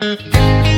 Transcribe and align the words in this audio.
und 0.00 0.69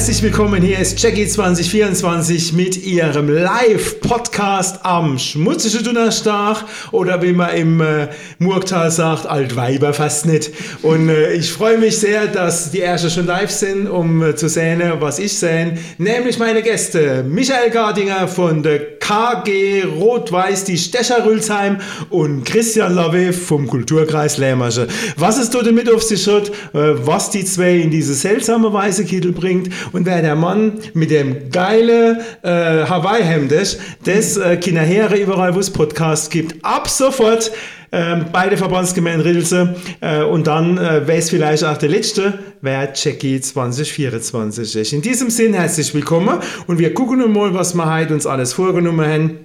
herzlich 0.00 0.22
willkommen. 0.22 0.62
Hier 0.62 0.78
ist 0.78 0.98
Jackie 1.02 1.28
2024 1.28 2.54
mit 2.54 2.86
ihrem 2.86 3.28
Live-Podcast 3.28 4.82
am 4.82 5.18
Schmutzige 5.18 5.82
Donnerstag 5.82 6.64
oder 6.90 7.20
wie 7.20 7.34
man 7.34 7.54
im 7.54 7.82
äh, 7.82 8.08
Murgtal 8.38 8.90
sagt, 8.90 9.26
Altweiber 9.26 9.92
fast 9.92 10.24
nicht. 10.24 10.52
Und 10.80 11.10
äh, 11.10 11.34
ich 11.34 11.52
freue 11.52 11.76
mich 11.76 11.98
sehr, 11.98 12.28
dass 12.28 12.70
die 12.70 12.80
Ersten 12.80 13.10
schon 13.10 13.26
live 13.26 13.50
sind, 13.50 13.88
um 13.88 14.22
äh, 14.22 14.34
zu 14.34 14.48
sehen, 14.48 14.80
was 15.00 15.18
ich 15.18 15.36
sehe. 15.36 15.76
Nämlich 15.98 16.38
meine 16.38 16.62
Gäste 16.62 17.22
Michael 17.22 17.68
Gardinger 17.68 18.26
von 18.26 18.62
der 18.62 18.98
KG 19.00 19.82
Rot-Weiß, 19.82 20.64
die 20.64 20.78
Stecher 20.78 21.26
Rülsheim 21.26 21.76
und 22.08 22.44
Christian 22.44 22.94
Lave 22.94 23.34
vom 23.34 23.66
Kulturkreis 23.66 24.38
Lämmersche. 24.38 24.86
Was 25.16 25.36
es 25.36 25.50
dort 25.50 25.66
damit 25.66 25.92
auf 25.92 26.02
sich 26.02 26.26
hat, 26.26 26.48
äh, 26.48 26.94
was 27.04 27.28
die 27.28 27.44
zwei 27.44 27.76
in 27.76 27.90
diese 27.90 28.14
seltsame 28.14 28.72
Weise 28.72 29.04
Kittel 29.04 29.32
bringt 29.32 29.68
und 29.92 30.06
wer 30.06 30.22
der 30.22 30.36
Mann 30.36 30.78
mit 30.94 31.10
dem 31.10 31.50
geile 31.50 32.20
äh, 32.42 32.84
Hawaii-Hemd 32.86 33.52
ist, 33.52 33.80
das 34.04 34.36
äh, 34.36 34.56
Kinderheere 34.56 35.16
überall, 35.16 35.54
wo 35.54 35.58
es 35.58 35.70
Podcasts 35.70 36.30
gibt, 36.30 36.64
ab 36.64 36.88
sofort 36.88 37.52
ähm, 37.92 38.26
beide 38.32 38.56
Verbandsgemeinden 38.56 39.22
Rilse 39.22 39.74
äh, 40.00 40.22
und 40.22 40.46
dann 40.46 40.78
äh, 40.78 41.06
wäre 41.06 41.18
es 41.18 41.30
vielleicht 41.30 41.64
auch 41.64 41.76
der 41.76 41.88
letzte, 41.88 42.38
wer 42.60 42.92
Jackie 42.94 43.40
2024 43.40 44.76
ist. 44.76 44.92
In 44.92 45.02
diesem 45.02 45.28
Sinn 45.30 45.54
herzlich 45.54 45.92
willkommen 45.92 46.38
und 46.66 46.78
wir 46.78 46.94
gucken 46.94 47.32
mal, 47.32 47.52
was 47.52 47.74
wir 47.74 47.92
heute 47.92 48.14
uns 48.14 48.26
alles 48.26 48.52
vorgenommen 48.52 49.06
haben 49.06 49.38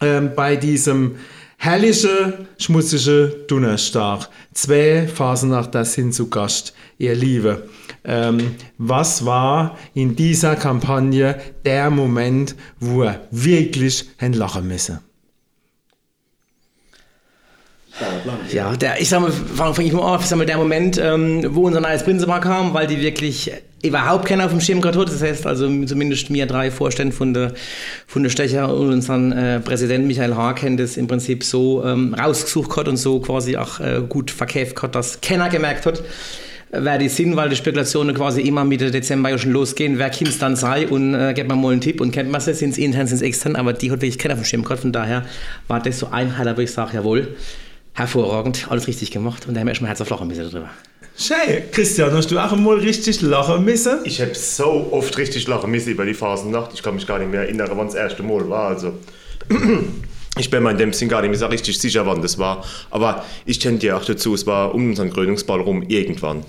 ähm, 0.00 0.30
bei 0.34 0.56
diesem 0.56 1.16
herrliche, 1.62 2.46
schmutzige 2.58 3.44
Donnerstag. 3.46 4.28
Zwei 4.52 5.06
Phasen 5.06 5.50
nach 5.50 5.68
das 5.68 5.94
hin 5.94 6.12
zu 6.12 6.28
Gast, 6.28 6.74
ihr 6.98 7.14
Liebe. 7.14 7.68
Ähm, 8.04 8.56
was 8.78 9.24
war 9.24 9.78
in 9.94 10.16
dieser 10.16 10.56
Kampagne 10.56 11.40
der 11.64 11.88
Moment, 11.90 12.56
wo 12.80 13.04
er 13.04 13.20
wirklich 13.30 14.10
ein 14.18 14.32
lachen 14.32 14.66
müssen? 14.66 14.98
Ja, 18.52 18.76
der, 18.76 19.00
ich 19.00 19.08
sag 19.08 19.20
mal, 19.20 19.30
fange 19.30 19.74
fang 19.74 19.84
ich 19.84 19.92
mal 19.92 20.14
an, 20.14 20.20
ich 20.20 20.26
sag 20.26 20.38
mal, 20.38 20.46
der 20.46 20.58
Moment, 20.58 20.98
ähm, 20.98 21.44
wo 21.50 21.66
unser 21.66 21.80
neues 21.80 22.02
Prinzipal 22.02 22.40
kam, 22.40 22.74
weil 22.74 22.86
die 22.86 23.00
wirklich 23.00 23.50
überhaupt 23.82 24.26
keiner 24.26 24.44
auf 24.44 24.50
dem 24.50 24.60
Schirm 24.60 24.80
gehabt 24.80 24.96
hat. 24.96 25.08
Das 25.08 25.22
heißt 25.22 25.46
also 25.46 25.66
zumindest 25.84 26.30
mir 26.30 26.46
drei 26.46 26.70
Vorstände 26.70 27.14
von 27.14 27.34
der, 27.34 27.52
von 28.06 28.22
der 28.22 28.30
Stecher 28.30 28.72
und 28.74 28.90
unseren 28.90 29.32
äh, 29.32 29.60
Präsident 29.60 30.06
Michael 30.06 30.36
haben 30.36 30.76
das 30.76 30.96
im 30.96 31.08
Prinzip 31.08 31.44
so 31.44 31.84
ähm, 31.84 32.14
rausgesucht 32.14 32.76
hat 32.76 32.88
und 32.88 32.96
so 32.96 33.20
quasi 33.20 33.56
auch 33.56 33.80
äh, 33.80 34.00
gut 34.08 34.30
verkauft 34.30 34.82
hat, 34.82 34.94
dass 34.94 35.20
keiner 35.20 35.48
gemerkt 35.48 35.86
hat, 35.86 36.02
wer 36.70 36.98
die 36.98 37.08
sind, 37.08 37.36
weil 37.36 37.48
die 37.48 37.56
Spekulationen 37.56 38.14
quasi 38.14 38.40
immer 38.42 38.64
Mitte 38.64 38.90
Dezember 38.90 39.30
ja 39.30 39.38
schon 39.38 39.52
losgehen, 39.52 39.98
wer 39.98 40.10
Kind 40.10 40.40
dann 40.40 40.56
sei 40.56 40.86
und 40.86 41.14
äh, 41.14 41.34
gibt 41.34 41.48
man 41.48 41.60
mal 41.60 41.72
einen 41.72 41.80
Tipp 41.80 42.00
und 42.00 42.12
kennt 42.12 42.30
man 42.30 42.40
es, 42.40 42.58
sind 42.58 42.70
es 42.70 42.78
intern, 42.78 43.06
sind 43.06 43.16
es 43.16 43.22
extern, 43.22 43.56
aber 43.56 43.72
die 43.72 43.90
hat 43.90 44.00
wirklich 44.00 44.18
keiner 44.18 44.34
auf 44.34 44.40
dem 44.40 44.44
Schirm 44.44 44.62
gehabt, 44.62 44.80
von 44.80 44.92
daher 44.92 45.24
war 45.68 45.80
das 45.80 45.98
so 45.98 46.08
ein 46.10 46.38
Highlight, 46.38 46.56
wo 46.56 46.60
ich 46.62 46.72
sage, 46.72 46.96
jawohl, 46.96 47.34
hervorragend, 47.94 48.66
alles 48.70 48.86
richtig 48.86 49.10
gemacht 49.10 49.46
und 49.46 49.54
da 49.54 49.60
haben 49.60 49.66
wir 49.66 49.72
erstmal 49.72 49.90
Herz 49.90 50.00
auf 50.00 50.10
Lachen 50.10 50.28
müssen 50.28 50.50
darüber. 50.50 50.70
Schön. 51.16 51.70
Christian, 51.70 52.10
hast 52.12 52.30
du 52.30 52.38
auch 52.38 52.52
einmal 52.52 52.78
richtig 52.78 53.20
lachen 53.20 53.64
müssen? 53.64 53.98
Ich 54.04 54.20
habe 54.20 54.34
so 54.34 54.88
oft 54.92 55.16
richtig 55.18 55.46
lachen 55.46 55.70
müssen 55.70 55.90
über 55.90 56.06
die 56.06 56.14
Phasennacht. 56.14 56.72
Ich 56.72 56.82
kann 56.82 56.94
mich 56.94 57.06
gar 57.06 57.18
nicht 57.18 57.30
mehr 57.30 57.42
erinnern, 57.42 57.70
wann 57.74 57.86
das 57.86 57.94
erste 57.94 58.22
Mal 58.22 58.48
war. 58.48 58.68
Also, 58.68 58.94
ich 60.38 60.50
bin 60.50 60.62
mir 60.62 60.70
in 60.70 60.78
dem 60.78 60.92
Sinn 60.94 61.08
gar 61.08 61.20
nicht 61.20 61.30
mehr 61.30 61.38
so 61.38 61.46
richtig 61.46 61.78
sicher, 61.78 62.06
wann 62.06 62.22
das 62.22 62.38
war. 62.38 62.64
Aber 62.90 63.24
ich 63.44 63.58
tendiere 63.58 63.96
auch 63.96 64.04
dazu, 64.04 64.34
es 64.34 64.46
war 64.46 64.74
um 64.74 64.88
unseren 64.88 65.12
Krönungsball 65.12 65.60
rum 65.60 65.82
irgendwann. 65.82 66.44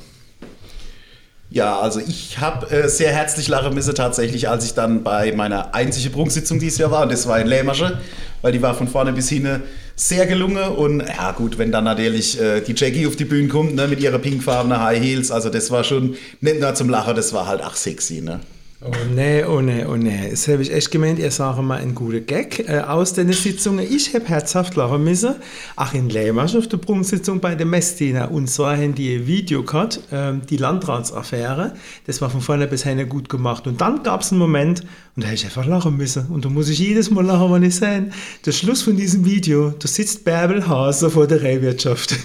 Ja, 1.50 1.80
also 1.80 2.00
ich 2.00 2.40
habe 2.40 2.72
äh, 2.72 2.88
sehr 2.88 3.12
herzlich 3.12 3.48
lachen 3.48 3.76
müssen 3.76 3.94
tatsächlich, 3.94 4.50
als 4.50 4.66
ich 4.66 4.74
dann 4.74 5.04
bei 5.04 5.34
meiner 5.34 5.76
einzigen 5.76 6.12
Prunksitzung 6.12 6.58
dieses 6.58 6.80
Jahr 6.80 6.90
war. 6.90 7.04
Und 7.04 7.12
das 7.12 7.28
war 7.28 7.40
in 7.40 7.48
Lämersche, 7.48 8.00
weil 8.42 8.54
die 8.54 8.62
war 8.62 8.74
von 8.74 8.88
vorne 8.88 9.14
bis 9.14 9.30
hinten 9.30 9.62
sehr 9.96 10.26
gelungen. 10.26 10.72
Und 10.74 11.02
ja 11.02 11.32
gut, 11.32 11.58
wenn 11.58 11.72
dann 11.72 11.84
natürlich 11.84 12.40
äh, 12.40 12.62
die 12.62 12.74
Jackie 12.76 13.08
auf 13.08 13.16
die 13.16 13.26
Bühne 13.26 13.48
kommt 13.48 13.76
ne, 13.76 13.88
mit 13.88 14.00
ihrer 14.00 14.20
pinkfarbenen 14.20 14.80
High 14.82 15.02
Heels, 15.02 15.32
also 15.32 15.50
das 15.50 15.72
war 15.72 15.84
schon 15.84 16.16
nicht 16.42 16.60
nur 16.60 16.74
zum 16.76 16.90
Lachen, 16.90 17.16
das 17.16 17.34
war 17.34 17.48
halt 17.48 17.64
auch 17.64 17.76
sexy. 17.76 18.22
Ne? 18.22 18.40
Oh 18.86 18.92
nee, 19.16 19.46
oh 19.46 19.62
nee, 19.62 19.86
oh 19.86 19.96
nee. 19.96 20.32
Das 20.32 20.46
habe 20.50 20.62
ich 20.62 20.74
echt 20.74 20.92
gemeint, 20.92 21.18
ihr 21.18 21.32
sagt 21.32 21.62
mal 21.62 21.78
einen 21.78 21.96
guten 21.96 22.26
Gag 22.26 22.68
äh, 22.68 22.80
aus 22.80 23.14
den 23.14 23.32
Sitzungen. 23.32 23.86
Ich 23.90 24.14
habe 24.14 24.26
herzhaft 24.26 24.76
lachen 24.76 25.06
müssen. 25.06 25.36
Ach, 25.78 25.94
in 25.94 26.10
Lämmersch 26.10 26.54
auf 26.54 26.68
der 26.68 26.78
Prunksitzung 26.78 27.40
bei 27.40 27.56
der 27.56 27.66
Messdiener. 27.66 28.30
Und 28.30 28.50
zwar 28.50 28.76
haben 28.76 28.94
die 28.94 29.16
ein 29.16 29.26
Video 29.26 29.64
gehabt, 29.64 30.02
äh, 30.12 30.34
die 30.50 30.58
Landratsaffäre. 30.58 31.76
Das 32.08 32.22
war 32.22 32.30
von 32.30 32.42
vorne 32.42 32.68
bis 32.68 32.84
hinten 32.84 33.08
gut 33.08 33.30
gemacht. 33.30 33.68
Und 33.68 33.80
dann 33.80 34.04
gab 34.04 34.20
es 34.20 34.32
einen 34.32 34.40
Moment, 34.40 34.82
und 35.16 35.24
da 35.24 35.28
habe 35.28 35.36
ich 35.36 35.46
einfach 35.46 35.66
lachen 35.66 35.96
müssen. 35.96 36.28
Und 36.28 36.44
da 36.44 36.50
muss 36.50 36.68
ich 36.68 36.80
jedes 36.80 37.10
Mal 37.10 37.24
lachen, 37.24 37.54
wenn 37.54 37.64
ich 37.64 37.78
sehe. 37.78 38.10
Der 38.46 38.52
Schluss 38.52 38.82
von 38.82 38.98
diesem 38.98 39.24
Video, 39.24 39.70
da 39.70 39.88
sitzt 39.88 40.26
Bärbel 40.26 40.68
Hase 40.68 41.10
vor 41.10 41.26
der 41.26 41.42
Rehwirtschaft 41.42 42.18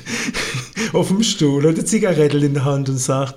auf 0.93 1.07
dem 1.07 1.23
Stuhl, 1.23 1.69
hat 1.69 1.77
eine 1.77 1.85
Zigarette 1.85 2.39
in 2.39 2.55
der 2.55 2.65
Hand 2.65 2.89
und 2.89 2.99
sagt, 2.99 3.37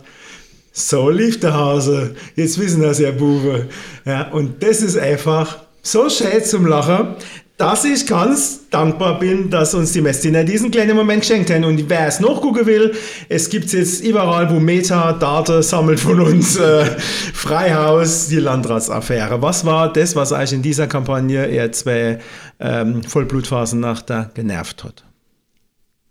so 0.72 1.09
lief 1.09 1.40
der 1.40 1.54
Hase. 1.54 2.16
Jetzt 2.36 2.59
wissen 2.59 2.82
das 2.82 3.00
ja 3.00 3.12
Bube. 3.12 3.68
Ja, 4.06 4.30
und 4.30 4.64
das 4.64 4.82
ist 4.82 4.98
einfach 4.98 5.59
so 5.82 6.09
schön 6.09 6.44
zum 6.44 6.66
Lachen, 6.66 7.16
dass 7.58 7.86
ich 7.86 8.08
ganz 8.08 8.70
dankbar 8.72 9.20
bin, 9.20 9.52
dass 9.52 9.76
uns 9.76 9.92
die 9.92 10.02
Messdiener 10.02 10.44
diesen 10.44 10.72
kleinen 10.72 10.96
Moment 10.96 11.22
geschenkt 11.22 11.52
haben. 11.52 11.64
Und 11.64 11.90
wer 11.90 12.08
es 12.08 12.20
noch 12.20 12.42
gucken 12.42 12.66
will, 12.66 12.94
es 13.30 13.50
gibt 13.50 13.72
jetzt 13.72 14.04
überall, 14.04 14.50
wo 14.50 14.59
Metadaten 14.59 15.62
sammelt 15.62 16.00
von 16.00 16.20
uns. 16.22 16.58
Äh, 16.58 16.86
Freihaus, 17.34 18.30
die 18.30 18.38
Landratsaffäre. 18.38 19.42
Was 19.44 19.64
war 19.64 19.94
das, 19.94 20.16
was 20.16 20.32
euch 20.32 20.53
in 20.53 20.64
dieser 20.64 20.88
Kampagne 20.88 21.46
eher 21.46 21.72
zwei 21.72 22.18
ähm, 22.59 23.03
Vollblutphasen 23.03 23.80
nach 23.80 24.02
der 24.02 24.32
genervt 24.34 24.84
hat? 24.84 25.03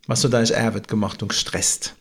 Was 0.07 0.23
hat 0.23 0.35
euch 0.35 0.53
Erwit 0.53 0.87
gemacht 0.87 1.21
und 1.23 1.31
gestresst? 1.31 1.97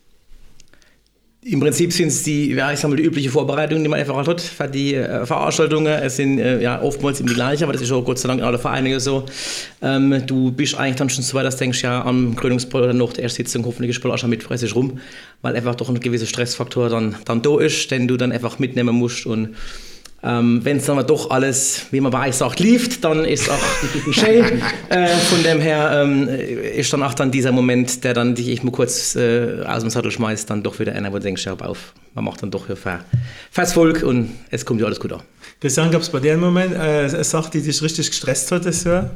Im 1.41 1.61
Prinzip 1.61 1.93
sind 1.93 2.09
es 2.09 2.23
die, 2.23 2.51
ja, 2.51 2.73
ich 2.73 2.79
sag 2.79 2.89
mal, 2.89 2.97
die 2.97 3.03
übliche 3.03 3.29
Vorbereitung, 3.29 3.81
die 3.81 3.87
man 3.87 3.97
einfach 3.97 4.27
hat 4.27 4.41
für 4.41 4.67
die 4.67 4.95
äh, 4.95 5.25
Veranstaltungen. 5.25 5.87
Es 5.87 6.17
sind 6.17 6.37
äh, 6.37 6.61
ja 6.61 6.81
oftmals 6.81 7.21
immer 7.21 7.29
die 7.29 7.35
gleichen, 7.35 7.63
aber 7.63 7.71
das 7.71 7.81
ist 7.81 7.93
auch 7.93 8.03
Gott 8.03 8.19
sei 8.19 8.27
Dank 8.27 8.41
in 8.41 8.45
allen 8.45 8.59
Vereinen 8.59 8.99
so. 8.99 9.25
Ähm, 9.81 10.21
du 10.27 10.51
bist 10.51 10.75
eigentlich 10.75 10.97
dann 10.97 11.09
schon 11.09 11.23
so 11.23 11.37
weit, 11.37 11.45
dass 11.45 11.55
du 11.55 11.59
denkst, 11.59 11.81
ja, 11.81 12.03
am 12.03 12.35
Krönungsball 12.35 12.83
oder 12.83 12.93
noch 12.93 13.13
der 13.13 13.23
erste 13.23 13.37
Sitzung 13.37 13.65
hoffentlich 13.65 13.95
spielt 13.95 14.13
auch 14.13 14.17
schon 14.17 14.29
mit 14.29 14.43
fressisch 14.43 14.75
rum, 14.75 14.99
weil 15.41 15.55
einfach 15.55 15.75
doch 15.75 15.87
ein 15.87 16.01
gewisser 16.01 16.25
Stressfaktor 16.25 16.89
dann, 16.89 17.15
dann 17.23 17.41
da 17.41 17.57
ist, 17.57 17.89
den 17.89 18.09
du 18.09 18.17
dann 18.17 18.33
einfach 18.33 18.59
mitnehmen 18.59 18.95
musst 18.95 19.25
und 19.25 19.55
ähm, 20.21 20.59
Wenn 20.63 20.77
es 20.77 20.85
dann 20.85 21.05
doch 21.07 21.31
alles, 21.31 21.85
wie 21.91 22.01
man 22.01 22.11
bei 22.11 22.27
euch 22.27 22.35
sagt, 22.35 22.59
lief, 22.59 22.99
dann 22.99 23.23
ist 23.23 23.49
auch 23.49 23.57
schön. 24.11 24.61
Äh, 24.89 25.07
von 25.07 25.43
dem 25.43 25.61
her 25.61 26.01
ähm, 26.03 26.27
ist 26.27 26.91
dann 26.91 27.03
auch 27.03 27.13
dann 27.13 27.31
dieser 27.31 27.53
Moment, 27.53 28.03
der 28.03 28.13
dann 28.13 28.35
dich 28.35 28.61
mal 28.63 28.71
kurz 28.71 29.15
äh, 29.15 29.63
aus 29.65 29.81
dem 29.81 29.89
Sattel 29.89 30.11
schmeißt, 30.11 30.49
dann 30.49 30.61
doch 30.61 30.77
wieder 30.79 30.93
einer, 30.93 31.11
wo 31.11 31.17
du 31.17 31.23
denkst, 31.23 31.45
ja, 31.45 31.53
auf, 31.53 31.93
man 32.15 32.25
macht 32.25 32.43
dann 32.43 32.51
doch 32.51 32.67
hier 32.67 32.77
fast 33.51 33.73
Volk 33.73 34.03
und 34.03 34.29
es 34.51 34.65
kommt 34.65 34.81
ja 34.81 34.87
alles 34.87 34.99
gut 34.99 35.13
an. 35.13 35.21
Christian, 35.61 35.89
gab 35.89 36.01
es 36.01 36.09
bei 36.09 36.19
dir 36.19 36.33
einen 36.33 36.41
Moment, 36.41 36.73
äh, 36.73 36.77
eine 36.77 37.23
Sache, 37.23 37.51
die 37.51 37.61
dich 37.61 37.81
richtig 37.81 38.09
gestresst 38.09 38.51
hat, 38.51 38.65
das 38.65 38.83
Jahr? 38.83 39.11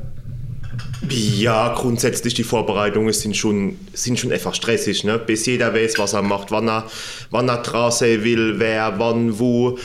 Ja, 1.09 1.75
grundsätzlich 1.77 2.33
die 2.33 2.43
Vorbereitungen 2.43 3.11
sind 3.13 3.35
schon, 3.35 3.77
sind 3.93 4.17
schon 4.19 4.31
einfach 4.31 4.55
stressig. 4.55 5.03
Ne? 5.03 5.19
Bis 5.19 5.45
jeder 5.45 5.73
weiß, 5.73 5.99
was 5.99 6.13
er 6.13 6.21
macht, 6.21 6.51
wann 6.51 6.67
er, 6.67 6.85
wann 7.29 7.49
er 7.49 7.57
draußen 7.57 8.23
will, 8.23 8.55
wer, 8.57 8.97
wann, 8.97 9.37
wo 9.37 9.77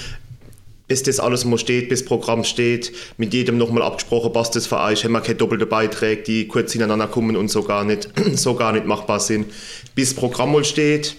bis 0.89 1.03
das 1.03 1.21
alles 1.21 1.45
mal 1.45 1.59
steht, 1.59 1.89
bis 1.91 2.01
das 2.01 2.09
Programm 2.09 2.45
steht, 2.45 2.93
mit 3.19 3.35
jedem 3.35 3.59
nochmal 3.59 3.83
abgesprochen, 3.83 4.33
passt 4.33 4.57
das 4.57 4.67
für 4.67 4.81
euch, 4.81 5.05
haben 5.05 5.13
wir 5.13 5.21
keine 5.21 5.37
doppelten 5.37 5.69
Beiträge, 5.69 6.23
die 6.23 6.49
kurz 6.49 6.73
hintereinander 6.73 7.07
kommen 7.07 7.37
und 7.37 7.49
so 7.49 7.63
gar 7.63 7.85
nicht, 7.85 8.09
so 8.35 8.55
gar 8.55 8.73
nicht 8.73 8.87
machbar 8.87 9.21
sind. 9.21 9.47
Bis 9.95 10.11
das 10.11 10.19
Programm 10.19 10.53
mal 10.53 10.65
steht, 10.65 11.17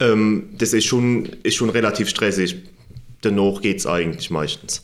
ähm, 0.00 0.48
das 0.56 0.72
ist 0.72 0.86
schon, 0.86 1.28
ist 1.42 1.54
schon 1.56 1.70
relativ 1.70 2.08
stressig. 2.08 2.56
Danach 3.20 3.60
geht 3.60 3.78
es 3.78 3.86
eigentlich 3.86 4.30
meistens. 4.30 4.82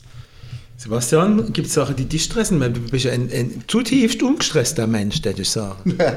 Sebastian, 0.79 1.51
gibt 1.53 1.69
es 1.69 1.73
Sachen, 1.73 1.95
die 1.95 2.05
dich 2.05 2.25
stressen? 2.25 2.59
Du 2.59 2.79
bist 2.81 3.05
ja 3.05 3.11
ein, 3.11 3.31
ein 3.33 3.63
zutiefst 3.65 4.21
ungestresster 4.21 4.85
Mensch, 4.85 5.23
der 5.23 5.37
ich 5.37 5.49
sagen. 5.49 5.97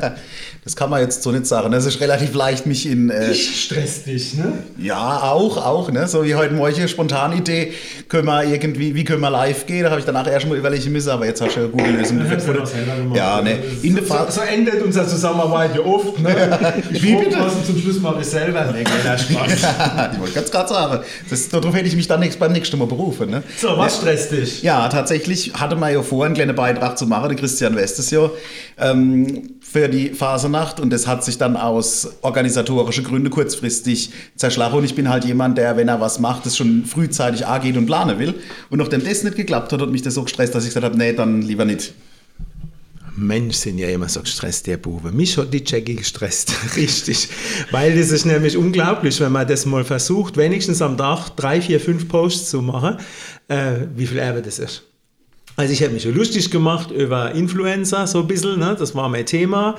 Das 0.62 0.76
kann 0.76 0.90
man 0.90 1.00
jetzt 1.00 1.22
so 1.22 1.32
nicht 1.32 1.46
sagen. 1.46 1.72
Es 1.72 1.86
ist 1.86 2.00
relativ 2.00 2.34
leicht, 2.34 2.66
mich 2.66 2.84
in. 2.84 3.08
Äh, 3.08 3.34
stresst 3.34 4.06
dich, 4.06 4.34
ne? 4.34 4.52
ja, 4.76 5.22
auch, 5.22 5.56
auch, 5.56 5.90
ne? 5.90 6.06
So 6.06 6.22
wie 6.22 6.34
heute 6.34 6.52
Morgen, 6.52 6.86
Spontanidee, 6.86 7.72
können 8.08 8.26
wir 8.26 8.44
irgendwie, 8.44 8.94
wie 8.94 9.04
können 9.04 9.22
wir 9.22 9.30
live 9.30 9.64
gehen? 9.64 9.84
Da 9.84 9.90
habe 9.90 10.00
ich 10.00 10.06
danach 10.06 10.26
erst 10.30 10.46
mal 10.46 10.58
überlegen 10.58 10.92
müssen, 10.92 11.08
aber 11.08 11.24
jetzt 11.24 11.40
hast 11.40 11.56
du 11.56 11.60
eine 11.60 11.68
gute 11.70 11.90
Lösung 11.90 12.18
gefunden. 12.18 13.14
Ja, 13.14 13.40
ne? 13.40 13.58
In 13.82 13.96
so, 13.96 14.02
Fall. 14.02 14.30
so 14.30 14.42
endet 14.42 14.82
unsere 14.82 15.08
Zusammenarbeit 15.08 15.74
ja 15.74 15.80
oft, 15.80 16.20
ne? 16.20 16.58
Ich 16.92 17.02
Wie 17.02 17.16
bitte? 17.16 17.38
zum 17.64 17.80
Schluss 17.80 17.98
mache 18.00 18.20
ich 18.20 18.26
selber. 18.26 18.70
Nee, 18.70 18.84
Spaß. 18.84 19.22
ich 20.12 20.20
wollte 20.20 20.34
ganz 20.34 20.50
gerade 20.50 20.68
sagen, 20.68 21.04
das, 21.30 21.48
darauf 21.48 21.74
hätte 21.74 21.88
ich 21.88 21.96
mich 21.96 22.06
dann 22.06 22.20
nächst, 22.20 22.38
beim 22.38 22.52
nächsten 22.52 22.78
Mal 22.78 22.86
berufen. 22.86 23.30
Ne? 23.30 23.42
So, 23.56 23.78
was 23.78 23.96
stresst 23.96 24.32
dich? 24.32 24.49
Ja, 24.62 24.88
tatsächlich 24.88 25.54
hatte 25.54 25.76
man 25.76 25.92
ja 25.92 26.02
vor, 26.02 26.24
einen 26.26 26.34
kleinen 26.34 26.54
Beitrag 26.54 26.98
zu 26.98 27.06
machen, 27.06 27.28
der 27.28 27.38
Christian 27.38 27.76
Westes 27.76 28.10
ja, 28.10 28.30
ähm, 28.78 29.50
für 29.60 29.88
die 29.88 30.10
Phasenacht 30.10 30.80
und 30.80 30.90
das 30.90 31.06
hat 31.06 31.24
sich 31.24 31.38
dann 31.38 31.56
aus 31.56 32.08
organisatorischen 32.22 33.04
Gründen 33.04 33.30
kurzfristig 33.30 34.10
zerschlagen. 34.36 34.76
Und 34.76 34.84
ich 34.84 34.94
bin 34.94 35.08
halt 35.08 35.24
jemand, 35.24 35.58
der, 35.58 35.76
wenn 35.76 35.88
er 35.88 36.00
was 36.00 36.18
macht, 36.18 36.46
das 36.46 36.56
schon 36.56 36.84
frühzeitig 36.84 37.46
angeht 37.46 37.76
und 37.76 37.86
planen 37.86 38.18
will. 38.18 38.34
Und 38.68 38.78
nachdem 38.78 39.04
das 39.04 39.22
nicht 39.22 39.36
geklappt 39.36 39.72
hat, 39.72 39.80
hat 39.80 39.90
mich 39.90 40.02
das 40.02 40.14
so 40.14 40.22
gestresst, 40.24 40.54
dass 40.54 40.64
ich 40.64 40.70
gesagt 40.70 40.84
habe, 40.84 40.98
nee, 40.98 41.12
dann 41.12 41.42
lieber 41.42 41.64
nicht. 41.64 41.94
Mensch, 43.20 43.56
sind 43.56 43.78
ja 43.78 43.88
immer 43.88 44.08
so 44.08 44.20
gestresst, 44.20 44.66
der 44.66 44.76
Bube. 44.76 45.12
Mich 45.12 45.36
hat 45.36 45.52
die 45.52 45.62
Jackie 45.64 45.96
gestresst, 45.96 46.52
richtig. 46.76 47.28
Weil 47.70 47.96
das 47.96 48.10
ist 48.10 48.24
nämlich 48.24 48.56
unglaublich, 48.56 49.20
wenn 49.20 49.32
man 49.32 49.46
das 49.46 49.66
mal 49.66 49.84
versucht, 49.84 50.36
wenigstens 50.36 50.82
am 50.82 50.96
Tag 50.96 51.30
drei, 51.36 51.60
vier, 51.60 51.80
fünf 51.80 52.08
Posts 52.08 52.50
zu 52.50 52.62
machen, 52.62 52.96
äh, 53.48 53.86
wie 53.94 54.06
viel 54.06 54.18
Erbe 54.18 54.42
das 54.42 54.58
ist. 54.58 54.84
Also 55.56 55.74
ich 55.74 55.82
habe 55.82 55.92
mich 55.92 56.06
lustig 56.06 56.50
gemacht 56.50 56.90
über 56.90 57.32
Influencer, 57.32 58.06
so 58.06 58.20
ein 58.20 58.26
bisschen, 58.26 58.58
ne? 58.58 58.74
das 58.78 58.94
war 58.94 59.10
mein 59.10 59.26
Thema. 59.26 59.76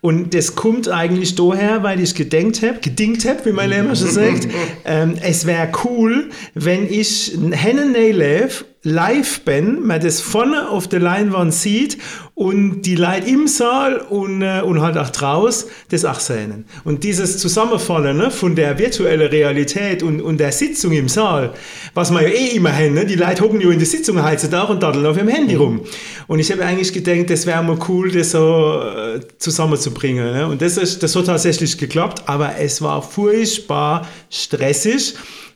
Und 0.00 0.32
das 0.32 0.54
kommt 0.54 0.88
eigentlich 0.88 1.34
daher, 1.34 1.82
weil 1.82 1.98
ich 1.98 2.14
gedenkt 2.14 2.62
habe, 2.62 2.78
gedingt 2.80 3.24
habe, 3.24 3.44
wie 3.46 3.52
mein 3.52 3.70
Lehrer 3.70 3.96
schon 3.96 4.10
sagt, 4.10 4.46
ähm, 4.84 5.16
es 5.20 5.44
wäre 5.44 5.72
cool, 5.84 6.30
wenn 6.54 6.86
ich 6.86 7.36
Hennen 7.50 7.94
live 7.94 8.64
live 8.84 9.40
bin, 9.40 9.86
man 9.86 10.00
das 10.00 10.20
vorne 10.20 10.68
auf 10.68 10.88
der 10.88 11.00
Leinwand 11.00 11.54
sieht 11.54 11.96
und 12.34 12.82
die 12.82 12.96
Leute 12.96 13.28
im 13.28 13.48
Saal 13.48 13.96
und, 13.96 14.42
äh, 14.42 14.60
und 14.60 14.82
halt 14.82 14.98
auch 14.98 15.08
draus 15.08 15.66
das 15.88 16.04
auch 16.04 16.20
sehen. 16.20 16.66
Und 16.84 17.02
dieses 17.02 17.38
Zusammenfallen 17.38 18.16
ne, 18.16 18.30
von 18.30 18.54
der 18.54 18.78
virtuellen 18.78 19.28
Realität 19.28 20.02
und, 20.02 20.20
und 20.20 20.38
der 20.38 20.52
Sitzung 20.52 20.92
im 20.92 21.08
Saal, 21.08 21.54
was 21.94 22.10
man 22.10 22.24
ja 22.24 22.28
eh 22.28 22.56
immer 22.56 22.72
haben, 22.72 22.92
ne? 22.92 23.06
die 23.06 23.14
Leute 23.14 23.42
hocken 23.42 23.60
ja 23.60 23.70
in 23.70 23.78
der 23.78 23.86
Sitzung 23.86 24.22
heutzutage 24.22 24.72
und 24.72 24.82
daddeln 24.82 25.06
auf 25.06 25.16
ihrem 25.16 25.28
Handy 25.28 25.54
rum. 25.54 25.80
Und 26.26 26.38
ich 26.38 26.52
habe 26.52 26.64
eigentlich 26.64 26.92
gedacht, 26.92 27.30
das 27.30 27.46
wäre 27.46 27.62
mal 27.62 27.78
cool, 27.88 28.10
das 28.10 28.32
so 28.32 28.82
äh, 28.82 29.20
zusammenzubringen. 29.38 30.32
Ne? 30.32 30.46
Und 30.46 30.60
das, 30.60 30.76
ist, 30.76 31.02
das 31.02 31.16
hat 31.16 31.26
tatsächlich 31.26 31.78
geklappt, 31.78 32.22
aber 32.26 32.58
es 32.58 32.82
war 32.82 33.00
furchtbar 33.00 34.06
stressig 34.28 35.14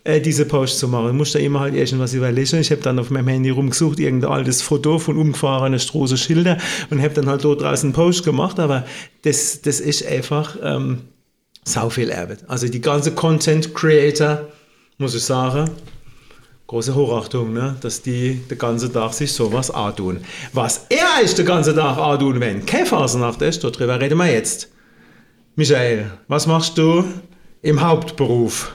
äh, 0.08 0.22
diese 0.22 0.46
Post 0.46 0.78
zu 0.78 0.88
machen. 0.88 1.08
Ich 1.08 1.12
musste 1.12 1.38
immer 1.38 1.60
halt 1.60 1.75
irgendwas 1.75 2.14
überlegen. 2.14 2.56
Ich 2.60 2.70
habe 2.70 2.81
dann 2.81 2.99
auf 2.99 3.10
meinem 3.10 3.28
Handy 3.28 3.50
rumgesucht, 3.50 4.00
irgendein 4.00 4.31
altes 4.31 4.62
Foto 4.62 4.99
von 4.99 5.19
umgefahrenen 5.19 5.78
Straßenschilder 5.78 6.56
und 6.88 7.02
habe 7.02 7.12
dann 7.12 7.26
halt 7.26 7.44
dort 7.44 7.60
draußen 7.60 7.88
einen 7.88 7.93
Post 7.93 8.25
gemacht. 8.25 8.58
Aber 8.58 8.87
das, 9.22 9.60
das 9.60 9.81
ist 9.81 10.06
einfach 10.06 10.56
ähm, 10.62 11.02
sau 11.62 11.90
viel 11.90 12.10
Arbeit. 12.10 12.49
Also 12.49 12.69
die 12.69 12.81
ganze 12.81 13.12
Content 13.12 13.75
Creator, 13.75 14.49
muss 14.96 15.14
ich 15.14 15.22
sagen, 15.22 15.70
große 16.69 16.94
Hochachtung, 16.94 17.52
ne? 17.52 17.76
dass 17.82 18.00
die 18.00 18.40
den 18.50 18.56
ganzen 18.56 18.90
Tag 18.90 19.12
sich 19.12 19.31
sowas 19.31 19.70
antun. 19.70 20.20
Was 20.54 20.87
er 20.88 21.22
ist 21.22 21.37
den 21.37 21.44
ganzen 21.44 21.76
Tag 21.76 21.99
antun, 21.99 22.40
wenn 22.40 22.64
keine 22.64 22.87
Phasennacht 22.87 23.43
ist, 23.43 23.62
darüber 23.62 24.00
reden 24.00 24.16
wir 24.16 24.32
jetzt. 24.32 24.70
Michael, 25.54 26.11
was 26.28 26.46
machst 26.46 26.78
du 26.78 27.04
im 27.61 27.82
Hauptberuf? 27.82 28.72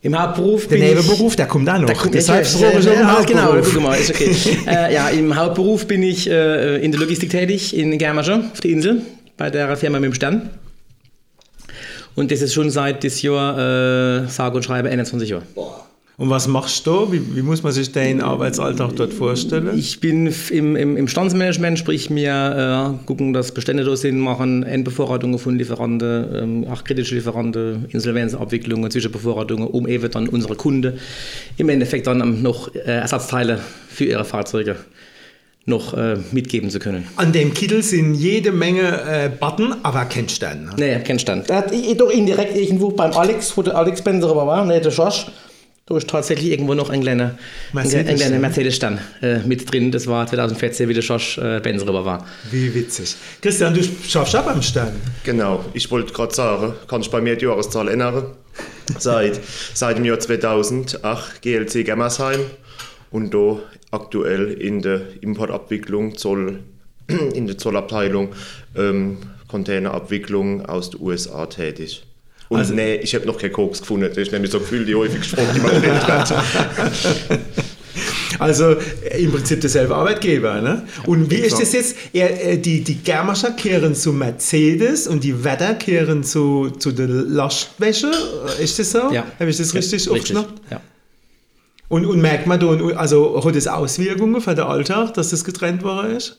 Im 0.00 0.16
Hauptberuf 0.16 0.68
Der 0.68 0.76
bin 0.76 0.84
ich- 0.84 0.90
Nebenberuf, 0.94 1.34
der 1.34 1.46
kommt 1.46 1.68
auch 1.68 1.78
noch. 1.78 1.86
Da 1.88 1.94
kommt 1.94 2.14
ist 2.14 2.28
ja, 2.28 2.40
genau, 2.40 3.42
Hauptberuf. 3.42 3.74
guck 3.74 3.82
mal, 3.82 3.94
ist 3.98 4.10
okay. 4.10 4.30
äh, 4.66 4.94
ja, 4.94 5.08
im 5.08 5.34
Hauptberuf 5.34 5.86
bin 5.86 6.02
ich 6.04 6.30
äh, 6.30 6.76
in 6.84 6.92
der 6.92 7.00
Logistik 7.00 7.30
tätig, 7.30 7.76
in 7.76 7.98
Germerscher, 7.98 8.44
auf 8.52 8.60
der 8.60 8.70
Insel, 8.70 9.02
bei 9.36 9.50
der 9.50 9.76
Firma 9.76 9.98
mit 9.98 10.10
dem 10.12 10.14
Stern. 10.14 10.50
Und 12.14 12.30
das 12.30 12.42
ist 12.42 12.54
schon 12.54 12.70
seit 12.70 13.02
das 13.04 13.22
Jahr, 13.22 14.24
äh, 14.24 14.28
sage 14.28 14.56
und 14.56 14.62
schreibe, 14.64 14.88
21 14.88 15.30
Jahre. 15.30 15.42
Und 16.18 16.30
was 16.30 16.48
machst 16.48 16.84
du? 16.84 17.12
Wie, 17.12 17.36
wie 17.36 17.42
muss 17.42 17.62
man 17.62 17.70
sich 17.70 17.92
deinen 17.92 18.20
Arbeitsalltag 18.20 18.96
dort 18.96 19.12
vorstellen? 19.12 19.78
Ich 19.78 20.00
bin 20.00 20.34
im, 20.50 20.74
im, 20.74 20.96
im 20.96 21.06
Standsmanagement, 21.06 21.78
sprich 21.78 22.10
mir 22.10 22.96
äh, 23.00 23.06
gucken, 23.06 23.32
dass 23.32 23.52
Bestände 23.52 23.84
da 23.84 23.94
sind, 23.94 24.18
machen 24.18 24.64
Endbevorratungen 24.64 25.38
von 25.38 25.56
Lieferanten, 25.56 26.34
ähm, 26.34 26.66
auch 26.68 26.82
kritische 26.82 27.14
Lieferanten, 27.14 27.86
Insolvenzabwicklungen, 27.90 28.90
Zwischenbevorratungen, 28.90 29.68
um 29.68 29.86
eben 29.86 30.10
dann 30.10 30.28
unsere 30.28 30.56
Kunden 30.56 30.98
im 31.56 31.68
Endeffekt 31.68 32.08
dann 32.08 32.42
noch 32.42 32.74
äh, 32.74 32.80
Ersatzteile 32.80 33.60
für 33.88 34.06
ihre 34.06 34.24
Fahrzeuge 34.24 34.74
noch 35.66 35.94
äh, 35.94 36.16
mitgeben 36.32 36.68
zu 36.68 36.80
können. 36.80 37.06
An 37.14 37.30
dem 37.30 37.54
Kittel 37.54 37.84
sind 37.84 38.14
jede 38.14 38.50
Menge 38.50 39.02
äh, 39.02 39.28
Button, 39.28 39.76
aber 39.84 40.06
kein 40.06 40.28
Stern. 40.28 40.64
Ne? 40.64 40.72
Nee, 40.78 40.98
kein 41.04 41.20
Stand. 41.20 41.48
Da 41.48 41.58
hat 41.58 41.72
ich, 41.72 41.96
doch 41.96 42.10
indirekt 42.10 42.56
irgendwo 42.56 42.90
beim 42.90 43.12
Alex, 43.12 43.56
wo 43.56 43.62
der 43.62 43.76
Alex 43.76 44.02
Benzer 44.02 44.30
aber 44.30 44.48
war, 44.48 44.64
nee, 44.64 44.80
der 44.80 44.90
Josh, 44.90 45.26
da 45.88 45.96
ist 45.96 46.08
tatsächlich 46.10 46.50
irgendwo 46.50 46.74
noch 46.74 46.90
ein 46.90 47.00
kleiner 47.00 47.24
ein, 47.24 47.36
Mercedes-Stern. 47.72 48.08
ein 48.08 48.16
kleiner 48.16 48.38
Mercedes-Stand 48.38 49.00
äh, 49.22 49.38
mit 49.38 49.72
drin. 49.72 49.90
Das 49.90 50.06
war 50.06 50.26
2014, 50.26 50.88
wie 50.88 50.94
der 50.94 51.02
Josh 51.02 51.38
äh, 51.38 51.60
Benzer 51.60 51.88
aber 51.88 52.04
war. 52.04 52.26
Wie 52.50 52.74
witzig. 52.74 53.16
Christian, 53.40 53.72
du 53.72 53.82
schaffst 53.82 54.34
ab 54.34 54.48
am 54.48 54.60
Stern. 54.60 54.92
Genau, 55.24 55.64
ich 55.72 55.90
wollte 55.90 56.12
gerade 56.12 56.34
sagen, 56.34 56.74
kann 56.88 57.00
ich 57.00 57.10
bei 57.10 57.22
mir 57.22 57.36
die 57.36 57.46
Jahreszahl 57.46 57.88
ändern. 57.88 58.26
Seit, 58.98 59.40
seit 59.72 59.96
dem 59.96 60.04
Jahr 60.04 60.18
2008 60.18 61.40
GLC 61.40 61.84
Gemmersheim 61.84 62.40
und 63.10 63.32
da 63.32 63.58
aktuell 63.90 64.52
in 64.52 64.82
der 64.82 65.00
Importabwicklung, 65.22 66.16
Zoll, 66.16 66.60
in 67.34 67.46
der 67.46 67.56
Zollabteilung, 67.56 68.34
ähm, 68.76 69.18
Containerabwicklung 69.46 70.66
aus 70.66 70.90
den 70.90 71.00
USA 71.00 71.46
tätig. 71.46 72.04
Und 72.48 72.58
Also- 72.60 72.74
nee, 72.74 72.96
ich 72.96 73.14
habe 73.14 73.26
noch 73.26 73.38
keinen 73.38 73.52
Koks 73.52 73.80
gefunden. 73.80 74.08
Das 74.08 74.16
ist 74.16 74.32
nämlich 74.32 74.50
so 74.50 74.58
gefühlt 74.60 74.88
die 74.88 74.94
häufig 74.94 75.20
gesprochen, 75.20 75.48
die 75.54 75.60
man 75.60 76.06
hat. 76.06 76.34
Also 78.38 78.76
äh, 79.10 79.24
im 79.24 79.32
Prinzip 79.32 79.60
derselbe 79.60 79.94
Arbeitgeber. 79.96 80.60
Ne? 80.60 80.86
Und 81.06 81.30
wie 81.30 81.36
ist 81.36 81.58
das 81.60 81.72
jetzt? 81.72 81.96
Er, 82.12 82.52
äh, 82.52 82.58
die, 82.58 82.84
die 82.84 82.96
Germerscher 82.96 83.50
kehren 83.52 83.94
zu 83.96 84.12
Mercedes 84.12 85.08
und 85.08 85.24
die 85.24 85.42
Wetter 85.42 85.74
kehren 85.74 86.22
zu, 86.22 86.70
zu 86.78 86.92
der 86.92 87.08
Lastwäsche. 87.08 88.12
Äh, 88.58 88.62
Ist 88.62 88.78
das 88.78 88.92
so? 88.92 89.10
Ja. 89.12 89.24
Habe 89.40 89.50
ich 89.50 89.56
das 89.56 89.74
richtig 89.74 90.04
Ja, 90.06 90.12
aufgenommen? 90.12 90.48
Ja. 90.70 90.80
Und, 91.88 92.04
und 92.06 92.20
merkt 92.20 92.46
man 92.46 92.60
da, 92.60 92.68
also 92.96 93.42
hat 93.44 93.56
das 93.56 93.66
Auswirkungen 93.66 94.40
für 94.40 94.54
den 94.54 94.64
Alltag, 94.64 95.14
dass 95.14 95.30
das 95.30 95.42
getrennt 95.42 95.82
worden 95.82 96.14
ist? 96.16 96.38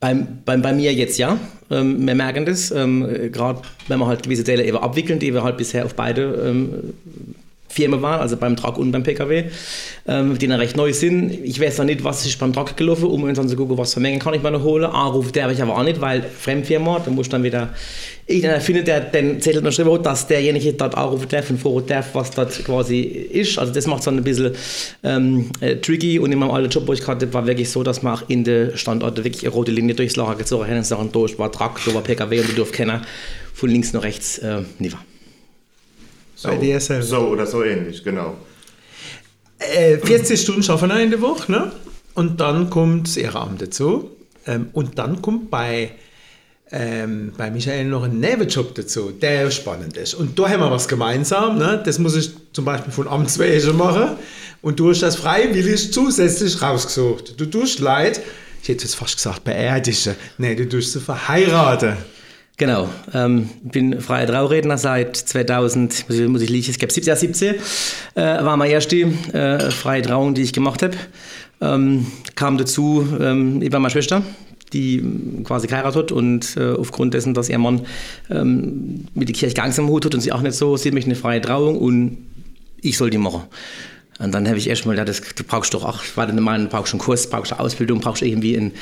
Beim, 0.00 0.38
beim, 0.46 0.62
bei 0.62 0.72
mir 0.72 0.92
jetzt 0.94 1.18
ja. 1.18 1.38
Ähm, 1.70 2.06
wir 2.06 2.14
merken 2.14 2.46
das, 2.46 2.70
ähm, 2.70 3.06
gerade 3.30 3.60
wenn 3.86 3.98
wir 3.98 4.06
halt 4.06 4.22
gewisse 4.22 4.44
Teile 4.44 4.64
eben 4.64 4.78
abwickeln, 4.78 5.18
die 5.18 5.34
wir 5.34 5.44
halt 5.44 5.58
bisher 5.58 5.84
auf 5.84 5.94
beide 5.94 6.22
ähm, 6.48 6.94
Firmen 7.70 8.02
waren, 8.02 8.20
also 8.20 8.36
beim 8.36 8.56
Truck 8.56 8.78
und 8.78 8.90
beim 8.90 9.04
PKW, 9.04 9.44
ähm, 10.08 10.36
die 10.36 10.48
dann 10.48 10.58
recht 10.58 10.76
neu 10.76 10.92
sind. 10.92 11.30
Ich 11.44 11.60
weiß 11.60 11.78
noch 11.78 11.84
nicht, 11.84 12.02
was 12.02 12.26
ist 12.26 12.38
beim 12.38 12.52
Truck 12.52 12.76
gelaufen, 12.76 13.04
um 13.04 13.22
uns 13.22 13.38
dann 13.38 13.48
zu 13.48 13.54
gucken, 13.54 13.78
was 13.78 13.94
für 13.94 14.00
Mengen 14.00 14.18
kann 14.18 14.34
ich 14.34 14.42
mir 14.42 14.50
noch 14.50 14.64
holen. 14.64 14.84
Anruf 14.84 15.30
darf 15.30 15.52
ich 15.52 15.62
aber 15.62 15.78
auch 15.78 15.84
nicht, 15.84 16.00
weil 16.00 16.22
Fremdfirma, 16.22 17.00
da 17.04 17.10
muss 17.12 17.28
dann 17.28 17.44
wieder 17.44 17.70
irgendeiner 18.26 18.60
finden, 18.60 18.84
der 18.84 19.00
den 19.00 19.40
Zettel 19.40 19.62
noch 19.62 19.72
schreiben 19.72 19.92
hat, 19.92 20.06
dass 20.06 20.26
derjenige 20.26 20.72
dort 20.72 20.96
anrufen 20.96 21.28
darf 21.28 21.48
und 21.50 21.60
fragen 21.60 21.86
darf, 21.86 22.14
was 22.14 22.32
dort 22.32 22.64
quasi 22.64 23.00
ist. 23.00 23.58
Also 23.58 23.72
das 23.72 23.86
macht 23.86 24.00
es 24.00 24.04
dann 24.06 24.16
ein 24.16 24.24
bisschen 24.24 24.52
ähm, 25.04 25.50
äh, 25.60 25.76
tricky 25.76 26.18
und 26.18 26.32
in 26.32 26.38
meinem 26.38 26.50
alten 26.50 26.70
Job, 26.70 26.88
wo 26.88 26.92
ich 26.92 27.00
gerade 27.00 27.32
war 27.32 27.46
wirklich 27.46 27.70
so, 27.70 27.84
dass 27.84 28.02
man 28.02 28.14
auch 28.14 28.28
in 28.28 28.42
den 28.42 28.76
Standorten 28.76 29.24
wirklich 29.24 29.44
eine 29.44 29.52
rote 29.52 29.70
Linie 29.70 29.94
durchs 29.94 30.16
Lager 30.16 30.34
gezogen 30.34 30.66
hat 30.66 30.76
und 30.76 30.84
sagen, 30.84 31.10
da 31.12 31.20
war 31.38 31.52
Truck, 31.52 31.80
da 31.86 31.94
war 31.94 32.02
PKW 32.02 32.40
und 32.40 32.48
du 32.48 32.54
durfst 32.54 32.74
keiner 32.74 33.02
von 33.54 33.70
links 33.70 33.92
nach 33.92 34.02
rechts 34.02 34.38
äh, 34.38 34.62
nicht 34.78 34.92
wahr. 34.92 35.04
So, 36.40 36.48
Bei 36.48 36.56
dir 36.56 36.80
selber. 36.80 37.02
so 37.04 37.18
oder 37.18 37.46
so 37.46 37.62
ähnlich, 37.62 38.02
genau. 38.02 38.34
Äh, 39.58 39.98
40 39.98 40.40
Stunden 40.40 40.62
schaffen 40.62 40.88
wir 40.88 40.98
in 40.98 41.10
der 41.10 41.20
Woche, 41.20 41.52
ne? 41.52 41.70
Und 42.14 42.40
dann 42.40 42.70
kommt 42.70 43.08
das 43.08 43.18
Ehrenamt 43.18 43.60
dazu. 43.60 44.10
Ähm, 44.46 44.70
und 44.72 44.98
dann 44.98 45.20
kommt 45.20 45.50
bei, 45.50 45.90
ähm, 46.72 47.34
bei 47.36 47.50
Michael 47.50 47.84
noch 47.84 48.04
ein 48.04 48.20
Nebenjob 48.20 48.74
dazu, 48.74 49.10
der 49.10 49.50
spannend 49.50 49.98
ist. 49.98 50.14
Und 50.14 50.38
da 50.38 50.48
haben 50.48 50.60
wir 50.60 50.70
was 50.70 50.88
gemeinsam. 50.88 51.58
Ne? 51.58 51.82
Das 51.84 51.98
muss 51.98 52.16
ich 52.16 52.30
zum 52.54 52.64
Beispiel 52.64 52.90
von 52.90 53.06
Amtswege 53.06 53.74
machen. 53.74 54.16
Und 54.62 54.80
du 54.80 54.88
hast 54.88 55.02
das 55.02 55.16
freiwillig 55.16 55.92
zusätzlich 55.92 56.62
rausgesucht. 56.62 57.38
Du 57.38 57.44
tust 57.44 57.80
Leid, 57.80 58.22
ich 58.62 58.68
hätte 58.70 58.84
jetzt 58.84 58.94
fast 58.94 59.16
gesagt 59.16 59.44
beerdigen. 59.44 60.14
Nee, 60.38 60.54
du 60.54 60.66
tust 60.66 60.94
sie 60.94 61.00
verheiraten. 61.00 61.98
Genau, 62.60 62.90
ähm, 63.14 63.48
bin 63.62 64.02
freier 64.02 64.26
Trauredner 64.26 64.76
seit 64.76 65.16
2000, 65.16 66.06
muss 66.06 66.18
ich, 66.18 66.28
muss 66.28 66.42
ich 66.42 66.50
liegen, 66.50 66.70
ich 66.70 66.78
glaube 66.78 66.92
17, 66.92 67.16
17 67.16 67.54
äh, 67.54 68.20
war 68.20 68.54
meine 68.58 68.70
erste 68.70 68.96
äh, 68.98 69.70
freie 69.70 70.02
Trauung, 70.02 70.34
die 70.34 70.42
ich 70.42 70.52
gemacht 70.52 70.82
habe. 70.82 70.94
Ähm, 71.62 72.06
kam 72.34 72.58
dazu 72.58 73.08
ähm, 73.18 73.62
über 73.62 73.78
meine 73.78 73.90
Schwester, 73.90 74.22
die 74.74 75.02
quasi 75.42 75.68
geheiratet 75.68 76.02
hat 76.02 76.12
und 76.12 76.54
äh, 76.58 76.72
aufgrund 76.72 77.14
dessen, 77.14 77.32
dass 77.32 77.48
ihr 77.48 77.58
Mann 77.58 77.86
ähm, 78.28 79.06
mit 79.14 79.28
der 79.30 79.34
Kirche 79.34 79.54
ganz 79.54 79.78
im 79.78 79.88
Hut 79.88 80.04
hat 80.04 80.14
und 80.14 80.20
sie 80.20 80.30
auch 80.30 80.42
nicht 80.42 80.54
so, 80.54 80.76
sie 80.76 80.90
möchte 80.90 81.08
eine 81.08 81.16
freie 81.16 81.40
Trauung 81.40 81.78
und 81.78 82.18
ich 82.82 82.98
soll 82.98 83.08
die 83.08 83.16
machen. 83.16 83.44
Und 84.20 84.32
dann 84.32 84.46
habe 84.46 84.58
ich 84.58 84.68
erstmal 84.68 84.96
gedacht, 84.96 85.08
das, 85.08 85.22
du 85.34 85.44
brauchst 85.44 85.72
doch 85.72 85.82
auch, 85.82 86.04
ich 86.04 86.14
war 86.14 86.26
dann 86.26 86.36
der 86.36 86.44
Meinung, 86.44 86.68
du 86.68 86.76
brauchst 86.76 86.92
einen 86.92 87.00
Kurs, 87.00 87.28
brauchst 87.28 87.52
eine 87.52 87.60
Ausbildung, 87.60 88.00
brauchst 88.00 88.22
irgendwie 88.22 88.54
einen, 88.54 88.72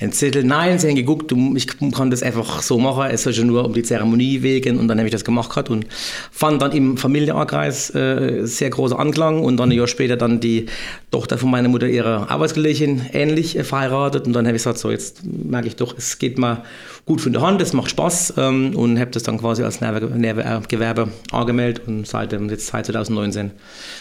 einen 0.00 0.10
Zettel. 0.10 0.42
Nein, 0.42 0.78
sie 0.80 0.88
haben 0.88 0.96
geguckt, 0.96 1.30
du, 1.30 1.54
ich 1.54 1.68
kann 1.92 2.10
das 2.10 2.24
einfach 2.24 2.62
so 2.62 2.78
machen, 2.78 3.04
es 3.12 3.22
soll 3.22 3.32
schon 3.32 3.46
nur 3.46 3.64
um 3.64 3.72
die 3.72 3.84
Zeremonie 3.84 4.42
wegen 4.42 4.76
und 4.76 4.88
dann 4.88 4.98
habe 4.98 5.06
ich 5.06 5.12
das 5.12 5.24
gemacht 5.24 5.50
gehabt 5.50 5.70
und 5.70 5.86
fand 6.32 6.60
dann 6.60 6.72
im 6.72 6.96
Familienkreis 6.96 7.94
äh, 7.94 8.44
sehr 8.44 8.70
großer 8.70 8.98
Anklang 8.98 9.44
und 9.44 9.56
dann 9.56 9.70
ein 9.70 9.76
Jahr 9.78 9.86
später 9.86 10.16
dann 10.16 10.40
die 10.40 10.66
Tochter 11.12 11.38
von 11.38 11.50
meiner 11.50 11.68
Mutter, 11.68 11.86
ihre 11.86 12.28
Arbeitskollegin, 12.28 13.06
ähnlich 13.12 13.56
äh, 13.56 13.62
verheiratet 13.62 14.26
und 14.26 14.32
dann 14.32 14.46
habe 14.46 14.56
ich 14.56 14.64
gesagt, 14.64 14.78
so 14.78 14.90
jetzt 14.90 15.22
merke 15.24 15.68
ich 15.68 15.76
doch, 15.76 15.96
es 15.96 16.18
geht 16.18 16.38
mal 16.38 16.64
gut 17.08 17.22
von 17.22 17.32
der 17.32 17.40
Hand, 17.40 17.60
es 17.62 17.72
macht 17.72 17.90
Spaß 17.90 18.34
ähm, 18.36 18.76
und 18.76 19.00
habe 19.00 19.10
das 19.10 19.22
dann 19.22 19.38
quasi 19.38 19.62
als 19.62 19.80
Gewerbe 19.80 21.08
angemeldet 21.32 21.88
und 21.88 22.06
seit, 22.06 22.32
jetzt 22.32 22.66
seit 22.66 22.84
2019 22.84 23.50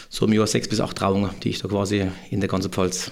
so 0.10 0.26
im 0.26 0.34
Jahr 0.34 0.46
sechs 0.46 0.68
bis 0.68 0.82
acht 0.82 0.98
Trauungen, 0.98 1.30
die 1.42 1.50
ich 1.50 1.60
da 1.60 1.70
quasi 1.70 2.06
in 2.30 2.42
der 2.42 2.50
ganzen 2.50 2.70
Pfalz 2.70 3.12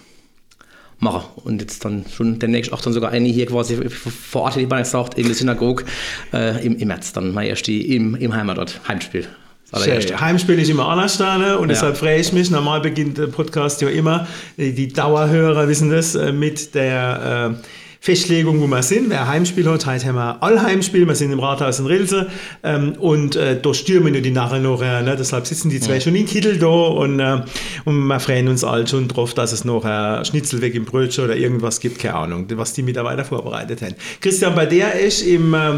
mache. 0.99 1.25
Und 1.45 1.61
jetzt 1.61 1.85
dann 1.85 2.03
schon 2.13 2.39
demnächst 2.39 2.73
auch 2.73 2.81
dann 2.81 2.91
sogar 2.91 3.11
eine 3.11 3.29
hier 3.29 3.45
quasi 3.45 3.89
vor 3.89 4.41
Ort, 4.41 4.57
wie 4.57 4.65
man 4.65 4.79
jetzt 4.79 4.91
sagt, 4.91 5.17
in 5.17 5.27
der 5.27 5.35
Synagoge 5.35 5.85
äh, 6.33 6.65
im, 6.65 6.75
im 6.75 6.89
März, 6.89 7.13
dann 7.13 7.33
mal 7.33 7.45
erst 7.45 7.65
die 7.67 7.95
im, 7.95 8.15
im 8.15 8.35
Heimatort, 8.35 8.81
Heimspiel. 8.89 9.25
Heimspiel 9.73 10.59
ist 10.59 10.69
immer 10.69 10.89
anders 10.89 11.19
und 11.19 11.27
ja. 11.27 11.65
deshalb 11.67 11.97
freue 11.97 12.19
ich 12.19 12.33
mich. 12.33 12.51
Normal 12.51 12.81
beginnt 12.81 13.17
der 13.17 13.27
Podcast 13.27 13.81
ja 13.81 13.89
immer, 13.89 14.27
die 14.57 14.89
Dauerhörer 14.89 15.67
wissen 15.69 15.89
das, 15.89 16.15
äh, 16.15 16.33
mit 16.33 16.75
der 16.75 17.55
äh, 17.55 17.84
Festlegung, 18.05 18.61
wo 18.61 18.67
wir 18.67 18.83
sind. 18.83 19.09
Wer 19.09 19.27
Heimspiel 19.27 19.67
hat, 19.67 19.87
heute 19.87 20.05
haben 20.05 20.13
wir 20.13 20.43
Allheimspiel. 20.43 21.07
Wir 21.07 21.15
sind 21.15 21.31
im 21.31 21.39
Rathaus 21.39 21.79
in 21.79 21.87
Rilse 21.87 22.27
ähm, 22.61 22.93
und 22.99 23.35
äh, 23.35 23.59
da 23.59 23.73
stürmen 23.73 24.13
ja 24.13 24.21
die 24.21 24.29
nachher 24.29 24.59
noch. 24.59 24.83
Äh, 24.83 25.01
ne? 25.01 25.15
Deshalb 25.17 25.47
sitzen 25.47 25.71
die 25.71 25.79
zwei 25.79 25.95
ja. 25.95 26.01
schon 26.01 26.13
in 26.13 26.27
Kittel 26.27 26.59
da 26.59 26.67
und, 26.67 27.19
äh, 27.19 27.41
und 27.83 28.05
wir 28.05 28.19
freuen 28.19 28.47
uns 28.47 28.63
alle 28.63 28.85
schon 28.85 29.07
drauf, 29.07 29.33
dass 29.33 29.53
es 29.53 29.65
noch 29.65 29.85
äh, 29.85 30.23
Schnitzel 30.23 30.61
weg 30.61 30.75
im 30.75 30.85
Brötchen 30.85 31.23
oder 31.23 31.35
irgendwas 31.35 31.79
gibt. 31.79 31.97
Keine 31.97 32.13
Ahnung, 32.13 32.45
was 32.53 32.73
die 32.73 32.83
Mitarbeiter 32.83 33.25
vorbereitet 33.25 33.81
haben. 33.81 33.95
Christian, 34.21 34.53
bei 34.53 34.67
der 34.67 34.99
ist 34.99 35.23
im, 35.23 35.55
äh, 35.55 35.71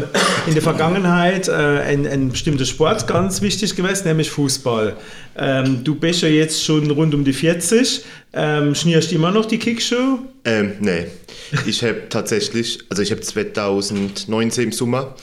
in 0.46 0.52
der 0.52 0.62
Vergangenheit 0.62 1.48
äh, 1.48 1.52
ein, 1.52 2.06
ein 2.06 2.28
bestimmter 2.28 2.66
Sport 2.66 3.06
ganz 3.06 3.40
wichtig 3.40 3.74
gewesen, 3.74 4.06
nämlich 4.06 4.28
Fußball. 4.28 4.98
Ähm, 5.38 5.82
du 5.82 5.94
bist 5.94 6.20
ja 6.20 6.28
jetzt 6.28 6.62
schon 6.62 6.90
rund 6.90 7.14
um 7.14 7.24
die 7.24 7.32
40. 7.32 8.04
Ähm, 8.32 8.74
schnierst 8.74 9.10
du 9.10 9.14
immer 9.16 9.30
noch 9.30 9.46
die 9.46 9.58
Kickshow? 9.58 10.18
Ähm, 10.44 10.72
nee. 10.80 11.06
Ich 11.66 11.82
habe 11.82 12.08
tatsächlich, 12.08 12.80
also 12.90 13.02
ich 13.02 13.10
habe 13.10 13.22
2019 13.22 14.64
im 14.64 14.72
Sommer 14.72 15.14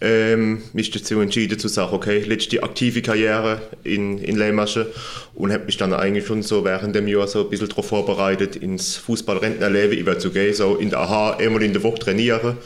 ähm, 0.00 0.62
mich 0.72 0.90
dazu 0.90 1.20
entschieden 1.20 1.58
zu 1.58 1.68
sagen, 1.68 1.92
okay, 1.92 2.20
letzte 2.20 2.62
aktive 2.62 3.02
Karriere 3.02 3.60
in, 3.84 4.18
in 4.18 4.36
Leimasche 4.36 4.92
und 5.34 5.52
habe 5.52 5.64
mich 5.66 5.76
dann 5.76 5.92
eigentlich 5.92 6.26
schon 6.26 6.42
so 6.42 6.64
während 6.64 6.94
dem 6.94 7.08
Jahr 7.08 7.26
so 7.26 7.44
ein 7.44 7.50
bisschen 7.50 7.68
darauf 7.68 7.88
vorbereitet, 7.88 8.56
ins 8.56 8.96
Fußballrentnerleben 8.96 9.98
überzugehen, 9.98 10.54
so 10.54 10.76
in 10.76 10.90
der 10.90 11.00
AHA 11.00 11.36
einmal 11.38 11.62
in 11.62 11.72
der 11.72 11.82
Woche 11.82 11.98
trainieren, 11.98 12.56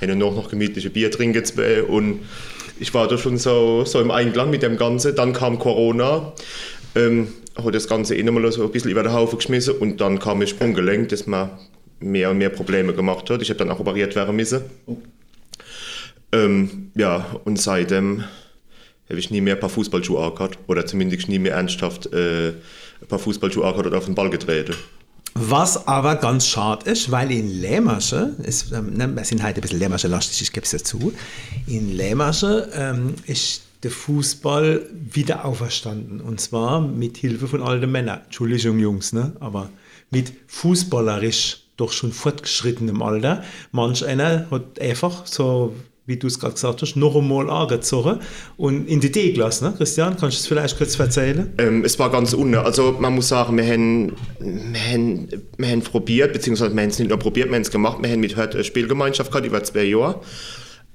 habe 0.00 0.16
noch, 0.16 0.34
noch 0.34 0.48
gemütliche 0.48 0.90
Bier 0.90 1.10
trinken 1.10 1.44
und 1.88 2.20
ich 2.80 2.94
war 2.94 3.06
da 3.06 3.18
schon 3.18 3.36
so, 3.36 3.84
so 3.84 4.00
im 4.00 4.10
Einklang 4.10 4.50
mit 4.50 4.62
dem 4.62 4.78
Ganzen. 4.78 5.14
Dann 5.14 5.34
kam 5.34 5.58
Corona, 5.58 6.32
ähm, 6.96 7.28
habe 7.60 7.72
das 7.72 7.88
Ganze 7.88 8.14
eh 8.14 8.22
nochmal 8.22 8.50
so 8.52 8.62
ein 8.62 8.70
bisschen 8.70 8.90
über 8.90 9.02
den 9.02 9.12
Haufen 9.12 9.38
geschmissen 9.38 9.76
und 9.76 10.00
dann 10.00 10.18
kam 10.18 10.40
ein 10.40 10.46
Sprunggelenk, 10.46 11.08
das 11.08 11.26
mir 11.26 11.58
mehr 12.00 12.30
und 12.30 12.38
mehr 12.38 12.50
Probleme 12.50 12.92
gemacht 12.92 13.28
hat. 13.30 13.42
Ich 13.42 13.50
habe 13.50 13.58
dann 13.58 13.70
auch 13.70 13.80
operiert 13.80 14.16
werden 14.16 14.36
müssen. 14.36 14.62
Ähm, 16.32 16.90
ja, 16.94 17.26
und 17.44 17.60
seitdem 17.60 18.24
habe 19.08 19.18
ich 19.18 19.30
nie 19.30 19.40
mehr 19.40 19.54
ein 19.54 19.60
paar 19.60 19.70
Fußballschuhe 19.70 20.24
angehabt 20.24 20.58
oder 20.68 20.86
zumindest 20.86 21.28
nie 21.28 21.38
mehr 21.38 21.54
ernsthaft 21.54 22.12
äh, 22.12 22.50
ein 22.50 23.08
paar 23.08 23.18
Fußballschuhe 23.18 23.64
angehabt 23.64 23.86
oder 23.86 23.98
auf 23.98 24.04
den 24.04 24.14
Ball 24.14 24.30
getreten. 24.30 24.74
Was 25.34 25.86
aber 25.86 26.16
ganz 26.16 26.46
schade 26.46 26.90
ist, 26.90 27.10
weil 27.10 27.30
in 27.30 27.60
Lämmersche, 27.60 28.34
ist, 28.42 28.72
ähm, 28.72 28.94
ne, 28.94 29.08
wir 29.14 29.24
sind 29.24 29.42
heute 29.42 29.56
ein 29.56 29.60
bisschen 29.60 29.78
Lämmersche-lastig, 29.78 30.42
ich 30.42 30.52
gebe 30.52 30.64
es 30.64 30.70
dazu, 30.70 31.12
in 31.66 31.96
Lämmersche 31.96 32.68
ähm, 32.74 33.14
ist 33.26 33.62
der 33.82 33.90
Fußball 33.90 34.86
wieder 34.92 35.44
auferstanden. 35.44 36.20
Und 36.20 36.40
zwar 36.40 36.80
mit 36.80 37.16
Hilfe 37.16 37.48
von 37.48 37.62
alten 37.62 37.90
Männern. 37.90 38.20
Entschuldigung, 38.24 38.78
Jungs, 38.78 39.12
ne? 39.12 39.32
aber 39.40 39.70
mit 40.10 40.32
fußballerisch 40.48 41.64
doch 41.76 41.92
schon 41.92 42.12
fortgeschrittenem 42.12 43.00
Alter. 43.02 43.42
Manch 43.72 44.04
einer 44.04 44.50
hat 44.50 44.80
einfach 44.80 45.26
so 45.26 45.74
wie 46.10 46.16
du 46.16 46.26
es 46.26 46.40
gerade 46.40 46.54
gesagt 46.54 46.82
hast, 46.82 46.96
noch 46.96 47.14
einmal 47.14 47.48
angezogen 47.48 48.18
und 48.56 48.88
in 48.88 49.00
die 49.00 49.12
D 49.12 49.32
gelassen. 49.32 49.66
Ne? 49.66 49.74
Christian, 49.76 50.16
kannst 50.18 50.38
du 50.38 50.40
es 50.40 50.46
vielleicht 50.46 50.76
kurz 50.76 50.98
erzählen? 50.98 51.52
Ähm, 51.56 51.84
es 51.84 51.98
war 51.98 52.10
ganz 52.10 52.32
unten. 52.32 52.56
Also 52.56 52.96
man 52.98 53.14
muss 53.14 53.28
sagen, 53.28 53.56
wir 53.56 53.64
haben, 53.64 54.12
wir 54.40 54.80
haben, 54.80 55.28
wir 55.56 55.68
haben 55.68 55.82
probiert, 55.82 56.32
beziehungsweise 56.32 56.74
wir 56.74 56.82
haben 56.82 56.90
es 56.90 56.98
nicht 56.98 57.08
nur 57.08 57.18
probiert, 57.18 57.48
wir 57.48 57.54
haben 57.54 57.62
es 57.62 57.70
gemacht. 57.70 57.98
Wir 58.02 58.10
haben 58.10 58.20
mit 58.20 58.36
eine 58.36 58.64
Spielgemeinschaft 58.64 59.30
gehabt 59.30 59.46
über 59.46 59.62
zwei 59.62 59.84
Jahre. 59.84 60.20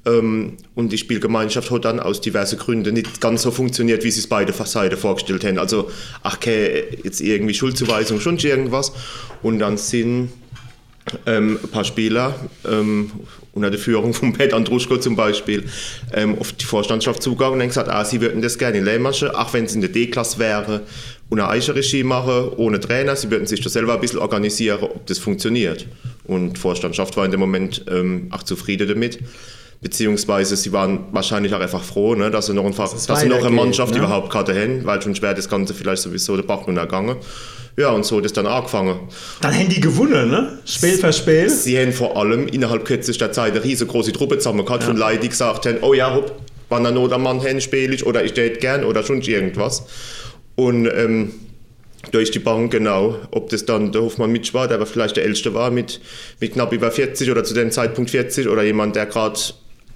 Ähm, 0.06 0.58
und 0.76 0.92
die 0.92 0.98
Spielgemeinschaft 0.98 1.72
hat 1.72 1.86
dann 1.86 2.00
aus 2.00 2.22
diversen 2.22 2.60
Gründen 2.60 2.94
nicht 2.94 3.22
ganz 3.22 3.42
so 3.42 3.52
funktioniert, 3.52 4.04
wie 4.04 4.12
sie 4.12 4.20
es 4.20 4.28
beide 4.28 4.54
Seiten 4.54 4.98
vorgestellt 4.98 5.44
haben. 5.44 5.58
Also, 5.58 5.90
ach, 6.24 6.38
okay, 6.38 6.84
jetzt 7.04 7.22
irgendwie 7.22 7.54
Schuldzuweisung, 7.54 8.20
schon 8.20 8.38
irgendwas. 8.38 8.92
Und 9.42 9.60
dann 9.60 9.78
sind 9.78 10.30
ähm, 11.26 11.60
ein 11.62 11.70
paar 11.70 11.84
Spieler 11.84 12.36
ähm, 12.70 13.12
unter 13.54 13.70
der 13.70 13.80
Führung 13.80 14.14
von 14.14 14.34
Pet 14.34 14.54
Andruschko 14.54 14.98
zum 14.98 15.16
Beispiel 15.16 15.64
ähm, 16.14 16.38
auf 16.40 16.52
die 16.54 16.66
Vorstandschaft 16.66 17.22
zugegangen 17.22 17.62
und 17.62 17.68
gesagt, 17.68 17.90
ah, 17.90 18.04
sie 18.04 18.22
würden 18.22 18.42
das 18.42 18.58
gerne 18.58 18.78
in 18.78 18.86
Lehmasche, 18.86 19.38
auch 19.38 19.54
wenn 19.54 19.66
es 19.66 19.76
in 19.76 19.82
der 19.82 19.92
D-Klasse 19.92 20.40
wäre, 20.40 20.82
ohne 21.30 21.48
Eiche-Regie 21.48 22.04
machen, 22.04 22.50
ohne 22.58 22.80
Trainer. 22.80 23.16
Sie 23.16 23.32
würden 23.32 23.48
sich 23.48 23.62
das 23.62 23.74
selber 23.74 23.94
ein 23.94 24.02
bisschen 24.02 24.20
organisieren, 24.20 24.80
ob 24.82 25.06
das 25.08 25.20
funktioniert. 25.20 25.88
Und 26.26 26.54
die 26.54 26.60
Vorstandschaft 26.60 27.16
war 27.18 27.26
in 27.26 27.32
dem 27.32 27.40
Moment 27.40 27.86
ähm, 27.90 28.28
auch 28.32 28.44
zufrieden 28.44 28.88
damit. 28.88 29.20
Beziehungsweise 29.82 30.55
sie 30.55 30.72
waren 30.72 31.05
wahrscheinlich 31.12 31.53
auch 31.53 31.60
einfach 31.60 31.84
froh, 31.84 32.15
ne, 32.15 32.32
dass 32.32 32.48
sie 32.48 32.53
noch, 32.53 32.65
ein, 32.65 32.75
dass 32.75 33.05
dass 33.05 33.20
sie 33.22 33.27
noch 33.27 33.39
eine 33.39 33.50
Mannschaft 33.50 33.94
ne? 33.94 34.00
überhaupt 34.00 34.34
hatte, 34.34 34.82
weil 34.84 35.01
schon 35.01 35.15
schwer 35.15 35.34
das 35.34 35.48
Ganze 35.48 35.74
vielleicht 35.74 36.01
sowieso 36.01 36.36
der 36.36 36.44
Bach 36.44 36.65
nun 36.65 36.77
ergangen. 36.77 37.17
Ja, 37.77 37.89
und 37.89 38.05
so 38.05 38.17
hat 38.17 38.25
es 38.25 38.32
dann 38.32 38.48
angefangen. 38.48 39.00
Dann 39.41 39.53
haben 39.53 39.67
die 39.67 39.82
gewonnen, 39.82 40.29
ne? 40.29 40.60
Spiel 40.65 40.98
für 40.98 41.12
Spiel. 41.12 41.50
Sie 41.50 41.77
haben 41.77 41.91
vor 41.91 42.15
allem 42.15 42.48
innerhalb 42.48 42.86
kürzester 42.86 43.34
Zeit 43.34 43.51
eine 43.51 43.63
riesengroße 43.63 44.13
Truppe 44.13 44.38
zusammen 44.38 44.65
gehabt 44.65 44.84
ja. 44.84 44.88
von 44.88 44.98
Leuten, 44.98 45.22
die 45.22 45.29
gesagt 45.29 45.65
haben, 45.65 45.79
oh 45.82 45.94
ja, 45.94 46.15
hopp, 46.15 46.32
wann 46.70 46.86
ein 46.86 46.96
oder 46.96 47.17
Mann 47.17 47.41
hin 47.41 47.60
spiele 47.60 47.94
ich 47.94 48.05
oder 48.05 48.24
ich 48.24 48.34
tät 48.34 48.62
gern 48.62 48.86
oder 48.86 49.03
schon 49.03 49.22
irgendwas. 49.22 49.84
Und 50.55 50.88
ähm, 50.88 51.34
durch 52.12 52.32
die 52.32 52.39
Bank, 52.39 52.72
genau, 52.72 53.20
ob 53.32 53.50
das 53.50 53.65
dann 53.65 53.91
der 53.91 54.03
Hofmann 54.03 54.32
Mitsch 54.32 54.53
war, 54.53 54.67
der 54.67 54.77
aber 54.77 54.86
vielleicht 54.86 55.17
der 55.17 55.25
Älteste 55.25 55.53
war 55.53 55.70
mit, 55.70 56.00
mit 56.39 56.53
knapp 56.53 56.72
über 56.72 56.91
40 56.91 57.29
oder 57.29 57.44
zu 57.44 57.53
dem 57.53 57.72
Zeitpunkt 57.72 58.10
40 58.10 58.48
oder 58.48 58.63
jemand, 58.63 58.96
der 58.96 59.05
gerade 59.05 59.39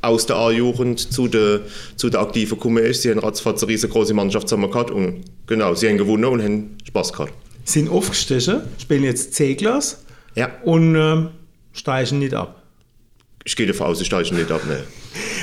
aus 0.01 0.25
der 0.25 0.37
A-Jugend 0.37 0.99
zu 0.99 1.27
der, 1.27 1.61
zu 1.95 2.09
der 2.09 2.21
aktiven 2.21 2.57
gekommen 2.57 2.83
ist. 2.83 3.01
Sie 3.01 3.11
haben 3.11 3.19
ratzfatz 3.19 3.63
eine 3.63 3.71
riesengroße 3.71 4.13
Mannschaft 4.13 4.47
zusammen 4.47 4.71
gehabt 4.71 4.91
und 4.91 5.21
genau, 5.47 5.73
sie 5.75 5.89
haben 5.89 5.97
gewonnen 5.97 6.25
und 6.25 6.43
haben 6.43 6.77
Spaß 6.85 7.13
gehabt 7.13 7.33
sind 7.71 7.89
aufgestiegen, 7.89 8.61
spielen 8.79 9.03
jetzt 9.03 9.33
C-Glas 9.33 10.03
ja. 10.35 10.49
und 10.63 10.95
äh, 10.95 11.27
steigen 11.73 12.19
nicht 12.19 12.33
ab. 12.33 12.63
Ich 13.45 13.55
gehe 13.55 13.67
davon 13.67 13.87
aus, 13.87 13.99
sie 13.99 14.05
steigen 14.05 14.35
nicht 14.35 14.51
ab, 14.51 14.65
ne. 14.65 14.83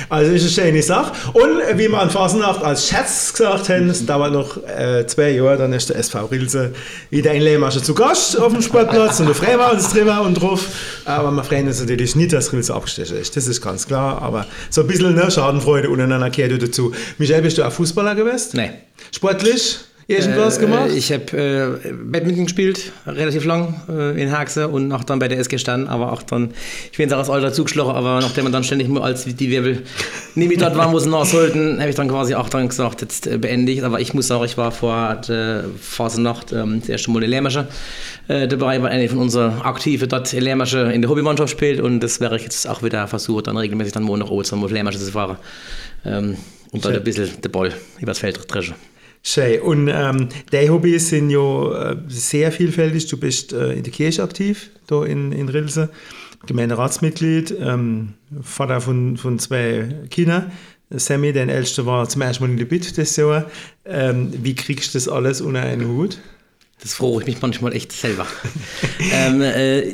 Also 0.09 0.31
ist 0.31 0.41
eine 0.41 0.67
schöne 0.67 0.83
Sache. 0.83 1.11
Und 1.33 1.77
wie 1.77 1.89
wir 1.89 1.99
an 1.99 2.09
Fasnacht 2.09 2.63
als 2.63 2.87
Scherz 2.87 3.33
gesagt 3.33 3.69
haben, 3.69 3.89
es 3.89 4.05
dauert 4.05 4.33
noch 4.33 4.57
äh, 4.65 5.05
zwei 5.07 5.31
Jahre, 5.31 5.57
dann 5.57 5.73
ist 5.73 5.89
der 5.89 5.97
SV 5.97 6.25
Rilse 6.25 6.73
wieder 7.09 7.33
in 7.33 7.41
Lehmasche 7.41 7.81
zu 7.81 7.93
Gast 7.93 8.39
auf 8.39 8.53
dem 8.53 8.61
Sportplatz 8.61 9.19
und 9.19 9.27
da 9.27 9.33
freuen 9.33 9.59
wir 9.59 9.71
uns 9.71 9.89
drüber 9.89 10.21
und 10.21 10.35
drauf. 10.35 10.65
Aber 11.05 11.31
wir 11.31 11.43
freuen 11.43 11.67
uns 11.67 11.79
natürlich 11.79 12.15
nicht, 12.15 12.33
dass 12.33 12.53
Rilse 12.53 12.73
abgestiegen 12.73 13.17
ist. 13.17 13.35
Das 13.35 13.47
ist 13.47 13.61
ganz 13.61 13.87
klar. 13.87 14.21
Aber 14.21 14.45
so 14.69 14.81
ein 14.81 14.87
bisschen 14.87 15.15
ne, 15.15 15.29
Schadenfreude 15.29 15.89
untereinander 15.89 16.29
gehört 16.29 16.61
dazu. 16.61 16.93
Michael, 17.17 17.41
bist 17.41 17.57
du 17.57 17.63
auch 17.63 17.71
Fußballer 17.71 18.15
gewesen? 18.15 18.51
Nein. 18.53 18.73
Sportlich? 19.11 19.79
Irgendwas 20.07 20.57
äh, 20.57 20.61
gemacht? 20.61 20.89
Ich 20.95 21.11
habe 21.11 21.79
äh, 21.85 21.91
Badminton 21.91 22.45
gespielt, 22.45 22.91
relativ 23.05 23.45
lang 23.45 23.81
äh, 23.89 24.21
in 24.21 24.31
Haxe 24.31 24.67
und 24.67 24.91
auch 24.91 25.03
dann 25.03 25.19
bei 25.19 25.27
der 25.27 25.39
SG 25.39 25.57
Stern, 25.57 25.87
aber 25.87 26.13
auch 26.13 26.23
dann, 26.23 26.51
ich 26.91 26.97
bin 26.97 27.11
auch 27.13 27.17
als 27.17 27.29
Alter 27.29 27.51
zugeschlagen, 27.51 27.91
aber 27.91 28.19
nachdem 28.21 28.45
man 28.45 28.53
dann 28.53 28.63
ständig 28.63 28.87
nur 28.87 29.03
als 29.03 29.25
die 29.25 29.49
Wirbel 29.49 29.83
nicht 30.35 30.61
dort 30.61 30.77
waren, 30.77 30.93
wo 30.93 30.99
sie 30.99 31.09
noch 31.09 31.25
sollten, 31.25 31.79
habe 31.79 31.89
ich 31.89 31.95
dann 31.95 32.07
quasi 32.07 32.35
auch 32.35 32.49
dann 32.49 32.69
gesagt, 32.69 33.01
jetzt 33.01 33.27
äh, 33.27 33.37
beende 33.37 33.71
ich. 33.71 33.83
Aber 33.83 33.99
ich 33.99 34.13
muss 34.13 34.27
sagen, 34.27 34.45
ich 34.45 34.57
war 34.57 34.71
vor 34.71 35.21
der 35.27 35.65
Phasenacht 35.79 36.53
ähm, 36.53 36.79
das 36.79 36.89
erste 36.89 37.11
Mal 37.11 37.23
in 37.23 37.29
Lermasche 37.29 37.67
äh, 38.27 38.47
dabei, 38.47 38.81
weil 38.81 38.91
eine 38.91 39.09
von 39.09 39.19
unseren 39.19 39.61
Aktiven 39.61 40.07
dort 40.07 40.31
in 40.33 40.41
Lermasche 40.41 40.91
in 40.93 41.01
der 41.01 41.09
Hobbymannschaft 41.09 41.51
spielt 41.51 41.81
und 41.81 41.99
das 41.99 42.19
wäre 42.19 42.37
ich 42.37 42.43
jetzt 42.43 42.67
auch 42.67 42.81
wieder 42.83 43.07
versucht, 43.07 43.47
dann 43.47 43.57
regelmäßig 43.57 43.93
dann 43.93 44.03
morgen 44.03 44.19
nach 44.19 44.31
Ozen 44.31 44.63
auf 44.63 44.71
Lermasche 44.71 44.99
zu 44.99 45.11
fahren. 45.11 45.37
Ähm, 46.05 46.37
und 46.71 46.83
dort 46.83 46.95
ein 46.95 47.03
bisschen 47.03 47.29
den 47.41 47.51
Ball 47.51 47.71
übers 47.99 48.19
Feld 48.19 48.39
dreschen. 48.47 48.75
Schön. 49.23 49.61
Und 49.61 49.89
ähm, 49.89 50.29
deine 50.51 50.69
Hobbys 50.69 51.09
sind 51.09 51.29
ja 51.29 51.91
äh, 51.91 51.97
sehr 52.07 52.51
vielfältig. 52.51 53.07
Du 53.07 53.17
bist 53.17 53.53
äh, 53.53 53.73
in 53.73 53.83
der 53.83 53.91
Kirche 53.91 54.23
aktiv, 54.23 54.69
da 54.87 55.03
in, 55.03 55.31
in 55.31 55.49
Rilse, 55.49 55.89
Gemeinderatsmitglied, 56.45 57.55
ähm, 57.59 58.13
Vater 58.41 58.81
von, 58.81 59.17
von 59.17 59.39
zwei 59.39 60.05
Kindern. 60.09 60.51
Sammy, 60.89 61.33
dein 61.33 61.49
Ältester, 61.49 61.85
war 61.85 62.07
zum 62.07 62.21
ersten 62.21 62.43
Mal 62.43 62.51
in 62.51 62.57
der 62.57 62.65
BIT 62.65 62.97
das 62.97 63.15
Jahr. 63.17 63.49
Ähm, 63.85 64.31
wie 64.41 64.55
kriegst 64.55 64.93
du 64.93 64.97
das 64.97 65.09
alles 65.09 65.41
unter 65.41 65.61
einen 65.61 65.87
Hut? 65.87 66.19
Das 66.81 66.93
freue 66.93 67.21
ich 67.21 67.27
mich 67.27 67.41
manchmal 67.41 67.73
echt 67.73 67.91
selber. 67.91 68.25
ähm, 69.11 69.41
äh, 69.41 69.93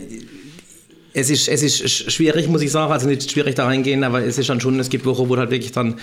es 1.13 1.29
ist, 1.29 1.47
es 1.47 1.61
ist 1.61 2.11
schwierig, 2.11 2.47
muss 2.49 2.61
ich 2.61 2.71
sagen, 2.71 2.91
also 2.91 3.07
nicht 3.07 3.29
schwierig 3.29 3.55
da 3.55 3.65
reingehen, 3.65 4.03
aber 4.03 4.23
es 4.23 4.37
ist 4.37 4.49
dann 4.49 4.59
schon, 4.59 4.79
es 4.79 4.89
gibt 4.89 5.05
Wochen, 5.05 5.29
wo 5.29 5.37
halt 5.37 5.51
wirklich 5.51 5.71
dann 5.71 5.95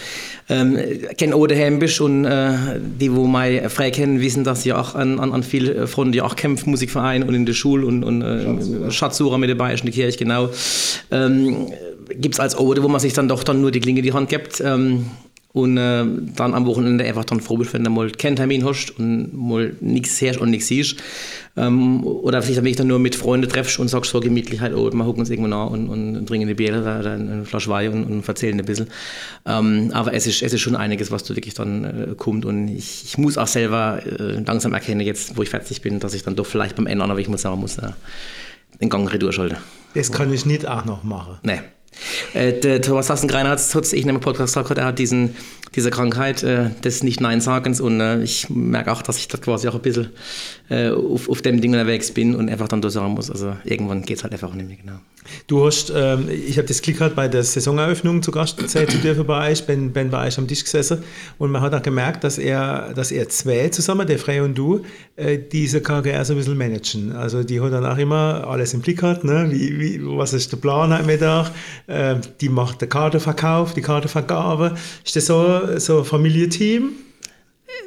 ähm, 0.48 0.78
kein 1.18 1.30
daheim 1.30 1.78
bist 1.78 2.00
und 2.00 2.24
äh, 2.24 2.78
die, 2.80 3.12
wo 3.12 3.26
meine 3.26 3.68
Frau 3.70 3.90
kennen, 3.90 4.20
wissen, 4.20 4.44
dass 4.44 4.64
ich 4.64 4.72
auch 4.72 4.94
an, 4.94 5.18
an, 5.18 5.32
an 5.32 5.42
vielen 5.42 5.88
Fronten 5.88 6.12
ja 6.12 6.24
auch 6.24 6.36
kämpfe, 6.36 6.68
Musikverein 6.70 7.24
und 7.24 7.34
in 7.34 7.44
der 7.44 7.54
Schule 7.54 7.86
und, 7.86 8.04
und 8.04 8.22
äh, 8.22 8.90
Schatzsucher 8.90 9.38
mit 9.38 9.50
dabei 9.50 9.74
ist 9.74 9.80
in 9.80 9.86
der 9.86 9.94
Kirche, 9.94 10.18
genau. 10.18 10.50
Ähm, 11.10 11.66
gibt 12.08 12.34
es 12.34 12.40
als 12.40 12.58
Ode, 12.58 12.82
wo 12.82 12.88
man 12.88 13.00
sich 13.00 13.12
dann 13.12 13.28
doch 13.28 13.42
dann 13.44 13.60
nur 13.60 13.70
die 13.70 13.80
Klinge 13.80 14.00
in 14.00 14.04
die 14.04 14.12
Hand 14.12 14.28
gibt. 14.28 14.60
Ähm, 14.60 15.06
und 15.52 15.76
äh, 15.76 16.04
dann 16.36 16.54
am 16.54 16.66
Wochenende 16.66 17.04
einfach 17.04 17.24
dann 17.24 17.40
froh 17.40 17.56
bist, 17.56 17.72
wenn 17.72 17.82
du 17.82 17.90
mal 17.90 18.10
keinen 18.12 18.36
Termin 18.36 18.64
hast 18.64 18.96
und 18.98 19.34
mal 19.34 19.74
nichts 19.80 20.20
hörst 20.20 20.38
und 20.38 20.50
nichts 20.50 20.68
siehst. 20.68 20.96
Ähm, 21.56 22.04
oder 22.04 22.40
vielleicht 22.40 22.62
wenn 22.62 22.70
ich 22.70 22.76
dann 22.76 22.86
nur 22.86 23.00
mit 23.00 23.16
Freunden 23.16 23.48
treffst 23.48 23.80
und 23.80 23.88
sagst 23.88 24.12
so 24.12 24.20
gemütlich 24.20 24.60
halt, 24.60 24.74
oh, 24.74 24.84
wir 24.84 25.04
gucken 25.04 25.20
uns 25.20 25.30
irgendwo 25.30 25.48
nach 25.48 25.70
und, 25.70 25.88
und 25.88 26.26
trinken 26.26 26.46
eine 26.46 26.54
Bier 26.54 26.80
oder, 26.80 27.00
oder 27.00 27.12
eine 27.14 27.44
Flasche 27.44 27.68
Wein 27.68 27.92
und, 27.92 28.04
und 28.04 28.28
erzählen 28.28 28.58
ein 28.60 28.64
bisschen. 28.64 28.86
Ähm, 29.44 29.90
aber 29.92 30.14
es 30.14 30.28
ist, 30.28 30.42
es 30.42 30.52
ist 30.52 30.60
schon 30.60 30.76
einiges, 30.76 31.10
was 31.10 31.24
du 31.24 31.34
wirklich 31.34 31.54
dann 31.54 31.84
äh, 31.84 32.14
kommt 32.14 32.44
und 32.44 32.68
ich, 32.68 33.04
ich 33.04 33.18
muss 33.18 33.36
auch 33.36 33.48
selber 33.48 34.00
äh, 34.06 34.40
langsam 34.46 34.72
erkennen, 34.72 35.00
jetzt 35.00 35.36
wo 35.36 35.42
ich 35.42 35.50
fertig 35.50 35.82
bin, 35.82 35.98
dass 35.98 36.14
ich 36.14 36.22
dann 36.22 36.36
doch 36.36 36.46
vielleicht 36.46 36.76
beim 36.76 36.86
Ende, 36.86 37.02
aber 37.02 37.18
ich 37.18 37.28
muss 37.28 37.42
sagen 37.42 37.60
muss, 37.60 37.76
äh, 37.78 37.90
den 38.80 38.88
Gang 38.88 39.12
retour 39.12 39.32
schalte. 39.32 39.56
Das 39.94 40.12
kann 40.12 40.32
ich 40.32 40.46
nicht 40.46 40.66
auch 40.66 40.84
noch 40.84 41.02
machen. 41.02 41.38
Nee. 41.42 41.60
Äh, 42.34 42.52
der 42.60 42.80
Thomas 42.82 43.10
Hassengreiner 43.10 43.50
hat 43.50 43.58
es 43.58 43.92
ich 43.92 44.04
einem 44.04 44.20
Podcast 44.20 44.54
gesagt, 44.54 44.78
er 44.78 44.84
hat 44.84 44.98
diesen, 44.98 45.36
diese 45.74 45.90
Krankheit 45.90 46.42
äh, 46.42 46.70
des 46.82 47.02
Nicht-Nein-Sagens 47.02 47.80
und 47.80 48.00
äh, 48.00 48.22
ich 48.22 48.48
merke 48.50 48.92
auch, 48.92 49.02
dass 49.02 49.18
ich 49.18 49.28
da 49.28 49.38
quasi 49.38 49.68
auch 49.68 49.74
ein 49.74 49.82
bisschen 49.82 50.10
äh, 50.68 50.90
auf, 50.90 51.28
auf 51.28 51.42
dem 51.42 51.60
Ding 51.60 51.72
unterwegs 51.72 52.12
bin 52.12 52.34
und 52.34 52.48
einfach 52.48 52.68
dann 52.68 52.82
durchsagen 52.82 53.14
muss. 53.14 53.30
Also 53.30 53.56
irgendwann 53.64 54.02
geht 54.02 54.18
es 54.18 54.22
halt 54.22 54.32
einfach 54.32 54.54
nicht 54.54 54.68
mehr 54.68 54.76
genau. 54.76 55.00
Du 55.46 55.66
hast, 55.66 55.92
ähm, 55.94 56.28
ich 56.28 56.58
habe 56.58 56.68
das 56.68 56.82
Glück 56.82 56.98
gehabt, 56.98 57.16
bei 57.16 57.28
der 57.28 57.42
Saisoneröffnung 57.42 58.22
zu 58.22 58.30
Gast 58.30 58.56
zu 58.68 58.98
dürfen 58.98 59.26
bei 59.26 59.50
euch, 59.50 59.64
bin, 59.66 59.92
bin 59.92 60.10
bei 60.10 60.26
euch 60.26 60.38
am 60.38 60.46
Tisch 60.46 60.64
gesessen 60.64 61.02
und 61.38 61.50
man 61.50 61.62
hat 61.62 61.74
auch 61.74 61.82
gemerkt, 61.82 62.24
dass 62.24 62.38
er, 62.38 62.92
dass 62.94 63.10
er 63.10 63.28
zwei 63.28 63.68
zusammen, 63.68 64.06
der 64.06 64.18
Frey 64.18 64.40
und 64.40 64.56
du, 64.56 64.84
äh, 65.16 65.38
diese 65.38 65.80
KGR 65.80 66.24
so 66.24 66.34
ein 66.34 66.36
bisschen 66.36 66.56
managen. 66.56 67.12
Also 67.12 67.42
die 67.42 67.60
hat 67.60 67.72
dann 67.72 67.86
auch 67.86 67.98
immer 67.98 68.46
alles 68.46 68.74
im 68.74 68.80
Blick 68.80 69.02
hat, 69.02 69.24
ne? 69.24 69.48
wie, 69.50 69.78
wie, 69.78 70.00
was 70.02 70.32
ist 70.32 70.52
der 70.52 70.58
Plan 70.58 70.92
am 70.92 71.06
Mittag, 71.06 71.50
äh, 71.86 72.16
die 72.40 72.48
macht 72.48 72.80
den 72.82 72.88
Kartenverkauf, 72.88 73.74
die 73.74 73.82
Kartenvergabe. 73.82 74.74
Ist 75.04 75.16
das 75.16 75.26
so, 75.26 75.78
so 75.78 75.98
ein 75.98 76.04
Familienteam? 76.04 76.92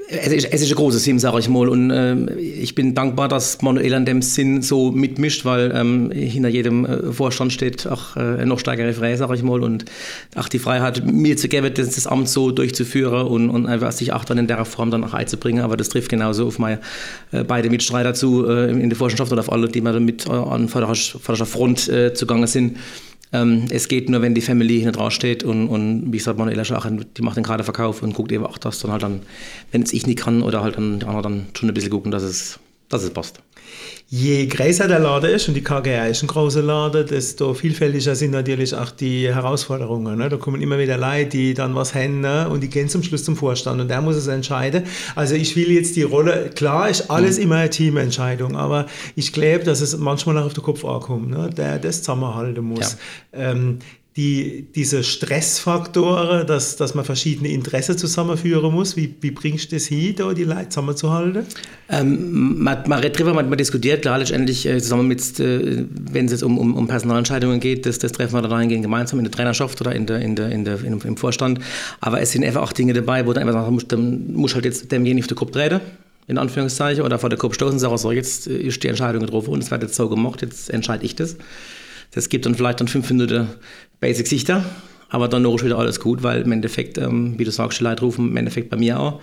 Es 0.10 0.28
ist, 0.28 0.48
es 0.52 0.62
ist 0.62 0.72
ein 0.72 0.76
großes 0.76 1.04
Team, 1.04 1.20
sage 1.20 1.40
ich 1.40 1.50
mal. 1.50 1.70
Und 1.70 1.92
äh, 1.92 2.36
ich 2.36 2.76
bin 2.76 2.94
dankbar, 2.94 3.28
dass 3.28 3.62
Manuel 3.62 3.94
an 3.94 4.06
dem 4.06 4.22
Sinn 4.22 4.62
so 4.62 4.92
mitmischt, 4.92 5.46
weil 5.46 5.72
ähm, 5.76 6.12
hinter 6.12 6.50
jedem 6.50 6.86
äh, 6.86 7.12
Vorstand 7.12 7.54
steht 7.54 7.88
auch 7.88 8.16
äh, 8.16 8.46
noch 8.46 8.60
stärkere 8.60 8.94
Freiheit, 8.94 9.18
sage 9.18 9.36
ich 9.36 9.44
mal. 9.44 9.64
Und 9.64 9.86
auch 10.36 10.48
die 10.48 10.60
Freiheit, 10.60 11.06
mir 11.06 11.38
zu 11.38 11.48
geben, 11.48 11.74
das, 11.74 11.96
das 11.96 12.08
Amt 12.08 12.30
so 12.30 12.52
durchzuführen 12.52 13.28
und, 13.28 13.50
und 13.50 13.66
einfach 13.66 13.92
sich 13.92 14.14
auch 14.14 14.26
dann 14.26 14.38
in 14.38 14.48
der 14.48 14.66
Form 14.66 14.92
dann 14.92 15.04
auch 15.04 15.14
einzubringen. 15.14 15.64
Aber 15.64 15.78
das 15.78 15.90
trifft 15.90 16.10
genauso 16.10 16.48
auf 16.48 16.60
meine 16.60 16.80
äh, 17.32 17.44
beide 17.44 17.70
Mitstreiter 17.70 18.14
zu 18.14 18.48
äh, 18.48 18.72
in 18.72 18.90
der 18.90 18.98
Vorstandschaft 18.98 19.32
oder 19.32 19.42
auf 19.42 19.52
alle, 19.52 19.68
die 19.68 19.82
mir 19.82 20.00
mit 20.00 20.30
an 20.30 20.70
vorderer 20.70 21.46
Front 21.46 21.92
zugange 22.16 22.48
sind. 22.48 22.78
Ähm, 23.34 23.66
es 23.72 23.88
geht 23.88 24.10
nur, 24.10 24.22
wenn 24.22 24.36
die 24.36 24.42
Family 24.42 24.80
hinten 24.80 24.94
drauf 24.94 25.12
steht 25.12 25.44
und, 25.44 25.68
und 25.68 26.14
wie 26.14 26.18
gesagt, 26.18 26.38
Manuela 26.38 26.64
Schachen, 26.64 27.04
die 27.18 27.22
macht 27.24 27.36
den 27.36 27.44
gerade 27.44 27.64
Verkauf 27.64 28.04
und 28.04 28.14
guckt 28.14 28.32
eben 28.32 28.46
auch, 28.46 28.60
dass 28.60 28.80
dann 28.80 28.92
halt 28.92 29.02
dann, 29.02 29.22
wenn 29.72 29.82
es 29.82 29.92
ich 29.92 30.06
nicht 30.06 30.20
kann 30.20 30.44
oder 30.44 30.62
halt 30.62 30.78
dann 30.78 31.00
die 31.00 31.06
anderen 31.06 31.24
dann 31.24 31.46
schon 31.56 31.68
ein 31.70 31.74
bisschen 31.74 31.90
gucken, 31.90 32.12
dass 32.12 32.22
es, 32.22 32.60
dass 32.90 33.04
es 33.04 33.12
passt 33.12 33.42
je 34.16 34.46
größer 34.46 34.88
der 34.88 35.00
Laden 35.00 35.32
ist, 35.32 35.48
und 35.48 35.56
die 35.56 35.64
KGR 35.64 36.08
ist 36.08 36.22
ein 36.22 36.28
großer 36.28 36.62
Laden, 36.62 37.08
desto 37.08 37.56
vielfältiger 37.56 38.14
sind 38.14 38.30
natürlich 38.30 38.76
auch 38.76 38.92
die 38.92 39.34
Herausforderungen. 39.34 40.20
Ne? 40.20 40.30
Da 40.30 40.38
kommen 40.38 40.62
immer 40.62 40.78
wieder 40.78 41.00
Leute, 41.00 41.30
die 41.30 41.56
dann 41.56 41.74
was 41.74 41.96
haben 41.96 42.22
ne? 42.22 42.48
und 42.48 42.62
die 42.62 42.70
gehen 42.70 42.90
zum 42.90 43.02
Schluss 43.02 43.24
zum 43.24 43.36
Vorstand 43.36 43.82
und 43.82 43.88
der 43.88 44.02
muss 44.02 44.16
es 44.16 44.28
entscheiden. 44.28 44.84
Also 45.16 45.34
ich 45.34 45.56
will 45.56 45.72
jetzt 45.72 45.96
die 45.96 46.04
Rolle, 46.04 46.52
klar 46.54 46.90
ist 46.90 47.10
alles 47.10 47.38
mhm. 47.38 47.44
immer 47.44 47.56
eine 47.56 47.72
Teamentscheidung, 47.72 48.56
aber 48.56 48.86
ich 49.16 49.34
glaube, 49.34 49.64
dass 49.64 49.82
es 49.82 49.98
manchmal 49.98 50.38
auch 50.38 50.46
auf 50.46 50.54
den 50.54 50.64
Kopf 50.64 50.86
ankommt, 50.86 51.32
ne? 51.32 51.50
der 51.50 51.80
das 51.80 52.04
zusammenhalten 52.04 52.64
muss. 52.64 52.98
Ja. 53.34 53.52
Ähm, 53.52 53.80
die, 54.16 54.68
diese 54.76 55.04
Stressfaktoren, 55.04 56.46
dass, 56.46 56.76
dass 56.76 56.94
man 56.94 57.04
verschiedene 57.04 57.50
Interessen 57.50 57.98
zusammenführen 57.98 58.72
muss. 58.72 58.96
Wie, 58.96 59.14
wie 59.22 59.32
bringst 59.32 59.72
du 59.72 59.76
das 59.76 59.86
hin, 59.86 60.16
da 60.16 60.34
die 60.34 60.44
Leute 60.44 60.70
zusammenzuhalten? 60.70 61.48
Ähm, 61.90 62.62
man, 62.62 62.92
redet 62.94 63.18
drüber, 63.18 63.34
man, 63.34 63.50
man 63.50 63.58
diskutiert, 63.58 64.04
klar, 64.04 64.20
letztendlich 64.20 64.68
äh, 64.68 64.80
zusammen 64.80 65.08
mit, 65.08 65.40
äh, 65.40 65.86
wenn 66.12 66.26
es 66.26 66.32
jetzt 66.32 66.44
um, 66.44 66.60
um, 66.60 66.76
um 66.76 66.88
Personalentscheidungen 66.88 67.60
geht, 67.60 67.88
das, 67.88 67.98
das 67.98 68.12
treffen 68.12 68.36
wir 68.36 68.44
dann 68.44 68.54
eingehen, 68.54 68.84
gemeinsam 68.84 69.18
in 69.18 69.26
der 69.26 69.32
Trainerschaft 69.32 69.82
oder 69.82 69.96
in 69.96 70.06
der, 70.06 70.20
in 70.20 70.36
der, 70.36 70.50
in 70.50 70.64
der, 70.64 70.84
in, 70.84 71.00
im 71.02 71.18
Vorstand. 71.18 71.60
Aber 72.00 72.22
es 72.22 72.32
sind 72.32 72.46
einfach 72.46 72.62
auch 72.62 72.74
Dinge 72.74 72.94
dabei, 72.94 73.26
wo 73.26 73.34
du 73.34 73.42
einfach 73.42 73.70
musst, 73.72 73.92
dann 73.92 74.32
musst 74.34 74.54
halt 74.54 74.66
jetzt 74.66 74.92
demjenigen 74.92 75.24
auf 75.24 75.28
den 75.28 75.38
Kopf 75.38 75.52
treten 75.52 75.82
in 76.28 76.38
Anführungszeichen, 76.38 77.04
oder 77.04 77.20
vor 77.20 77.30
der 77.30 77.38
Kopf 77.38 77.56
stoßen 77.56 77.74
und 77.74 77.80
sagen, 77.80 77.98
so, 77.98 78.12
jetzt 78.12 78.48
ist 78.48 78.82
die 78.82 78.88
Entscheidung 78.88 79.22
getroffen 79.22 79.50
und 79.50 79.62
es 79.62 79.72
wird 79.72 79.84
jetzt 79.84 79.96
so 79.96 80.08
gemacht, 80.08 80.42
jetzt 80.42 80.70
entscheide 80.70 81.06
ich 81.06 81.16
das. 81.16 81.36
Das 82.14 82.30
gibt 82.30 82.46
dann 82.46 82.56
vielleicht 82.56 82.80
dann 82.80 82.88
fünf 82.88 83.10
Minuten 83.10 83.48
Basic 84.00 84.28
Sichter, 84.28 84.66
aber 85.10 85.28
dann 85.28 85.44
noch 85.44 85.64
wieder 85.64 85.78
alles 85.78 86.00
gut, 86.00 86.24
weil 86.24 86.42
im 86.42 86.52
Endeffekt, 86.52 86.98
ähm, 86.98 87.38
wie 87.38 87.44
du 87.44 87.52
sagst, 87.52 87.80
die 87.80 87.84
Leute 87.84 88.04
rufen 88.04 88.30
im 88.30 88.38
Endeffekt 88.38 88.70
bei 88.70 88.78
mir 88.78 89.00
auch 89.00 89.22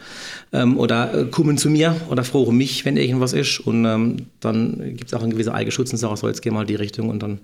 ähm, 0.53 0.79
oder 0.79 1.15
äh, 1.15 1.25
kommen 1.27 1.59
zu 1.59 1.71
mir 1.71 1.97
oder 2.09 2.25
fragen 2.25 2.57
mich, 2.57 2.85
wenn 2.85 2.97
irgendwas 2.97 3.33
ist 3.33 3.61
und 3.61 3.85
ähm, 3.85 4.17
dann 4.41 4.97
gibt 4.97 5.07
es 5.07 5.15
auch 5.15 5.23
einen 5.23 5.33
gewissen 5.33 5.53
Eigenschutz 5.53 5.93
und 5.93 5.99
sagen, 5.99 6.17
so 6.17 6.29
jetzt 6.29 6.43
geh 6.43 6.51
mal 6.51 6.63
in 6.63 6.67
die 6.67 6.75
Richtung 6.77 7.09
und 7.09 7.23
dann 7.23 7.41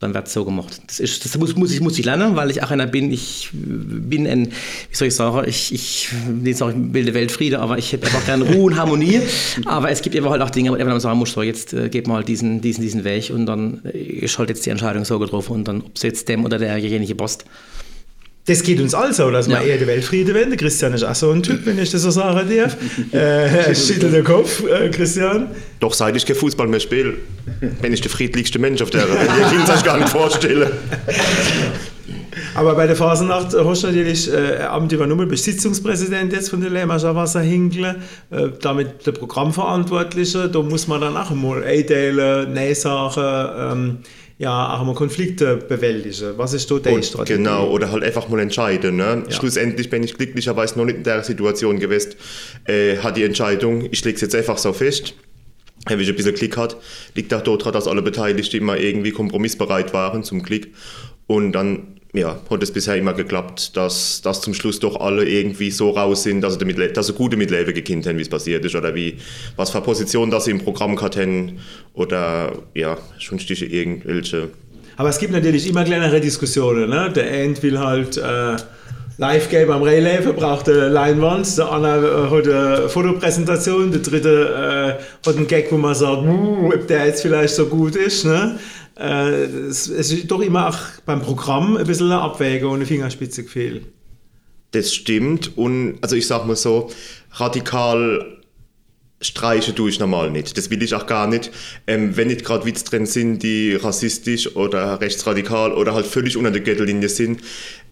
dann 0.00 0.14
wird 0.14 0.26
es 0.26 0.32
so 0.32 0.46
gemacht. 0.46 0.80
Das, 0.86 0.98
ist, 0.98 1.24
das 1.26 1.36
muss, 1.36 1.54
muss, 1.54 1.72
ich, 1.72 1.80
muss 1.82 1.98
ich 1.98 2.06
lernen, 2.06 2.34
weil 2.34 2.50
ich 2.50 2.62
auch 2.62 2.70
einer 2.70 2.86
bin, 2.86 3.12
ich 3.12 3.50
bin 3.52 4.26
ein, 4.26 4.46
wie 4.46 4.96
soll 4.96 5.08
ich 5.08 5.14
sagen, 5.14 5.46
ich, 5.46 5.74
ich 5.74 6.08
will 6.26 6.56
sagen, 6.56 6.94
wilde 6.94 7.12
Weltfriede, 7.12 7.60
aber 7.60 7.76
ich 7.76 7.92
hätte 7.92 8.06
einfach 8.06 8.24
gerne 8.24 8.44
Ruhe 8.44 8.64
und 8.64 8.76
Harmonie. 8.78 9.20
Aber 9.66 9.90
es 9.90 10.00
gibt 10.00 10.16
eben 10.16 10.28
halt 10.28 10.40
auch 10.40 10.48
Dinge, 10.48 10.72
wo 10.72 10.76
man 10.76 11.00
sagen 11.00 11.18
muss, 11.18 11.32
so, 11.32 11.42
jetzt 11.42 11.74
äh, 11.74 11.90
geht 11.90 12.06
mal 12.06 12.24
diesen, 12.24 12.62
diesen, 12.62 12.80
diesen 12.80 13.04
Weg 13.04 13.30
und 13.30 13.44
dann 13.44 13.82
ist 13.84 14.38
halt 14.38 14.48
jetzt 14.48 14.64
die 14.64 14.70
Entscheidung 14.70 15.04
so 15.04 15.18
getroffen 15.18 15.52
und 15.52 15.68
dann, 15.68 15.82
ob 15.82 15.94
es 15.94 16.02
jetzt 16.02 16.28
dem 16.30 16.46
oder 16.46 16.58
derjenige 16.58 17.14
passt. 17.14 17.44
Das 18.50 18.64
geht 18.64 18.80
uns 18.80 18.94
also, 18.94 19.30
dass 19.30 19.48
wir 19.48 19.60
eher 19.60 19.78
der 19.78 19.86
Weltfriede 19.86 20.34
wenden. 20.34 20.56
Christian 20.56 20.92
ist 20.92 21.04
auch 21.04 21.14
so 21.14 21.30
ein 21.30 21.40
Typ, 21.40 21.64
wenn 21.66 21.78
ich 21.78 21.92
das 21.92 22.02
so 22.02 22.10
sagen 22.10 22.50
darf. 22.50 22.76
äh, 23.12 23.72
schüttelt 23.76 24.12
den 24.12 24.24
Kopf, 24.24 24.64
äh, 24.64 24.88
Christian. 24.88 25.52
Doch 25.78 25.94
seit 25.94 26.16
ich 26.16 26.26
kein 26.26 26.34
Fußball 26.34 26.66
mehr 26.66 26.80
spiele, 26.80 27.14
bin 27.80 27.92
ich 27.92 28.00
der 28.00 28.10
friedlichste 28.10 28.58
Mensch 28.58 28.82
auf 28.82 28.90
der 28.90 29.02
Welt. 29.02 29.20
Ich 29.22 29.56
kann 29.56 29.62
es 29.62 29.70
euch 29.70 29.84
gar 29.84 29.98
nicht 29.98 30.08
vorstellen. 30.08 30.68
Aber 32.56 32.74
bei 32.74 32.88
der 32.88 32.96
Phasenacht 32.96 33.54
hast 33.54 33.84
du 33.84 33.86
natürlich 33.86 34.32
äh, 34.32 34.62
Amt 34.64 34.90
übernommen, 34.90 35.28
Besitzungspräsident 35.28 36.32
jetzt 36.32 36.50
von 36.50 36.60
der 36.60 36.70
Lehmerscher 36.70 37.14
Wasserhinkle, 37.14 38.00
äh, 38.30 38.48
damit 38.60 39.06
der 39.06 39.12
Programmverantwortliche. 39.12 40.48
Da 40.48 40.60
muss 40.60 40.88
man 40.88 41.00
dann 41.00 41.16
auch 41.16 41.30
mal 41.30 41.62
einteilen, 41.62 42.52
Nein 42.52 42.74
sagen, 42.74 43.48
ähm, 43.56 43.98
ja, 44.40 44.74
auch 44.74 44.84
mal 44.86 44.94
Konflikte 44.94 45.58
bewältigen. 45.58 46.38
Was 46.38 46.54
ist 46.54 46.70
da 46.70 46.78
deine 46.78 47.02
Strategie? 47.02 47.36
Genau, 47.36 47.68
oder 47.68 47.92
halt 47.92 48.02
einfach 48.02 48.30
mal 48.30 48.40
entscheiden. 48.40 48.96
Ne? 48.96 49.24
Ja. 49.28 49.36
Schlussendlich 49.36 49.90
bin 49.90 50.02
ich 50.02 50.14
glücklicherweise 50.14 50.78
noch 50.78 50.86
nicht 50.86 50.96
in 50.96 51.04
der 51.04 51.22
Situation 51.22 51.78
gewesen, 51.78 52.14
äh, 52.64 52.96
hat 52.96 53.18
die 53.18 53.24
Entscheidung, 53.24 53.86
ich 53.90 54.02
lege 54.02 54.14
es 54.14 54.22
jetzt 54.22 54.34
einfach 54.34 54.56
so 54.56 54.72
fest, 54.72 55.12
habe 55.86 56.00
ich 56.00 56.08
ein 56.08 56.16
bisschen 56.16 56.34
Klick 56.34 56.56
hat, 56.56 56.76
liegt 57.14 57.34
auch 57.34 57.42
daran, 57.42 57.74
dass 57.74 57.86
alle 57.86 58.00
Beteiligten 58.00 58.56
immer 58.56 58.78
irgendwie 58.78 59.10
kompromissbereit 59.10 59.92
waren, 59.92 60.24
zum 60.24 60.42
Klick. 60.42 60.72
Und 61.26 61.52
dann 61.52 61.99
ja, 62.12 62.38
hat 62.50 62.62
es 62.62 62.72
bisher 62.72 62.96
immer 62.96 63.12
geklappt, 63.12 63.76
dass, 63.76 64.20
dass 64.22 64.40
zum 64.40 64.52
Schluss 64.52 64.80
doch 64.80 65.00
alle 65.00 65.28
irgendwie 65.28 65.70
so 65.70 65.90
raus 65.90 66.24
sind, 66.24 66.40
dass 66.40 66.54
sie, 66.54 66.58
damit, 66.58 66.96
dass 66.96 67.06
sie 67.06 67.12
gute 67.12 67.36
Mitleben 67.36 67.72
gekannt 67.72 68.06
haben, 68.06 68.18
wie 68.18 68.22
es 68.22 68.28
passiert 68.28 68.64
ist, 68.64 68.74
oder 68.74 68.94
wie, 68.94 69.16
was 69.56 69.70
für 69.70 69.80
Position 69.80 70.30
dass 70.30 70.46
sie 70.46 70.50
im 70.50 70.60
Programm 70.60 71.00
hatten, 71.00 71.60
oder 71.94 72.52
ja, 72.74 72.98
schon 73.18 73.38
irgendwelche. 73.38 74.48
Aber 74.96 75.08
es 75.08 75.18
gibt 75.18 75.32
natürlich 75.32 75.68
immer 75.68 75.84
kleinere 75.84 76.20
Diskussionen. 76.20 76.90
Ne? 76.90 77.10
Der 77.14 77.30
End 77.30 77.62
will 77.62 77.78
halt 77.78 78.16
äh, 78.16 78.56
Live-Game 79.16 79.70
am 79.70 79.82
Raylave, 79.82 80.32
braucht 80.32 80.68
eine 80.68 80.88
Leinwand, 80.88 81.58
der 81.58 81.70
andere 81.70 82.26
äh, 82.26 82.30
hat 82.30 82.48
eine 82.48 82.88
Fotopräsentation, 82.88 83.92
der 83.92 84.00
dritte 84.00 84.98
äh, 84.98 85.28
hat 85.28 85.36
einen 85.36 85.46
Gag, 85.46 85.70
wo 85.70 85.76
man 85.76 85.94
sagt, 85.94 86.22
ob 86.26 86.86
der 86.88 87.06
jetzt 87.06 87.22
vielleicht 87.22 87.54
so 87.54 87.66
gut 87.66 87.96
ist. 87.96 88.24
Ne? 88.24 88.58
Äh, 89.00 89.44
es, 89.44 89.88
es, 89.88 90.12
ist 90.12 90.30
doch 90.30 90.40
immer 90.40 90.68
auch 90.68 90.78
beim 91.06 91.22
Programm 91.22 91.76
ein 91.76 91.86
bisschen 91.86 92.06
eine 92.06 92.20
Abwägung 92.20 92.72
und 92.72 92.76
eine 92.76 92.86
Fingerspitze 92.86 93.42
gefehlt. 93.42 93.86
Das 94.72 94.94
stimmt. 94.94 95.56
Und 95.56 95.98
also 96.02 96.16
ich 96.16 96.26
sag 96.26 96.46
mal 96.46 96.56
so, 96.56 96.90
radikal 97.32 98.36
streichen 99.22 99.74
tue 99.74 99.90
ich 99.90 99.98
normal 99.98 100.30
nicht. 100.30 100.56
Das 100.56 100.70
will 100.70 100.82
ich 100.82 100.94
auch 100.94 101.06
gar 101.06 101.26
nicht. 101.26 101.50
Ähm, 101.86 102.16
wenn 102.16 102.28
nicht 102.28 102.44
gerade 102.44 102.64
Witz 102.64 102.84
drin 102.84 103.06
sind, 103.06 103.42
die 103.42 103.74
rassistisch 103.74 104.56
oder 104.56 105.00
rechtsradikal 105.00 105.72
oder 105.72 105.94
halt 105.94 106.06
völlig 106.06 106.36
unter 106.36 106.50
der 106.50 106.62
Gürtellinie 106.62 107.08
sind, 107.08 107.40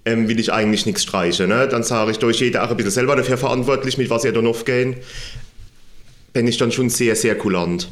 ähm, 0.04 0.28
will 0.28 0.38
ich 0.40 0.52
eigentlich 0.52 0.86
nichts 0.86 1.02
streichen. 1.02 1.48
Ne? 1.48 1.68
Dann 1.68 1.82
sage 1.82 2.12
ich, 2.12 2.18
da 2.18 2.30
ist 2.30 2.40
jeder 2.40 2.64
auch 2.64 2.70
ein 2.70 2.76
bisschen 2.76 2.92
selber 2.92 3.16
dafür 3.16 3.36
verantwortlich, 3.36 3.98
mit 3.98 4.08
was 4.10 4.24
ihr 4.24 4.32
dann 4.32 4.46
aufgehen. 4.46 4.96
Bin 6.32 6.46
ich 6.46 6.56
dann 6.56 6.72
schon 6.72 6.88
sehr, 6.88 7.16
sehr 7.16 7.36
kulant. 7.36 7.88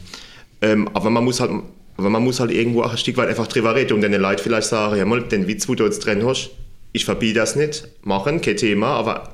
Ähm, 0.62 0.88
aber 0.94 1.11
man 1.11 1.24
muss 1.24 1.40
halt 1.40 1.50
aber 1.96 2.11
man 2.11 2.22
muss 2.22 2.40
halt 2.40 2.50
irgendwo 2.50 2.82
auch 2.82 2.92
ein 2.92 2.98
Stück 2.98 3.16
weit 3.16 3.28
einfach 3.28 3.46
drüber 3.46 3.74
reden 3.74 3.94
und 3.94 4.00
den 4.02 4.12
Leuten 4.12 4.42
vielleicht 4.42 4.68
sagen, 4.68 4.96
ja 4.96 5.04
mal, 5.04 5.22
den 5.22 5.46
Witz, 5.48 5.68
wo 5.68 5.74
du 5.74 5.85
jetzt 5.85 6.04
drin 6.04 6.24
hast, 6.26 6.50
ich 6.92 7.04
verbiete 7.04 7.40
das 7.40 7.56
nicht, 7.56 7.88
machen, 8.02 8.40
kein 8.40 8.56
Thema, 8.56 8.88
aber 8.88 9.32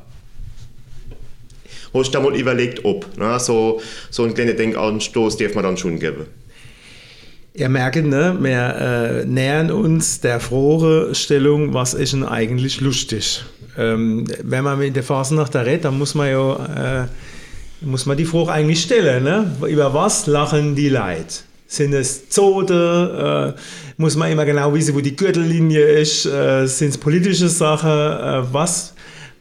hast 1.94 2.08
du 2.08 2.12
da 2.12 2.20
mal 2.20 2.34
überlegt, 2.34 2.84
ob. 2.84 3.16
Ne? 3.16 3.38
So, 3.38 3.80
so 4.10 4.24
einen 4.24 4.34
kleinen 4.34 4.56
Denkanstoß 4.56 5.36
darf 5.36 5.54
man 5.54 5.64
dann 5.64 5.76
schon 5.76 5.98
geben. 5.98 6.26
Ihr 7.54 7.68
merkt, 7.68 8.06
ne, 8.06 8.36
wir 8.40 9.22
äh, 9.22 9.24
nähern 9.26 9.70
uns 9.70 10.20
der 10.20 10.40
Stellung, 11.12 11.74
was 11.74 11.92
ist 11.92 12.14
denn 12.14 12.24
eigentlich 12.24 12.80
lustig? 12.80 13.44
Ähm, 13.76 14.24
wenn 14.42 14.64
man 14.64 14.78
mit 14.78 14.96
der 14.96 15.02
Phase 15.02 15.34
nach 15.34 15.50
der 15.50 15.66
redet, 15.66 15.84
dann 15.84 15.98
muss 15.98 16.14
man 16.14 16.30
ja 16.30 17.02
äh, 17.02 17.06
muss 17.84 18.06
man 18.06 18.16
die 18.16 18.24
Frage 18.24 18.52
eigentlich 18.52 18.82
stellen, 18.82 19.24
ne? 19.24 19.54
über 19.68 19.92
was 19.92 20.26
lachen 20.26 20.74
die 20.74 20.88
Leute? 20.88 21.40
Sind 21.72 21.94
es 21.94 22.28
Zote? 22.28 23.54
Äh, 23.56 23.60
muss 23.96 24.14
man 24.14 24.30
immer 24.30 24.44
genau 24.44 24.74
wissen, 24.74 24.94
wo 24.94 25.00
die 25.00 25.16
Gürtellinie 25.16 25.80
ist? 25.80 26.26
Äh, 26.26 26.66
Sind 26.66 26.90
es 26.90 26.98
politische 26.98 27.48
Sachen? 27.48 27.88
Äh, 27.88 28.52
was, 28.52 28.92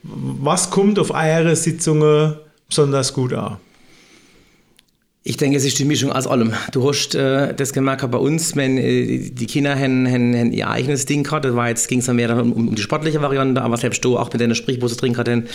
was 0.03 0.69
kommt 0.69 0.97
auf 0.97 1.11
eure 1.11 1.57
Sitzungen 1.57 2.35
besonders 2.69 3.13
gut 3.13 3.33
an? 3.33 3.57
Ich 5.23 5.35
denke, 5.35 5.57
es 5.57 5.65
ist 5.65 5.77
die 5.77 5.83
Mischung 5.83 6.13
aus 6.13 6.25
allem. 6.25 6.53
Du 6.71 6.87
hast 6.87 7.15
äh, 7.15 7.53
das 7.53 7.73
gemerkt 7.73 8.09
bei 8.09 8.17
uns, 8.17 8.55
wenn 8.55 8.77
äh, 8.77 9.29
die 9.29 9.45
Kinder 9.45 9.77
haben, 9.77 10.07
haben, 10.07 10.33
haben 10.33 10.51
ihr 10.53 10.69
eigenes 10.69 11.05
Ding 11.05 11.23
gehabt, 11.23 11.43
das 11.43 11.53
war 11.53 11.67
jetzt 11.67 11.89
ging 11.89 11.99
es 11.99 12.05
dann 12.05 12.15
mehr 12.15 12.33
um, 12.37 12.53
um, 12.53 12.73
die 12.73 12.81
sportliche 12.81 13.21
Variante, 13.21 13.61
aber 13.61 13.75
selbst 13.75 14.05
du 14.05 14.17
auch 14.17 14.31
mit 14.31 14.39
deiner 14.41 14.55
Sprichbusse 14.55 14.95
drin 14.95 15.17
hatten, 15.17 15.47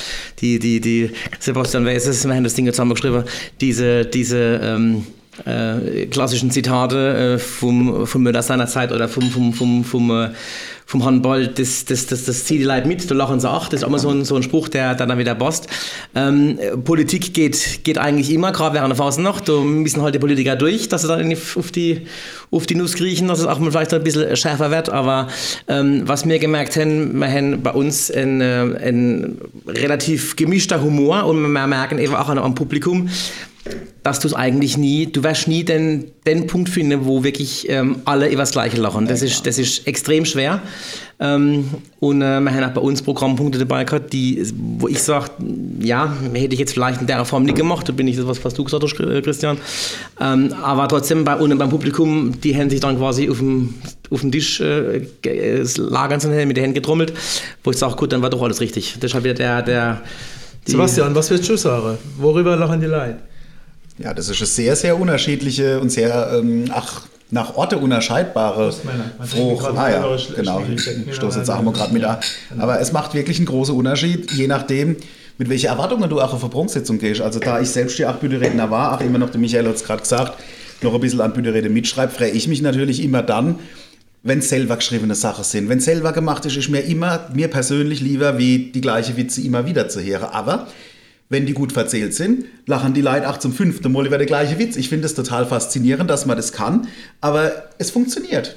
die, 0.42 0.58
die, 0.58 0.82
die 0.82 1.10
Sebastian 1.40 1.86
Weises, 1.86 2.26
wir 2.26 2.34
haben 2.34 2.44
das 2.44 2.52
Ding 2.52 2.66
zusammengeschrieben, 2.66 3.24
diese, 3.62 4.04
diese 4.04 4.60
ähm, 4.62 5.06
äh, 5.44 6.06
klassischen 6.06 6.50
Zitate 6.50 7.34
äh, 7.34 7.38
vom, 7.38 8.06
vom 8.06 8.22
Müller 8.22 8.42
seiner 8.42 8.66
Zeit 8.66 8.92
oder 8.92 9.08
vom, 9.08 9.30
vom, 9.30 9.52
vom, 9.52 9.84
vom, 9.84 10.10
äh, 10.10 10.30
vom 10.88 11.04
Handball, 11.04 11.48
das, 11.48 11.84
das, 11.84 12.06
das, 12.06 12.24
das 12.24 12.44
zieht 12.44 12.60
die 12.60 12.64
Leute 12.64 12.86
mit, 12.86 13.10
da 13.10 13.14
lachen 13.14 13.40
sie 13.40 13.50
auch. 13.50 13.68
Das 13.68 13.82
ist 13.82 13.86
immer 13.86 13.98
so 13.98 14.08
ein, 14.08 14.24
so 14.24 14.36
ein 14.36 14.44
Spruch, 14.44 14.68
der, 14.68 14.94
der 14.94 15.08
dann 15.08 15.18
wieder 15.18 15.34
passt. 15.34 15.66
Ähm, 16.14 16.58
Politik 16.84 17.34
geht, 17.34 17.80
geht 17.82 17.98
eigentlich 17.98 18.32
immer, 18.32 18.52
gerade 18.52 18.76
während 18.76 18.96
der 18.96 19.22
noch. 19.22 19.40
Da 19.40 19.60
müssen 19.60 20.00
halt 20.02 20.14
die 20.14 20.20
Politiker 20.20 20.54
durch, 20.54 20.88
dass 20.88 21.02
sie 21.02 21.08
dann 21.08 21.32
auf 21.32 21.72
die, 21.72 22.06
auf 22.52 22.66
die 22.66 22.76
Nuss 22.76 22.94
kriechen, 22.94 23.26
dass 23.26 23.40
es 23.40 23.46
auch 23.46 23.58
mal 23.58 23.72
vielleicht 23.72 23.94
ein 23.94 24.04
bisschen 24.04 24.36
schärfer 24.36 24.70
wird. 24.70 24.88
Aber 24.88 25.26
ähm, 25.66 26.02
was 26.06 26.24
wir 26.24 26.38
gemerkt 26.38 26.76
haben, 26.76 27.18
wir 27.18 27.28
haben 27.28 27.62
bei 27.62 27.72
uns 27.72 28.08
ein, 28.08 28.40
äh, 28.40 28.60
ein 28.60 29.38
relativ 29.66 30.36
gemischter 30.36 30.80
Humor 30.82 31.24
und 31.24 31.42
wir 31.42 31.66
merken 31.66 31.98
eben 31.98 32.14
auch 32.14 32.28
am 32.28 32.54
Publikum, 32.54 33.08
dass 34.02 34.20
du 34.20 34.28
es 34.28 34.34
eigentlich 34.34 34.76
nie, 34.76 35.06
du 35.06 35.24
wirst 35.24 35.48
nie 35.48 35.64
den, 35.64 36.12
den 36.26 36.46
Punkt 36.46 36.68
finden, 36.68 37.06
wo 37.06 37.24
wirklich 37.24 37.68
ähm, 37.68 37.96
alle 38.04 38.28
über 38.28 38.42
das 38.42 38.52
Gleiche 38.52 38.76
lachen. 38.76 39.08
Das, 39.08 39.20
ja, 39.20 39.26
ist, 39.26 39.46
das 39.46 39.58
ist 39.58 39.86
extrem 39.88 40.24
schwer. 40.24 40.62
Ähm, 41.18 41.64
und 41.98 42.22
äh, 42.22 42.40
wir 42.40 42.54
haben 42.54 42.64
auch 42.64 42.74
bei 42.74 42.80
uns 42.80 43.02
Programmpunkte 43.02 43.58
dabei 43.58 43.82
gehabt, 43.82 44.12
die, 44.12 44.46
wo 44.78 44.86
ich 44.86 45.02
sage, 45.02 45.30
ja, 45.80 46.14
hätte 46.34 46.54
ich 46.54 46.60
jetzt 46.60 46.74
vielleicht 46.74 47.00
in 47.00 47.08
der 47.08 47.24
Form 47.24 47.44
nicht 47.44 47.56
gemacht, 47.56 47.88
da 47.88 47.92
bin 47.92 48.06
ich 48.06 48.16
das, 48.16 48.28
was, 48.28 48.44
was 48.44 48.54
du 48.54 48.62
gesagt 48.62 48.84
hast, 48.84 49.00
äh, 49.00 49.22
Christian. 49.22 49.58
Ähm, 50.20 50.54
aber 50.62 50.86
trotzdem 50.86 51.24
bei 51.24 51.34
unten 51.34 51.58
beim 51.58 51.70
Publikum, 51.70 52.40
die 52.40 52.56
haben 52.56 52.70
sich 52.70 52.78
dann 52.78 52.98
quasi 52.98 53.28
auf 53.28 53.38
dem, 53.38 53.74
auf 54.10 54.20
dem 54.20 54.30
Tisch 54.30 54.60
äh, 54.60 55.00
lagern 55.78 56.20
mit 56.46 56.56
den 56.56 56.62
Händen 56.62 56.74
getrommelt, 56.74 57.12
wo 57.64 57.72
ich 57.72 57.76
sage, 57.76 57.96
gut, 57.96 58.12
dann 58.12 58.22
war 58.22 58.30
doch 58.30 58.42
alles 58.42 58.60
richtig. 58.60 58.94
Das 59.00 59.10
ist 59.10 59.14
halt 59.14 59.24
wieder 59.24 59.34
der, 59.34 59.62
der 59.62 60.02
Sebastian, 60.64 61.14
was 61.14 61.30
willst 61.30 61.48
du 61.48 61.56
sagen? 61.56 61.98
Worüber 62.18 62.56
lachen 62.56 62.80
die 62.80 62.86
Leute? 62.86 63.18
Ja, 63.98 64.12
das 64.12 64.28
ist 64.28 64.38
eine 64.38 64.46
sehr, 64.46 64.76
sehr 64.76 65.00
unterschiedliche 65.00 65.80
und 65.80 65.90
sehr, 65.90 66.32
ähm, 66.34 66.66
ach, 66.70 67.02
nach 67.30 67.56
Orte 67.56 67.78
unerscheidbare 67.78 68.72
Frucht. 69.24 69.66
Ah 69.76 69.90
ja, 69.90 70.16
genau, 70.36 70.62
ich 70.70 71.14
stoße 71.14 71.38
jetzt 71.38 71.50
auch 71.50 71.62
mal 71.62 71.72
gerade 71.72 71.92
mit 71.92 72.04
an. 72.04 72.18
Aber 72.58 72.80
es 72.80 72.92
macht 72.92 73.14
wirklich 73.14 73.38
einen 73.38 73.46
großen 73.46 73.74
Unterschied, 73.74 74.30
je 74.32 74.46
nachdem, 74.46 74.96
mit 75.38 75.48
welchen 75.48 75.66
Erwartungen 75.66 76.08
du 76.08 76.20
auch 76.20 76.32
auf 76.32 76.42
eine 76.42 76.50
Prunksitzung 76.50 76.98
gehst. 76.98 77.20
Also 77.20 77.40
da 77.40 77.60
ich 77.60 77.68
selbst 77.68 77.98
ja 77.98 78.10
auch 78.10 78.16
Bühneredner 78.16 78.70
war, 78.70 78.96
auch 78.96 79.00
immer 79.00 79.18
noch, 79.18 79.30
der 79.30 79.40
Michael 79.40 79.66
hat 79.66 79.74
es 79.74 79.84
gerade 79.84 80.02
gesagt, 80.02 80.40
noch 80.82 80.94
ein 80.94 81.00
bisschen 81.00 81.20
an 81.20 81.32
Bühnerede 81.32 81.68
mitschreibe, 81.68 82.12
freue 82.12 82.30
ich 82.30 82.48
mich 82.48 82.62
natürlich 82.62 83.02
immer 83.02 83.22
dann, 83.22 83.58
wenn 84.22 84.40
selber 84.40 84.76
geschriebene 84.76 85.14
Sachen 85.14 85.44
sind. 85.44 85.68
Wenn 85.68 85.80
selber 85.80 86.12
gemacht 86.12 86.44
ist, 86.46 86.56
ist 86.56 86.68
mir 86.68 86.80
immer, 86.80 87.28
mir 87.34 87.48
persönlich 87.48 88.00
lieber, 88.00 88.38
wie 88.38 88.70
die 88.72 88.80
gleiche 88.80 89.16
Witze 89.16 89.40
immer 89.40 89.66
wieder 89.66 89.88
zu 89.88 90.02
hören. 90.02 90.28
Aber 90.30 90.68
wenn 91.28 91.46
die 91.46 91.54
gut 91.54 91.72
verzählt 91.72 92.14
sind, 92.14 92.44
lachen 92.66 92.94
die 92.94 93.00
Leute 93.00 93.28
auch 93.28 93.38
zum 93.38 93.52
fünften 93.52 93.90
Mal 93.92 94.06
über 94.06 94.18
den 94.18 94.26
gleichen 94.26 94.58
Witz. 94.58 94.76
Ich 94.76 94.88
finde 94.88 95.06
es 95.06 95.14
total 95.14 95.46
faszinierend, 95.46 96.08
dass 96.08 96.26
man 96.26 96.36
das 96.36 96.52
kann, 96.52 96.88
aber 97.20 97.52
es 97.78 97.90
funktioniert. 97.90 98.56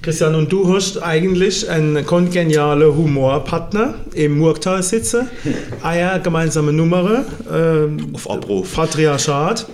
Christian, 0.00 0.36
und 0.36 0.52
du 0.52 0.72
hast 0.72 1.02
eigentlich 1.02 1.68
einen 1.68 2.06
kongenialen 2.06 2.96
Humorpartner 2.96 3.94
im 4.14 4.38
Murgtal 4.38 4.82
sitzen. 4.82 5.28
Eine 5.82 6.22
gemeinsame 6.22 6.72
Nummer. 6.72 7.24
Ähm, 7.52 8.14
Auf 8.14 8.30
Abruf. 8.30 8.74
Patriarchat. 8.74 9.66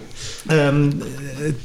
Ähm, 0.49 1.03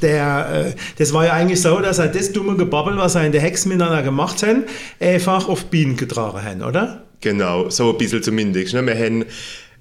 der, 0.02 0.66
äh, 0.68 0.72
das 0.98 1.12
war 1.14 1.24
ja 1.24 1.32
eigentlich 1.32 1.60
so, 1.60 1.80
dass 1.80 1.98
er 1.98 2.08
das 2.08 2.32
dumme 2.32 2.54
Gebabbel, 2.56 2.98
was 2.98 3.14
er 3.14 3.24
in 3.24 3.32
der 3.32 3.40
Hex 3.40 3.64
miteinander 3.64 4.02
gemacht 4.02 4.42
hat, 4.42 4.56
einfach 5.00 5.48
auf 5.48 5.66
Bienen 5.66 5.96
getragen 5.96 6.42
hat, 6.42 6.62
oder? 6.62 7.02
Genau, 7.22 7.70
so 7.70 7.90
ein 7.90 7.98
bisschen 7.98 8.22
zumindest. 8.22 8.74
Ne? 8.74 8.84
Wir 8.86 8.94
haben 8.94 9.24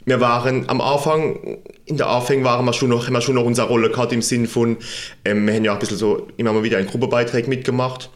wir 0.05 0.19
waren 0.19 0.67
am 0.69 0.81
Anfang, 0.81 1.59
in 1.85 1.97
der 1.97 2.07
Anfang 2.07 2.43
waren 2.43 2.65
wir 2.65 2.73
schon 2.73 2.89
noch, 2.89 3.05
haben 3.05 3.13
wir 3.13 3.21
schon 3.21 3.35
noch 3.35 3.43
unsere 3.43 3.67
Rolle 3.67 3.89
gehabt 3.89 4.13
im 4.13 4.21
Sinn 4.21 4.47
von, 4.47 4.77
ähm, 5.25 5.45
wir 5.45 5.53
haben 5.55 5.65
ja 5.65 5.73
ein 5.73 5.79
bisschen 5.79 5.97
so 5.97 6.27
immer 6.37 6.53
mal 6.53 6.63
wieder 6.63 6.77
einen 6.77 6.87
Gruppenbeitrag 6.87 7.47
mitgemacht. 7.47 8.09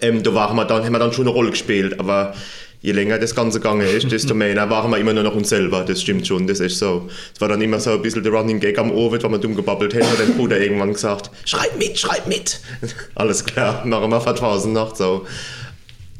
Ähm, 0.00 0.22
da 0.22 0.34
waren 0.34 0.56
wir 0.56 0.64
dann, 0.64 0.84
haben 0.84 0.92
wir 0.92 0.98
dann 0.98 1.12
schon 1.12 1.26
eine 1.26 1.34
Rolle 1.34 1.50
gespielt, 1.50 2.00
aber 2.00 2.34
je 2.80 2.92
länger 2.92 3.18
das 3.18 3.34
Ganze 3.34 3.60
gegangen 3.60 3.86
ist, 3.86 4.10
desto 4.12 4.34
mehr 4.34 4.68
waren 4.68 4.90
wir 4.90 4.98
immer 4.98 5.12
nur 5.12 5.22
noch 5.22 5.34
uns 5.34 5.48
selber. 5.48 5.84
Das 5.84 6.02
stimmt 6.02 6.26
schon, 6.26 6.46
das 6.46 6.60
ist 6.60 6.78
so. 6.78 7.08
Es 7.34 7.40
war 7.40 7.48
dann 7.48 7.62
immer 7.62 7.80
so 7.80 7.92
ein 7.92 8.02
bisschen 8.02 8.22
der 8.22 8.32
Running 8.32 8.60
Gag 8.60 8.78
am 8.78 8.90
Ohr, 8.90 9.10
wenn 9.12 9.30
man 9.30 9.40
dumm 9.40 9.54
gebabbelt 9.54 9.94
hätte, 9.94 10.10
hat 10.10 10.18
der 10.18 10.26
Bruder 10.26 10.60
irgendwann 10.60 10.92
gesagt, 10.92 11.30
schreib 11.46 11.78
mit, 11.78 11.98
schreib 11.98 12.26
mit. 12.26 12.60
Alles 13.14 13.44
klar, 13.44 13.84
machen 13.86 14.10
wir 14.10 14.26
1000 14.26 14.74
Nacht 14.74 14.96
so. 14.96 15.26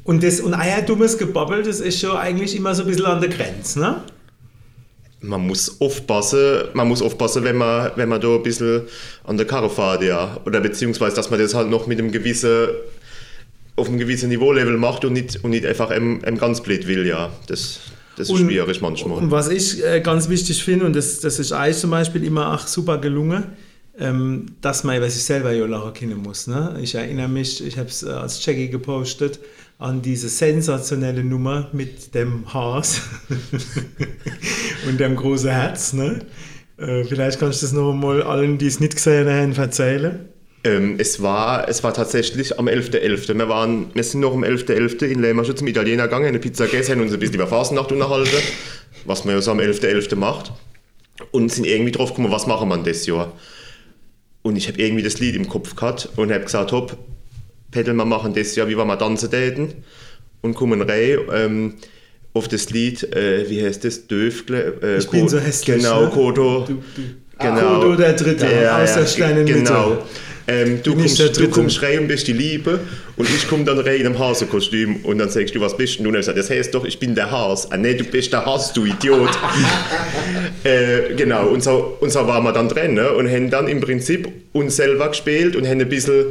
Und 0.04 0.22
das 0.22 0.40
und 0.40 0.54
euer 0.54 0.82
dummes 0.86 1.16
Gebabbel, 1.16 1.62
das 1.62 1.80
ist 1.80 2.00
schon 2.00 2.16
eigentlich 2.16 2.54
immer 2.56 2.74
so 2.74 2.82
ein 2.82 2.88
bisschen 2.88 3.06
an 3.06 3.20
der 3.20 3.30
Grenze, 3.30 3.80
ne? 3.80 4.02
Man 5.24 5.46
muss 5.46 5.80
aufpassen, 5.80 6.64
man 6.74 6.88
muss 6.88 7.02
aufpassen, 7.02 7.44
wenn 7.44 7.56
man, 7.56 7.92
wenn 7.96 8.08
man 8.08 8.20
da 8.20 8.28
ein 8.28 8.42
bisschen 8.42 8.82
an 9.24 9.36
der 9.36 9.46
Karre 9.46 9.70
fährt, 9.70 10.02
ja. 10.02 10.38
Oder 10.44 10.60
beziehungsweise, 10.60 11.16
dass 11.16 11.30
man 11.30 11.40
das 11.40 11.54
halt 11.54 11.70
noch 11.70 11.86
mit 11.86 11.98
einem 11.98 12.12
gewissen, 12.12 12.68
auf 13.76 13.88
einem 13.88 13.98
gewissen 13.98 14.28
Niveaulevel 14.28 14.76
macht 14.76 15.04
und 15.04 15.14
nicht, 15.14 15.42
und 15.42 15.50
nicht 15.50 15.66
einfach 15.66 15.90
im, 15.90 16.22
im 16.24 16.38
ganz 16.38 16.62
blöd 16.62 16.86
will, 16.86 17.06
ja. 17.06 17.32
Das, 17.46 17.80
das 18.16 18.28
ist 18.28 18.34
und, 18.34 18.46
schwierig 18.46 18.80
manchmal. 18.80 19.18
Und 19.18 19.30
was 19.30 19.48
ich 19.48 19.84
äh, 19.84 20.00
ganz 20.00 20.28
wichtig 20.28 20.62
finde, 20.62 20.86
und 20.86 20.94
das, 20.94 21.20
das 21.20 21.38
ist 21.38 21.52
eigentlich 21.52 21.78
zum 21.78 21.90
Beispiel 21.90 22.22
immer 22.22 22.54
auch 22.54 22.66
super 22.66 22.98
gelungen, 22.98 23.44
ähm, 23.98 24.46
dass 24.60 24.84
man, 24.84 25.00
was 25.00 25.16
ich 25.16 25.24
selber 25.24 25.52
ja 25.52 25.66
lachen 25.66 25.94
können 25.94 26.18
muss. 26.18 26.46
Ne? 26.46 26.78
Ich 26.82 26.94
erinnere 26.94 27.28
mich, 27.28 27.64
ich 27.64 27.78
habe 27.78 27.88
es 27.88 28.02
äh, 28.02 28.10
als 28.10 28.44
Jackie 28.44 28.68
gepostet, 28.68 29.38
an 29.78 30.02
diese 30.02 30.28
sensationelle 30.28 31.24
Nummer 31.24 31.68
mit 31.72 32.14
dem 32.14 32.52
Haas 32.52 33.02
und 34.88 34.98
dem 34.98 35.16
großen 35.16 35.50
Herz. 35.50 35.92
Ne? 35.92 36.20
Äh, 36.76 37.04
vielleicht 37.04 37.38
kannst 37.38 37.62
du 37.62 37.66
das 37.66 37.72
noch 37.72 37.92
mal 37.92 38.22
allen, 38.22 38.58
die 38.58 38.66
es 38.66 38.80
nicht 38.80 38.96
gesehen 38.96 39.28
haben, 39.28 39.52
erzählen. 39.52 40.28
Ähm, 40.64 40.96
es, 40.98 41.22
war, 41.22 41.68
es 41.68 41.84
war 41.84 41.92
tatsächlich 41.92 42.58
am 42.58 42.68
11.11. 42.68 42.94
.11. 42.94 43.36
Wir, 43.36 43.94
wir 43.94 44.02
sind 44.02 44.20
noch 44.20 44.32
am 44.32 44.42
11.11. 44.44 44.98
.11. 44.98 45.04
in 45.06 45.20
Lemasche 45.20 45.54
zum 45.54 45.66
Italiener 45.66 46.04
gegangen, 46.04 46.26
eine 46.26 46.38
Pizza 46.38 46.64
gegessen, 46.64 46.92
haben 46.92 47.02
uns 47.02 47.12
ein 47.12 47.20
bisschen 47.20 47.34
über 47.34 47.46
Fasnacht 47.46 47.92
unterhalten, 47.92 48.36
was 49.04 49.24
man 49.24 49.34
ja 49.34 49.42
so 49.42 49.50
am 49.50 49.58
11.11. 49.58 50.08
.11. 50.08 50.16
macht. 50.16 50.52
Und 51.30 51.52
sind 51.52 51.66
irgendwie 51.66 51.92
drauf 51.92 52.10
gekommen, 52.10 52.32
was 52.32 52.46
machen 52.46 52.68
wir 52.70 52.78
das 52.78 53.06
Jahr. 53.06 53.32
Und 54.44 54.56
ich 54.56 54.68
habe 54.68 54.78
irgendwie 54.78 55.02
das 55.02 55.18
Lied 55.20 55.36
im 55.36 55.48
Kopf 55.48 55.74
gehabt 55.74 56.10
und 56.16 56.30
habe 56.30 56.44
gesagt, 56.44 56.70
hopp, 56.70 56.98
Pedal, 57.70 57.94
wir 57.94 58.04
machen 58.04 58.34
das 58.34 58.54
ja, 58.54 58.68
wie 58.68 58.76
wir 58.76 58.84
mal 58.84 58.96
tanzen 58.96 59.30
täten 59.30 59.72
und 60.42 60.54
kommen 60.54 60.82
rein 60.82 61.18
ähm, 61.32 61.74
auf 62.34 62.46
das 62.46 62.68
Lied, 62.68 63.02
äh, 63.14 63.48
wie 63.48 63.64
heißt 63.64 63.84
das, 63.84 64.06
Döfgle? 64.06 64.78
Äh, 64.82 64.98
ich 64.98 65.08
bin 65.08 65.28
so 65.28 65.38
hässlich. 65.38 65.78
Genau, 65.78 66.02
ne? 66.02 66.10
Kodo. 66.10 66.66
Du, 66.68 66.74
du. 66.74 67.02
Genau. 67.38 67.80
Kodo 67.80 67.96
der 67.96 68.12
Dritte 68.12 68.46
der, 68.46 68.76
aus 68.76 68.94
der 68.94 69.04
kleinen 69.04 69.46
Genau. 69.46 70.04
Ähm, 70.46 70.80
du, 70.82 70.94
kommst, 70.94 71.18
der 71.18 71.28
du 71.30 71.48
kommst 71.48 71.82
rein 71.82 72.00
und 72.00 72.08
bist 72.08 72.28
die 72.28 72.34
Liebe 72.34 72.80
und 73.16 73.28
ich 73.30 73.48
komme 73.48 73.64
dann 73.64 73.78
rein 73.78 74.00
in 74.00 74.06
einem 74.06 74.18
Hasekostüm 74.18 74.96
und 74.96 75.18
dann 75.18 75.30
sagst 75.30 75.54
du, 75.54 75.60
was 75.60 75.74
bist 75.74 75.96
denn 75.96 76.04
du? 76.04 76.10
Und 76.10 76.18
ich 76.18 76.26
sag, 76.26 76.36
das 76.36 76.50
heißt 76.50 76.74
doch, 76.74 76.84
ich 76.84 76.98
bin 76.98 77.14
der 77.14 77.30
Has. 77.30 77.70
Ah, 77.72 77.78
nee, 77.78 77.94
du 77.94 78.04
bist 78.04 78.32
der 78.32 78.44
Has, 78.44 78.72
du 78.74 78.84
Idiot. 78.84 79.30
äh, 80.64 81.14
genau, 81.16 81.46
und 81.48 81.62
so, 81.62 81.96
und 82.00 82.12
so 82.12 82.26
waren 82.26 82.44
wir 82.44 82.52
dann 82.52 82.68
drin 82.68 82.94
ne? 82.94 83.10
und 83.12 83.30
haben 83.30 83.48
dann 83.48 83.68
im 83.68 83.80
Prinzip 83.80 84.28
uns 84.52 84.76
selber 84.76 85.08
gespielt 85.08 85.56
und 85.56 85.66
haben 85.66 85.80
ein 85.80 85.88
bisschen 85.88 86.26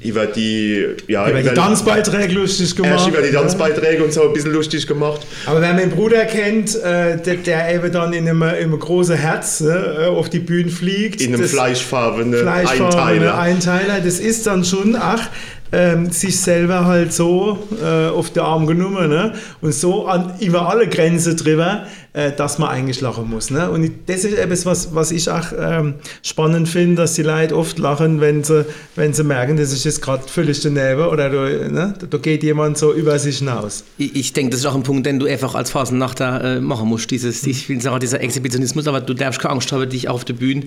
über 0.00 0.26
die, 0.26 0.86
ja, 1.08 1.28
Über 1.28 1.42
die 1.42 1.48
Tanzbeiträge 1.48 2.32
lustig 2.32 2.76
gemacht. 2.76 2.92
erst 2.92 3.08
über 3.08 3.20
die 3.20 3.32
Tanzbeiträge 3.32 4.04
und 4.04 4.12
so 4.12 4.22
ein 4.22 4.32
bisschen 4.32 4.52
lustig 4.52 4.86
gemacht. 4.86 5.26
Aber 5.46 5.60
wer 5.60 5.74
meinen 5.74 5.90
Bruder 5.90 6.24
kennt, 6.24 6.76
äh, 6.76 7.16
der, 7.16 7.36
der 7.36 7.74
eben 7.74 7.90
dann 7.90 8.12
in 8.12 8.28
einem, 8.28 8.42
in 8.42 8.48
einem 8.48 8.78
großen 8.78 9.16
Herz 9.16 9.60
äh, 9.60 10.06
auf 10.06 10.30
die 10.30 10.38
Bühne 10.38 10.70
fliegt. 10.70 11.20
In 11.20 11.34
einem 11.34 11.48
fleischfarbenen 11.48 12.40
fleischfarbene 12.40 13.34
Einteiler. 13.34 13.38
Einteiler. 13.38 14.00
Das 14.00 14.20
ist 14.20 14.46
dann 14.46 14.64
schon, 14.64 14.94
ach, 14.94 15.30
ähm, 15.72 16.10
sich 16.10 16.40
selber 16.40 16.86
halt 16.86 17.12
so 17.12 17.58
äh, 17.82 18.08
auf 18.08 18.30
den 18.30 18.42
Arm 18.42 18.66
genommen 18.66 19.08
ne? 19.08 19.34
und 19.60 19.74
so 19.74 20.06
an, 20.06 20.34
über 20.40 20.68
alle 20.68 20.88
Grenzen 20.88 21.36
drüber, 21.36 21.86
äh, 22.18 22.32
dass 22.36 22.58
man 22.58 22.68
eigentlich 22.68 23.00
lachen 23.00 23.30
muss. 23.30 23.50
Ne? 23.50 23.70
Und 23.70 23.90
das 24.06 24.24
ist 24.24 24.36
etwas, 24.36 24.66
was, 24.66 24.94
was 24.94 25.12
ich 25.12 25.30
auch 25.30 25.46
ähm, 25.56 25.94
spannend 26.22 26.68
finde, 26.68 26.96
dass 27.02 27.14
die 27.14 27.22
Leute 27.22 27.56
oft 27.56 27.78
lachen, 27.78 28.20
wenn 28.20 28.42
sie, 28.42 28.64
wenn 28.96 29.12
sie 29.12 29.22
merken, 29.22 29.56
das 29.56 29.72
ist 29.72 29.84
jetzt 29.84 30.02
gerade 30.02 30.24
völlig 30.26 30.60
daneben 30.60 31.02
oder 31.02 31.30
da, 31.30 31.68
ne? 31.68 31.94
da 32.10 32.18
geht 32.18 32.42
jemand 32.42 32.76
so 32.76 32.92
über 32.92 33.18
sich 33.18 33.38
hinaus. 33.38 33.84
Ich, 33.98 34.16
ich 34.16 34.32
denke, 34.32 34.50
das 34.50 34.60
ist 34.60 34.66
auch 34.66 34.74
ein 34.74 34.82
Punkt, 34.82 35.06
den 35.06 35.20
du 35.20 35.26
einfach 35.26 35.54
als 35.54 35.70
Phasennachter 35.70 36.56
äh, 36.56 36.60
machen 36.60 36.88
musst. 36.88 37.10
Dieses, 37.10 37.46
ich 37.46 37.68
will 37.68 37.80
sagen, 37.80 38.00
dieser 38.00 38.20
Exhibitionismus, 38.20 38.88
aber 38.88 39.00
du 39.00 39.14
darfst 39.14 39.40
keine 39.40 39.52
Angst 39.54 39.70
haben, 39.70 39.88
dich 39.88 40.08
auf 40.08 40.24
der 40.24 40.34
Bühne 40.34 40.64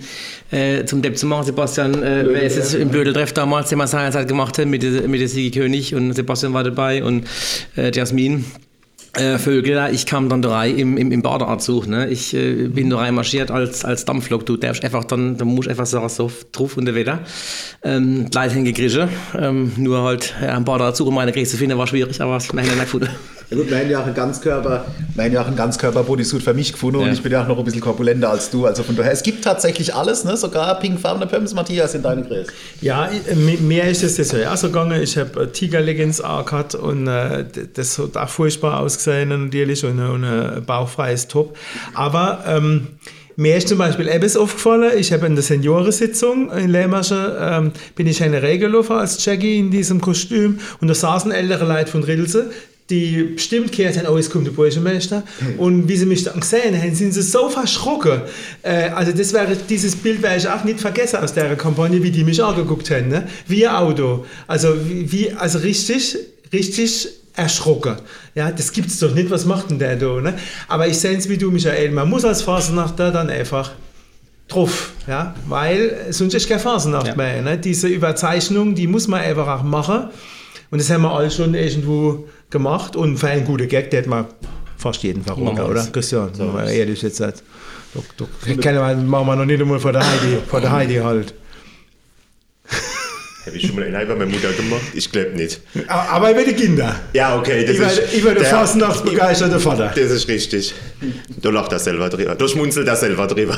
äh, 0.52 0.86
zum 0.86 1.02
Depp 1.02 1.18
zu 1.18 1.26
machen. 1.26 1.46
Sebastian, 1.46 2.02
äh, 2.02 2.24
wer 2.28 2.44
ist 2.44 2.56
jetzt 2.56 2.74
im 2.76 2.90
Blödeltreff 2.90 3.34
damals, 3.34 3.70
den 3.70 3.78
wir 3.78 3.88
seinerzeit 3.88 4.28
gemacht 4.28 4.58
haben, 4.58 4.70
mit, 4.70 4.84
der- 4.84 5.08
mit 5.08 5.20
der 5.20 5.28
Sigi 5.28 5.52
König 5.52 5.94
und 5.96 6.14
Sebastian 6.14 6.54
war 6.54 6.64
dabei 6.64 7.04
und 7.04 7.26
äh, 7.76 7.92
Jasmin. 7.92 8.46
Äh, 9.14 9.38
Vögel, 9.40 9.90
ich 9.92 10.06
kam 10.06 10.30
dann 10.30 10.42
da 10.42 10.52
rein 10.52 10.78
im, 10.78 10.96
im, 10.96 11.12
im 11.12 11.22
Badeanzug. 11.22 11.86
Ne? 11.86 12.08
Ich 12.08 12.34
äh, 12.34 12.68
bin 12.68 12.90
da 12.90 12.98
rein 12.98 13.14
marschiert 13.14 13.52
als, 13.52 13.84
als 13.84 14.06
Dampflok. 14.06 14.46
Du 14.46 14.56
darfst 14.56 14.86
einfach 14.86 15.04
dann, 15.04 15.38
da 15.38 15.44
musst 15.44 15.68
einfach 15.68 15.86
so 15.86 16.32
drauf 16.54 16.78
und 16.78 16.94
wieder. 16.96 17.20
Ähm, 17.84 18.30
die 18.30 18.38
Leute 18.38 18.54
hingekriegt. 18.54 19.10
Ähm, 19.38 19.74
nur 19.76 20.04
halt 20.04 20.34
ja, 20.42 20.56
im 20.56 20.64
Badeanzug 20.64 21.08
um 21.08 21.16
meine 21.16 21.34
Krise 21.34 21.52
zu 21.52 21.58
finden 21.58 21.78
war 21.78 21.88
schwierig, 21.88 22.22
aber 22.22 22.38
es 22.38 22.54
mir 22.54 22.62
nicht 22.62 22.80
gefunden. 22.80 23.10
Ja 23.52 23.58
gut, 23.58 23.70
wir 23.70 23.80
haben 23.80 23.90
ja 23.90 24.00
auch 24.00 24.06
einen 24.06 24.16
Ganzkörper, 24.16 24.86
wir 25.14 25.24
haben 25.26 25.34
ja 25.34 25.42
auch 25.42 25.48
einen 25.48 25.58
Ganzkörper-Bodysuit 25.58 26.42
für 26.42 26.54
mich 26.54 26.72
gefunden 26.72 27.00
und 27.02 27.08
Ja. 27.08 27.12
ich 27.12 27.22
bin 27.22 27.34
ja 27.34 27.44
auch 27.44 27.50
noch 27.50 27.60
ein 27.60 27.66
bisschen 27.66 27.82
korpulenter 27.82 28.30
als 28.30 28.50
du. 28.50 28.66
Also 28.66 28.82
von 28.82 28.96
daher, 28.96 29.12
es 29.12 29.24
gibt 29.24 29.44
tatsächlich 29.44 29.94
alles, 29.94 30.24
ne? 30.24 30.38
sogar 30.38 30.80
pinkfarbene 30.80 31.28
Pumps, 31.28 31.54
Matthias, 31.54 31.94
in 31.94 32.02
deinen 32.02 32.26
Gräs. 32.26 32.48
Ja, 32.80 33.10
mir 33.36 33.84
ist 33.84 34.04
es 34.04 34.16
das 34.16 34.32
ja 34.32 34.54
auch 34.54 34.56
so 34.56 34.68
gegangen. 34.68 35.02
Ich 35.02 35.18
habe 35.18 35.52
Tiger 35.52 35.82
Leggings 35.82 36.22
angehabt 36.22 36.76
und 36.76 37.08
äh, 37.08 37.44
das 37.74 38.00
hat 38.00 38.16
auch 38.16 38.30
furchtbar 38.30 38.80
ausgesehen 38.80 39.28
natürlich 39.28 39.84
und, 39.84 40.00
und 40.00 40.24
ein 40.24 40.64
bauchfreies 40.66 41.28
Top. 41.28 41.58
Aber 41.94 42.46
ähm, 42.48 42.88
mir 43.36 43.58
ist 43.58 43.68
zum 43.68 43.80
Beispiel 43.80 44.08
etwas 44.08 44.38
aufgefallen, 44.38 44.92
ich 44.98 45.12
habe 45.12 45.26
in 45.26 45.36
der 45.36 45.44
Seniorensitzung 45.44 46.52
in 46.52 46.70
Lämmersche, 46.70 47.38
ähm, 47.38 47.72
bin 47.96 48.08
ich 48.08 48.24
eine 48.24 48.42
Regelläufer 48.42 48.96
als 49.00 49.26
Jackie 49.26 49.60
in 49.60 49.72
diesem 49.72 50.00
Kostüm 50.00 50.60
und 50.80 50.88
da 50.88 50.94
saßen 50.94 51.34
ältere 51.34 51.66
Leute 51.66 51.92
von 51.92 52.04
Rilse, 52.04 52.52
die 52.90 53.24
bestimmt 53.36 53.72
gehört 53.72 53.98
haben, 53.98 54.08
oh, 54.08 54.18
jetzt 54.18 54.30
kommt 54.32 54.48
der 54.48 54.52
Bürgermeister. 54.52 55.24
Und 55.58 55.88
wie 55.88 55.96
sie 55.96 56.06
mich 56.06 56.24
dann 56.24 56.40
gesehen 56.40 56.78
haben, 56.80 56.94
sind 56.94 57.14
sie 57.14 57.22
so 57.22 57.50
verschrocken. 57.50 58.22
Äh, 58.64 58.90
also 58.90 59.12
das 59.14 59.32
wäre, 59.32 59.56
dieses 59.70 59.96
Bild 59.96 60.22
werde 60.22 60.38
ich 60.38 60.48
auch 60.50 60.64
nicht 60.66 60.80
vergessen 60.82 61.18
aus 61.18 61.34
der 61.34 61.56
Kampagne, 61.56 62.04
wie 62.04 62.12
die 62.12 62.24
mich 62.26 62.44
angeguckt 62.44 62.90
haben. 62.92 63.08
Ne? 63.08 63.28
Wie 63.48 63.66
ein 63.66 63.76
Auto. 63.76 64.26
Also, 64.48 64.76
wie, 64.86 65.32
also 65.32 65.60
richtig, 65.60 66.18
richtig 66.52 67.08
erschrocken. 67.34 67.96
Ja, 68.36 68.52
das 68.52 68.74
gibt's 68.74 69.00
doch 69.00 69.14
nicht, 69.16 69.30
was 69.30 69.46
macht 69.46 69.70
denn 69.70 69.80
der 69.80 69.96
da? 69.96 70.20
Ne? 70.20 70.34
Aber 70.68 70.86
ich 70.88 70.98
sehe 71.00 71.16
es 71.18 71.30
wie 71.30 71.38
du, 71.38 71.50
Michael, 71.50 71.92
man 71.92 72.10
muss 72.10 72.26
als 72.26 72.42
Fasnachter 72.42 73.12
dann 73.12 73.30
einfach 73.30 73.72
drauf, 74.50 74.92
ja, 75.08 75.34
weil 75.48 76.08
sonst 76.10 76.34
ist 76.34 76.50
keine 76.50 76.60
Fasnacht 76.60 77.08
Ja. 77.08 77.16
mehr. 77.16 77.42
Ne? 77.42 77.58
Diese 77.58 77.88
Überzeichnung, 77.88 78.76
die 78.76 78.86
muss 78.88 79.08
man 79.08 79.22
einfach 79.22 79.48
auch 79.48 79.64
machen. 79.64 80.10
Und 80.72 80.82
das 80.82 80.90
haben 80.90 81.04
wir 81.04 81.12
alle 81.12 81.32
schon 81.32 81.54
irgendwo 81.54 82.28
gemacht. 82.52 82.96
Und 82.96 83.18
für 83.18 83.28
einen 83.30 83.46
guten 83.46 83.68
Gag, 83.68 83.90
der 83.92 84.02
hat 84.02 84.08
man 84.08 84.26
fast 84.78 85.02
jeden 85.04 85.24
wir 85.58 85.66
oder? 85.70 85.88
Christian, 85.92 86.30
wenn 86.38 86.54
man 86.54 86.68
ehrlich 86.68 87.02
jetzt 87.02 87.18
sagt. 87.18 87.44
Doch, 87.94 88.04
doch, 88.18 88.28
keine 88.62 88.82
Ahnung, 88.82 89.08
machen 89.08 89.28
wir 89.28 89.36
noch 89.36 89.46
nicht 89.46 89.60
einmal 89.62 89.80
vor 89.80 89.92
der 89.92 90.02
Heidi, 90.10 90.38
vor 90.48 90.62
der 90.62 90.72
Heidi 90.72 90.96
halt. 90.96 91.34
Habe 93.46 93.58
ich 93.58 93.66
schon 93.66 93.76
mal 93.76 93.84
einen 93.86 94.08
bei 94.08 94.16
meiner 94.16 94.30
Mutter 94.32 94.54
gemacht? 94.54 94.82
Ich 94.94 95.12
glaube 95.12 95.32
nicht. 95.32 95.62
Aber 95.88 96.30
über 96.32 96.44
die 96.44 96.54
Kinder. 96.54 96.96
Ja, 97.14 97.36
okay, 97.38 97.66
das 97.66 97.74
Ich 97.76 97.82
war, 97.82 97.92
ist. 97.92 98.14
der 98.36 98.44
der- 98.44 98.46
Fasnachtsbegeisterte 98.46 99.60
Vater. 99.60 99.88
Das 99.96 100.12
ist 100.12 100.28
richtig. 100.28 100.74
Du 101.42 101.50
lacht 101.50 101.72
da 101.72 101.80
selber 101.80 102.08
drüber. 102.08 102.36
Du 102.36 102.48
schmunzelt 102.48 102.88
da 102.88 102.96
selber 102.96 103.26
drüber. 103.26 103.58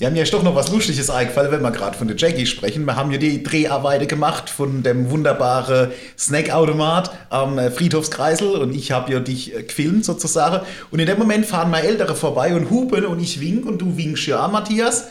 Ja, 0.00 0.08
mir 0.08 0.22
ist 0.22 0.32
doch 0.32 0.42
noch 0.42 0.54
was 0.54 0.72
Lustiges 0.72 1.10
eingefallen, 1.10 1.52
wenn 1.52 1.60
wir 1.60 1.72
gerade 1.72 1.94
von 1.94 2.08
der 2.08 2.16
Jackie 2.16 2.46
sprechen. 2.46 2.86
Wir 2.86 2.96
haben 2.96 3.10
ja 3.10 3.18
die 3.18 3.42
Dreharbeiten 3.42 4.08
gemacht 4.08 4.48
von 4.48 4.82
dem 4.82 5.10
wunderbaren 5.10 5.90
Snackautomat 6.16 7.10
am 7.28 7.58
äh, 7.58 7.70
Friedhofskreisel 7.70 8.48
und 8.52 8.74
ich 8.74 8.92
habe 8.92 9.12
ja 9.12 9.20
dich 9.20 9.54
äh, 9.54 9.62
gefilmt 9.62 10.06
sozusagen. 10.06 10.64
Und 10.90 11.00
in 11.00 11.06
dem 11.06 11.18
Moment 11.18 11.44
fahren 11.44 11.70
meine 11.70 11.86
Ältere 11.86 12.14
vorbei 12.14 12.54
und 12.54 12.70
hupen 12.70 13.04
und 13.04 13.20
ich 13.20 13.42
wink 13.42 13.66
und 13.66 13.82
du 13.82 13.98
winkst 13.98 14.26
ja 14.26 14.48
Matthias. 14.48 15.08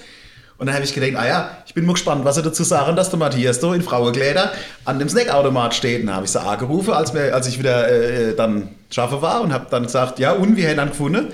Und 0.58 0.66
dann 0.66 0.74
habe 0.74 0.86
ich 0.86 0.94
gedacht, 0.96 1.24
ah 1.24 1.28
ja, 1.28 1.52
ich 1.68 1.76
bin 1.76 1.86
mal 1.86 1.94
gespannt, 1.94 2.26
was 2.26 2.38
sie 2.38 2.42
dazu 2.42 2.64
sagen, 2.64 2.96
dass 2.96 3.12
der 3.12 3.20
Matthias 3.20 3.60
da 3.60 3.76
in 3.76 3.84
Frauenkleider 3.84 4.52
an 4.86 4.98
dem 4.98 5.08
Snackautomat 5.08 5.76
steht. 5.76 6.02
Und 6.02 6.08
dann 6.08 6.16
habe 6.16 6.26
ich 6.26 6.32
sie 6.32 6.42
angerufen, 6.42 6.94
als, 6.94 7.14
wir, 7.14 7.36
als 7.36 7.46
ich 7.46 7.60
wieder 7.60 7.88
äh, 7.92 8.36
dann 8.36 8.70
schaffe 8.90 9.22
war 9.22 9.42
und 9.42 9.54
habe 9.54 9.68
dann 9.70 9.84
gesagt, 9.84 10.18
ja 10.18 10.32
und, 10.32 10.58
wie 10.58 10.68
haben 10.68 10.78
wir 10.78 10.84
ihn 10.84 10.90
gefunden? 10.90 11.28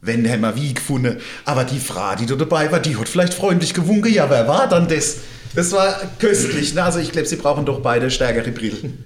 Wenn 0.00 0.28
haben 0.30 0.42
wir 0.42 0.54
wie 0.56 0.74
gefunden. 0.74 1.18
Aber 1.44 1.64
die 1.64 1.80
Frau, 1.80 2.14
die 2.14 2.26
da 2.26 2.36
dabei 2.36 2.70
war, 2.70 2.80
die 2.80 2.96
hat 2.96 3.08
vielleicht 3.08 3.34
freundlich 3.34 3.74
gewunken. 3.74 4.12
Ja, 4.12 4.30
wer 4.30 4.46
war 4.46 4.68
dann 4.68 4.88
das? 4.88 5.18
Das 5.54 5.72
war 5.72 6.00
köstlich. 6.18 6.74
Ne? 6.74 6.84
Also 6.84 7.00
ich 7.00 7.10
glaube, 7.10 7.26
sie 7.26 7.36
brauchen 7.36 7.64
doch 7.64 7.80
beide 7.80 8.10
stärkere 8.10 8.50
Brillen. 8.52 9.04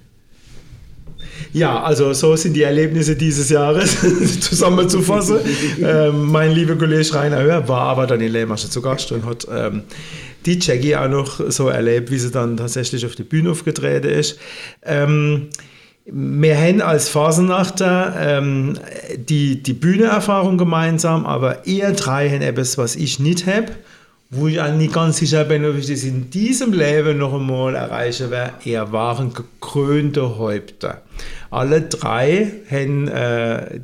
Ja, 1.51 1.83
also 1.83 2.13
so 2.13 2.35
sind 2.35 2.53
die 2.53 2.63
Erlebnisse 2.63 3.15
dieses 3.15 3.49
Jahres 3.49 3.97
zusammenzufassen. 4.39 5.39
ähm, 5.81 6.25
mein 6.31 6.51
lieber 6.51 6.75
Kollege 6.75 7.13
Rainer 7.13 7.41
Hör 7.41 7.67
war 7.67 7.81
aber 7.81 8.07
dann 8.07 8.21
in 8.21 8.31
Lehmarsche 8.31 8.69
zu 8.69 8.81
Gast 8.81 9.11
und 9.11 9.25
hat 9.25 9.47
ähm, 9.51 9.83
die 10.45 10.59
Jackie 10.59 10.95
auch 10.95 11.07
noch 11.07 11.39
so 11.51 11.69
erlebt, 11.69 12.11
wie 12.11 12.17
sie 12.17 12.31
dann 12.31 12.57
tatsächlich 12.57 13.05
auf 13.05 13.15
die 13.15 13.23
Bühne 13.23 13.51
aufgetreten 13.51 14.09
ist. 14.09 14.39
Ähm, 14.83 15.49
wir 16.05 16.57
haben 16.57 16.81
als 16.81 17.09
Phasennachter 17.09 18.15
ähm, 18.19 18.77
die, 19.15 19.63
die 19.63 19.73
Bühneerfahrung 19.73 20.57
gemeinsam, 20.57 21.25
aber 21.25 21.65
ihr 21.65 21.91
drei 21.91 22.29
haben 22.29 22.41
etwas, 22.41 22.77
was 22.77 22.95
ich 22.95 23.19
nicht 23.19 23.47
habe, 23.47 23.67
wo 24.29 24.47
ich 24.47 24.59
auch 24.59 24.73
nicht 24.73 24.93
ganz 24.93 25.17
sicher 25.17 25.45
bin, 25.45 25.63
ob 25.65 25.77
ich 25.77 25.87
das 25.87 26.03
in 26.03 26.29
diesem 26.29 26.73
Leben 26.73 27.19
noch 27.19 27.33
einmal 27.33 27.75
erreichen 27.75 28.31
werde. 28.31 28.53
Ihr 28.65 28.91
waren 28.91 29.33
gekrönte 29.33 30.37
Häupter. 30.37 31.03
Alle 31.51 31.83
drei 31.83 32.51
haben 32.69 33.07
äh, 33.07 33.79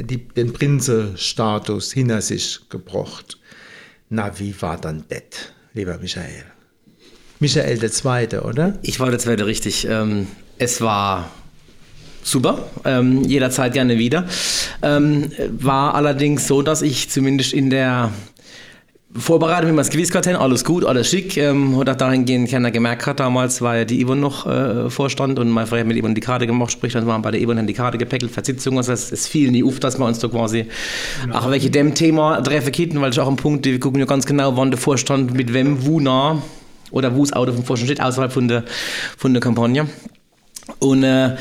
die, 0.00 0.26
den 0.26 0.52
Prinzenstatus 0.52 1.92
hinter 1.92 2.20
sich 2.20 2.60
gebracht. 2.68 3.38
Na, 4.08 4.38
wie 4.40 4.60
war 4.60 4.76
dann 4.76 5.04
das, 5.08 5.20
lieber 5.74 5.98
Michael? 5.98 6.44
Michael 7.38 7.78
der 7.78 7.92
Zweite, 7.92 8.42
oder? 8.42 8.78
Ich 8.82 8.98
war 8.98 9.10
der 9.10 9.18
Zweite 9.18 9.46
richtig. 9.46 9.86
Ähm, 9.88 10.26
es 10.58 10.80
war 10.80 11.30
super, 12.30 12.70
ähm, 12.84 13.22
jederzeit 13.24 13.72
gerne 13.72 13.98
wieder. 13.98 14.26
Ähm, 14.82 15.30
war 15.50 15.94
allerdings 15.94 16.46
so, 16.46 16.62
dass 16.62 16.82
ich 16.82 17.10
zumindest 17.10 17.52
in 17.52 17.70
der 17.70 18.10
man 19.12 19.78
es 19.78 19.90
gewiss 19.90 20.14
hatte, 20.14 20.38
alles 20.38 20.64
gut, 20.64 20.84
alles 20.84 21.10
schick. 21.10 21.36
Ähm, 21.36 21.76
hat 21.78 21.88
auch 21.88 21.96
dahingehend 21.96 22.48
keiner 22.48 22.70
gemerkt 22.70 23.06
hat 23.06 23.18
damals, 23.18 23.60
weil 23.60 23.80
ja 23.80 23.84
die 23.84 24.04
Yvonne 24.04 24.20
noch 24.20 24.46
äh, 24.46 24.88
vorstand 24.88 25.38
und 25.38 25.50
mein 25.50 25.66
Freund 25.66 25.80
hat 25.80 25.88
mit 25.88 26.00
Yvonne 26.00 26.14
die 26.14 26.20
Karte 26.20 26.46
gemacht, 26.46 26.70
sprich, 26.70 26.92
dann 26.92 27.06
waren 27.06 27.20
bei 27.20 27.32
der 27.32 27.44
Yvonne 27.44 27.64
die 27.64 27.72
Karte 27.72 27.98
gepäckelt, 27.98 28.30
Versitzung, 28.30 28.76
also 28.76 28.92
es, 28.92 29.10
es 29.10 29.26
fiel 29.26 29.50
nie 29.50 29.64
auf, 29.64 29.80
dass 29.80 29.98
wir 29.98 30.06
uns 30.06 30.20
da 30.20 30.28
quasi 30.28 30.66
auch 31.32 31.50
welche 31.50 31.70
dem 31.70 31.94
Thema 31.94 32.40
treffen 32.40 32.72
konnten, 32.72 33.00
weil 33.00 33.10
ich 33.10 33.18
auch 33.18 33.28
ein 33.28 33.36
Punkt, 33.36 33.64
wir 33.66 33.80
gucken 33.80 33.98
ja 33.98 34.06
ganz 34.06 34.26
genau, 34.26 34.56
wann 34.56 34.70
der 34.70 34.78
Vorstand 34.78 35.34
mit 35.34 35.52
wem, 35.52 35.84
wo 35.84 35.98
nah 35.98 36.40
oder 36.92 37.16
wo 37.16 37.24
das 37.24 37.32
Auto 37.32 37.52
vom 37.52 37.64
Vorstand 37.64 37.90
steht, 37.90 38.00
außerhalb 38.00 38.32
von 38.32 38.46
der, 38.46 38.64
von 39.16 39.34
der 39.34 39.40
Kampagne. 39.40 39.88
Und 40.78 41.02
äh, 41.02 41.36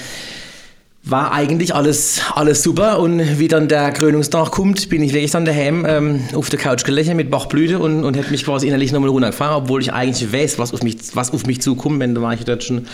war 1.09 1.31
eigentlich 1.31 1.73
alles, 1.73 2.21
alles 2.35 2.63
super 2.63 2.99
und 2.99 3.39
wie 3.39 3.47
dann 3.47 3.67
der 3.67 3.91
Krönungstag 3.91 4.51
kommt, 4.51 4.89
bin 4.89 5.01
ich 5.01 5.13
wirklich 5.13 5.31
dann 5.31 5.45
daheim 5.45 5.85
ähm, 5.87 6.21
auf 6.35 6.49
der 6.49 6.59
Couch 6.59 6.83
gelegen 6.83 7.15
mit 7.15 7.31
Bachblüte 7.31 7.79
und, 7.79 8.03
und 8.03 8.15
hätte 8.15 8.31
mich 8.31 8.45
quasi 8.45 8.67
innerlich 8.67 8.91
nochmal 8.91 9.09
runtergefahren, 9.09 9.63
obwohl 9.63 9.81
ich 9.81 9.93
eigentlich 9.93 10.31
weiß, 10.31 10.59
was 10.59 10.73
auf 10.73 10.83
mich, 10.83 10.97
was 11.13 11.31
auf 11.31 11.45
mich 11.45 11.61
zukommt, 11.61 11.99
wenn 11.99 12.15
da 12.15 12.21
war 12.21 12.33
ich 12.33 12.43
dort 12.43 12.63
schon 12.63 12.87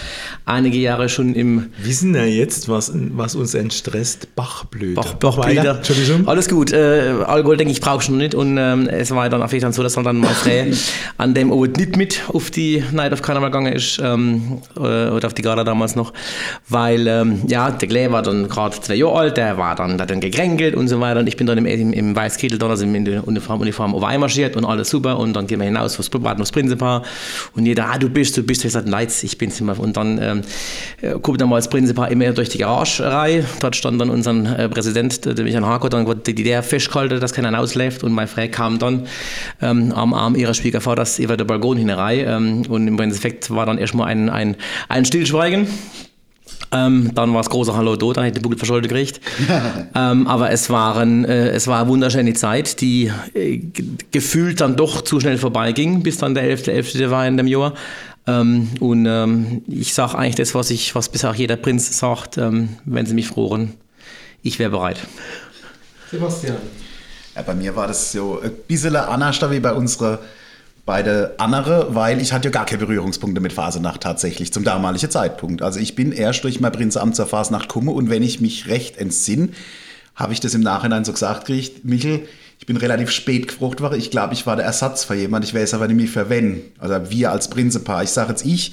einige 0.46 0.78
Jahre 0.78 1.10
schon 1.10 1.36
im... 1.36 1.68
Wissen 1.82 2.16
ja 2.16 2.26
jetzt, 2.26 2.70
was, 2.70 2.92
was 2.94 3.36
uns 3.36 3.54
entstresst? 3.54 4.36
Bachblüte. 4.36 4.96
Bach, 4.96 5.14
Bachblüte. 5.16 5.68
Entschuldigung. 5.68 6.28
Alles 6.28 6.50
gut. 6.50 6.72
Äh, 6.72 7.14
Alkohol 7.26 7.58
denke 7.58 7.72
ich 7.72 7.82
brauche 7.82 8.04
schon 8.04 8.18
nicht 8.18 8.36
und 8.36 8.58
ähm, 8.58 8.88
es 8.88 9.12
war 9.12 9.30
dann 9.30 9.42
auf 9.42 9.52
jeden 9.52 9.64
Fall 9.64 9.74
so, 9.74 9.84
dass 9.84 9.94
dann 9.94 10.18
mal 10.18 10.34
frei 10.34 10.72
an 11.18 11.34
dem 11.34 11.52
Ort 11.52 11.78
nicht 11.78 11.98
mit 11.98 12.22
auf 12.28 12.52
die 12.52 12.84
Night 12.92 13.14
of 13.14 13.22
Carnival 13.22 13.50
gegangen 13.50 13.74
ist 13.74 14.00
ähm, 14.04 14.60
äh, 14.76 14.80
oder 14.80 15.28
auf 15.28 15.34
die 15.34 15.42
Gala 15.42 15.64
damals 15.64 15.96
noch, 15.96 16.14
weil 16.70 17.08
ähm, 17.08 17.42
ja, 17.48 17.72
der 17.72 17.88
Clay 18.06 18.12
war 18.12 18.22
dann 18.22 18.48
gerade 18.48 18.80
zwei 18.80 18.96
Jahre 18.96 19.16
alt, 19.16 19.38
der 19.38 19.58
war 19.58 19.76
dann, 19.76 19.98
der 19.98 20.06
dann 20.06 20.20
gegränkelt 20.20 20.76
und 20.76 20.88
so 20.88 21.00
weiter. 21.00 21.20
Und 21.20 21.28
ich 21.28 21.38
bin 21.38 21.48
dann 21.48 21.58
im, 21.58 21.66
im, 21.66 21.94
im 21.94 22.16
Weißkittel 22.16 22.58
dann, 22.58 22.70
also 22.70 22.86
in 22.86 23.06
der 23.06 23.28
Uniform, 23.28 23.62
Uniform 23.62 23.92
marschiert 23.92 24.56
und 24.56 24.66
alles 24.66 24.90
super. 24.90 25.18
Und 25.18 25.34
dann 25.34 25.48
gehen 25.48 25.60
wir 25.60 25.66
hinaus 25.66 26.00
aufs 26.00 26.10
Privat, 26.10 26.40
aufs 26.40 26.52
Prinzipal. 26.52 27.02
Und 27.56 27.66
jeder, 27.66 27.88
ah, 27.88 27.98
du 27.98 28.10
bist, 28.10 28.38
du 28.38 28.44
bist. 28.44 28.64
Ich 28.66 28.72
sage, 28.72 28.90
nein, 28.90 29.08
ich 29.22 29.38
bin's 29.38 29.60
immer. 29.60 29.80
Und 29.80 29.98
dann 29.98 30.18
äh, 30.18 30.42
guckt 31.22 31.42
dann 31.42 31.50
mal 31.50 31.58
das 31.58 31.70
Prinzipal 31.70 32.12
immer 32.12 32.32
durch 32.32 32.50
die 32.50 32.60
Garagerei. 32.60 33.44
Dort 33.60 33.76
stand 33.76 34.00
dann 34.00 34.10
unser 34.10 34.60
äh, 34.60 34.70
Präsident, 34.70 35.26
der 35.26 35.44
Michael 35.44 35.66
Harkot, 35.66 35.94
dann 35.94 36.06
wurde 36.06 36.34
die 36.34 36.44
der 36.44 36.64
festgehalten, 36.64 37.20
dass 37.20 37.34
keiner 37.34 37.58
ausläuft. 37.58 38.04
Und 38.04 38.12
meine 38.12 38.28
Frau 38.28 38.48
kam 38.50 38.80
dann 38.80 39.08
ähm, 39.62 39.92
am 39.94 40.14
Arm 40.14 40.36
ihrer 40.36 40.54
Schwiegervaters 40.54 41.20
über 41.20 41.38
den 41.38 41.48
Balkon 41.48 41.78
hinein. 41.78 42.26
Ähm, 42.28 42.62
und 42.70 42.88
im 42.88 43.00
Endeffekt 43.00 43.50
war 43.50 43.66
dann 43.66 43.78
erstmal 43.78 44.08
ein, 44.08 44.30
ein, 44.30 44.56
ein 44.90 45.06
Stillschweigen. 45.06 45.68
Ähm, 46.72 47.12
dann 47.14 47.34
war 47.34 47.42
es 47.42 47.50
große 47.50 47.76
Hallo 47.76 47.96
da, 47.96 48.14
dann 48.14 48.24
hätte 48.24 48.38
ich 48.38 48.42
die 48.42 48.44
Buckel 48.44 48.58
verschuldet 48.58 48.90
gekriegt. 48.90 49.22
ähm, 49.96 50.28
aber 50.28 50.52
es, 50.52 50.70
waren, 50.70 51.26
äh, 51.26 51.50
es 51.50 51.68
war 51.68 51.82
eine 51.82 51.90
wunderschöne 51.90 52.34
Zeit, 52.34 52.82
die 52.82 53.12
äh, 53.34 53.62
gefühlt 54.12 54.62
dann 54.62 54.76
doch 54.76 55.02
zu 55.02 55.20
schnell 55.20 55.38
vorbeiging, 55.38 56.04
bis 56.04 56.18
dann 56.18 56.34
der 56.34 56.44
11.11. 56.44 56.98
.11. 56.98 57.10
war 57.10 57.28
in 57.28 57.38
dem 57.38 57.48
Jahr. 57.48 57.74
Ähm, 58.28 58.70
und 58.80 59.06
ähm, 59.06 59.62
ich 59.68 59.94
sage 59.94 60.18
eigentlich 60.18 60.36
das, 60.36 60.56
was, 60.56 60.72
ich, 60.72 60.96
was 60.96 61.10
bisher 61.10 61.30
auch 61.30 61.36
jeder 61.36 61.58
Prinz 61.58 61.98
sagt, 61.98 62.38
ähm, 62.38 62.70
wenn 62.86 63.06
sie 63.06 63.14
mich 63.14 63.28
frohen, 63.28 63.74
ich 64.42 64.58
wäre 64.60 64.72
bereit. 64.72 64.98
Sebastian. 66.10 66.58
Ja, 67.36 67.42
bei 67.42 67.54
mir 67.54 67.76
war 67.76 67.88
das 67.88 68.12
so 68.12 68.40
ein 68.42 68.52
bisschen 68.68 68.96
anders 68.96 69.40
wie 69.52 69.60
bei 69.60 69.74
unserer 69.74 70.20
beide 70.86 71.34
andere, 71.40 71.96
weil 71.96 72.22
ich 72.22 72.32
hatte 72.32 72.50
ja 72.50 72.52
gar 72.52 72.66
keine 72.66 72.86
Berührungspunkte 72.86 73.42
mit 73.42 73.54
Fasenacht 73.54 74.02
tatsächlich 74.02 74.54
zum 74.54 74.64
damaligen 74.64 75.10
Zeitpunkt. 75.10 75.62
Also 75.62 75.80
ich 75.80 75.96
bin 75.96 76.12
erst 76.12 76.44
durch 76.44 76.60
mein 76.60 76.72
Prinzamt 76.72 77.16
zur 77.16 77.26
Fasenacht 77.26 77.70
gekommen 77.70 77.90
und 77.90 78.10
wenn 78.10 78.24
ich 78.24 78.40
mich 78.40 78.68
recht 78.68 78.98
entsinne, 78.98 79.50
habe 80.16 80.34
ich 80.34 80.40
das 80.40 80.54
im 80.54 80.62
Nachhinein 80.62 81.04
so 81.04 81.12
gesagt 81.12 81.46
gekriegt, 81.46 81.84
Michel, 81.84 82.28
ich 82.60 82.66
bin 82.66 82.78
relativ 82.78 83.12
spät 83.12 83.48
gefrucht 83.48 83.82
worden. 83.82 84.00
Ich 84.00 84.12
glaube, 84.12 84.34
ich 84.34 84.48
war 84.48 84.56
der 84.56 84.66
Ersatz 84.66 85.04
für 85.04 85.16
jemand. 85.16 85.44
Ich 85.44 85.54
weiß 85.54 85.74
aber 85.74 85.88
nicht 85.88 85.98
mehr 85.98 86.08
für 86.08 86.30
wen. 86.30 86.62
Also 86.80 87.10
wir 87.10 87.32
als 87.32 87.50
Prinzepaar. 87.50 88.04
Ich 88.04 88.12
sage 88.12 88.30
jetzt 88.30 88.46
ich, 88.46 88.72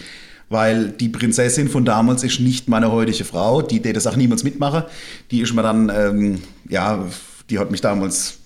weil 0.48 0.90
die 0.90 1.09
Prinzessin 1.09 1.68
von 1.68 1.85
damals 1.85 2.22
ist 2.22 2.38
nicht 2.38 2.68
meine 2.68 2.92
heutige 2.92 3.25
Frau. 3.25 3.61
Die, 3.61 3.81
die 3.83 3.92
das 3.92 4.07
auch 4.07 4.16
niemals 4.16 4.44
mitmache. 4.44 4.87
Die 5.31 5.40
ist 5.40 5.53
mir 5.53 5.62
dann, 5.62 5.90
ähm, 5.90 6.42
ja, 6.68 7.05
die 7.51 7.59
hat 7.59 7.72
mich 7.72 7.81
damals 7.81 8.38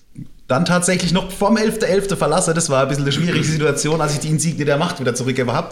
dann 0.48 0.64
tatsächlich 0.64 1.12
noch 1.12 1.30
vom 1.30 1.56
11.11. 1.56 2.10
.11. 2.10 2.16
verlassen. 2.16 2.54
Das 2.54 2.70
war 2.70 2.82
ein 2.82 2.88
bisschen 2.88 3.04
eine 3.04 3.12
schwierige 3.12 3.44
Situation, 3.44 4.00
als 4.00 4.14
ich 4.14 4.20
die 4.20 4.28
Insigne 4.28 4.64
der 4.64 4.76
Macht 4.76 5.00
wieder 5.00 5.14
zurückgegeben 5.14 5.52
habe. 5.52 5.70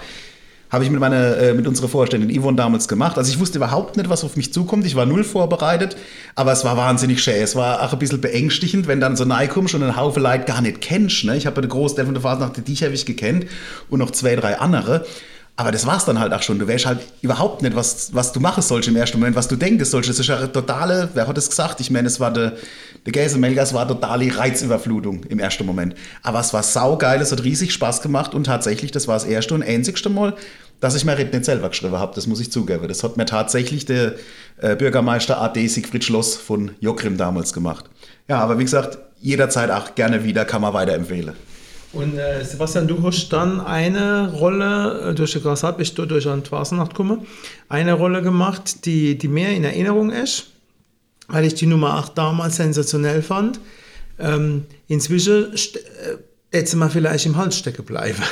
Habe 0.71 0.83
ich 0.83 0.91
mit, 0.91 0.99
meiner, 0.99 1.37
äh, 1.37 1.55
mit 1.55 1.69
unserer 1.69 1.89
Vorständin 1.89 2.37
Yvonne 2.37 2.57
damals 2.57 2.89
gemacht. 2.89 3.17
Also 3.17 3.31
ich 3.31 3.39
wusste 3.39 3.59
überhaupt 3.59 3.97
nicht, 3.97 4.11
was 4.11 4.25
auf 4.25 4.37
mich 4.37 4.53
zukommt. 4.53 4.85
Ich 4.87 4.97
war 4.97 5.07
null 5.07 5.23
vorbereitet, 5.23 5.97
aber 6.35 6.51
es 6.51 6.65
war 6.65 6.77
wahnsinnig 6.77 7.23
schön. 7.23 7.41
Es 7.41 7.55
war 7.55 7.83
auch 7.83 7.93
ein 7.93 7.99
bisschen 8.01 8.21
beängstigend, 8.21 8.89
wenn 8.89 8.99
dann 8.99 9.15
so 9.15 9.25
nahe 9.25 9.47
kommst 9.47 9.75
und 9.77 9.85
einen 9.85 9.97
Haufen 9.97 10.23
Leute 10.23 10.47
gar 10.47 10.63
nicht 10.63 10.81
kennst. 10.81 11.25
Ne? 11.25 11.37
Ich 11.37 11.47
habe 11.47 11.59
eine 11.59 11.69
große 11.69 11.95
der 11.95 12.21
Phase 12.21 12.51
die 12.57 12.63
dich 12.63 12.83
habe 12.83 12.95
ich 12.95 13.07
gekannt 13.07 13.47
und 13.89 14.01
noch 14.01 14.11
zwei, 14.11 14.35
drei 14.35 14.59
andere. 14.59 15.07
Aber 15.57 15.71
das 15.71 15.87
war's 15.87 16.05
dann 16.05 16.19
halt 16.19 16.33
auch 16.33 16.43
schon. 16.43 16.59
Du 16.59 16.67
weißt 16.67 16.87
halt 16.87 16.99
überhaupt 17.23 17.63
nicht, 17.63 17.77
was, 17.77 18.13
was 18.13 18.33
du 18.33 18.41
machen 18.41 18.63
sollst 18.63 18.89
im 18.89 18.97
ersten 18.97 19.19
Moment, 19.19 19.37
was 19.37 19.47
du 19.47 19.55
denken 19.55 19.85
sollst. 19.85 20.11
Das 20.11 20.19
ist 20.19 20.27
ja 20.27 20.39
eine 20.39 20.51
totale, 20.51 21.11
wer 21.15 21.29
hat 21.29 21.39
es 21.39 21.49
gesagt? 21.49 21.79
Ich 21.81 21.93
meine, 21.93 22.09
es 22.09 22.19
war 22.19 22.33
der, 22.33 22.55
der 23.05 23.13
Gäse 23.13 23.39
Melgas 23.39 23.75
war 23.75 23.87
totale 23.87 24.37
Reizüberflutung 24.37 25.25
im 25.25 25.39
ersten 25.39 25.67
Moment. 25.67 25.95
Aber 26.23 26.41
es 26.41 26.53
war 26.55 26.63
saugeil, 26.63 27.21
es 27.21 27.33
hat 27.33 27.45
riesig 27.45 27.73
Spaß 27.73 28.01
gemacht 28.01 28.35
und 28.35 28.45
tatsächlich, 28.45 28.93
das 28.93 29.09
war 29.09 29.15
das 29.15 29.25
erste 29.25 29.55
und 29.55 29.63
einzigste 29.63 30.09
Mal, 30.09 30.35
dass 30.81 30.95
ich 30.95 31.05
mir 31.05 31.17
Red 31.17 31.33
nicht 31.33 31.45
selber 31.45 31.69
geschrieben 31.69 31.97
habe. 31.97 32.15
Das 32.15 32.27
muss 32.27 32.41
ich 32.41 32.51
zugeben. 32.51 32.89
Das 32.89 33.03
hat 33.03 33.17
mir 33.17 33.27
tatsächlich 33.27 33.85
der 33.87 34.15
äh, 34.59 34.77
Bürgermeister 34.77 35.41
AD 35.41 35.67
Siegfried 35.67 36.05
Schloss 36.05 36.37
von 36.37 36.73
Jokrim 36.81 37.17
damals 37.17 37.53
gemacht. 37.53 37.87
Ja, 38.29 38.39
aber 38.39 38.59
wie 38.59 38.65
gesagt, 38.65 38.99
jederzeit 39.21 39.71
auch 39.71 39.95
gerne 39.95 40.25
wieder, 40.25 40.45
kann 40.45 40.63
man 40.63 40.75
weiterempfehlen. 40.75 41.35
Und 41.93 42.19
äh, 42.19 42.45
Sebastian, 42.45 42.89
du 42.89 43.03
hast 43.03 43.29
dann 43.29 43.61
eine 43.61 44.33
Rolle, 44.33 45.11
äh, 45.11 45.15
durch 45.15 45.33
die 45.33 45.41
Grassat 45.41 45.79
bist 45.79 45.97
du 45.97 46.07
durch 46.07 46.29
eine 46.29 46.43
Fasnacht 46.43 46.91
gekommen, 46.91 47.27
eine 47.69 47.93
Rolle 47.93 48.21
gemacht, 48.21 48.85
die, 48.85 49.17
die 49.17 49.29
mehr 49.29 49.51
in 49.51 49.63
Erinnerung 49.63 50.11
ist, 50.11 50.54
weil 51.29 51.45
ich 51.45 51.55
die 51.55 51.67
Nummer 51.67 51.95
8 51.95 52.17
damals 52.17 52.57
sensationell 52.57 53.23
fand. 53.23 53.61
Ähm, 54.19 54.67
inzwischen 54.87 55.53
äh, 55.53 56.57
jetzt 56.57 56.75
mal 56.75 56.91
vielleicht 56.91 57.27
im 57.27 57.37
Hals 57.37 57.59
stecken 57.59 57.85
bleiben. 57.85 58.23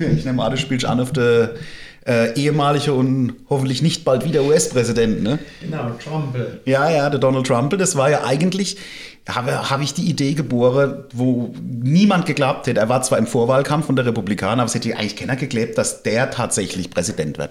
Ich 0.00 0.24
nehme 0.24 0.42
an, 0.42 0.50
du 0.50 0.56
spielst 0.56 0.84
an 0.84 0.98
auf 0.98 1.12
der 1.12 1.54
äh, 2.06 2.34
ehemalige 2.38 2.92
und 2.92 3.34
hoffentlich 3.48 3.80
nicht 3.80 4.04
bald 4.04 4.24
wieder 4.24 4.42
US-Präsident, 4.42 5.22
ne? 5.22 5.38
Genau, 5.60 5.90
Trump. 6.02 6.36
Ja, 6.64 6.90
ja, 6.90 7.08
der 7.08 7.20
Donald 7.20 7.46
Trump. 7.46 7.78
Das 7.78 7.96
war 7.96 8.10
ja 8.10 8.24
eigentlich, 8.24 8.76
habe, 9.28 9.70
habe 9.70 9.84
ich 9.84 9.94
die 9.94 10.10
Idee 10.10 10.34
geboren, 10.34 11.04
wo 11.12 11.54
niemand 11.62 12.26
geglaubt 12.26 12.66
hätte. 12.66 12.80
Er 12.80 12.88
war 12.88 13.02
zwar 13.02 13.18
im 13.18 13.26
Vorwahlkampf 13.26 13.86
von 13.86 13.96
der 13.96 14.04
Republikaner, 14.04 14.62
aber 14.62 14.64
es 14.64 14.74
hätte 14.74 14.94
eigentlich 14.96 15.16
keiner 15.16 15.36
geglaubt, 15.36 15.78
dass 15.78 16.02
der 16.02 16.30
tatsächlich 16.30 16.90
Präsident 16.90 17.38
wird. 17.38 17.50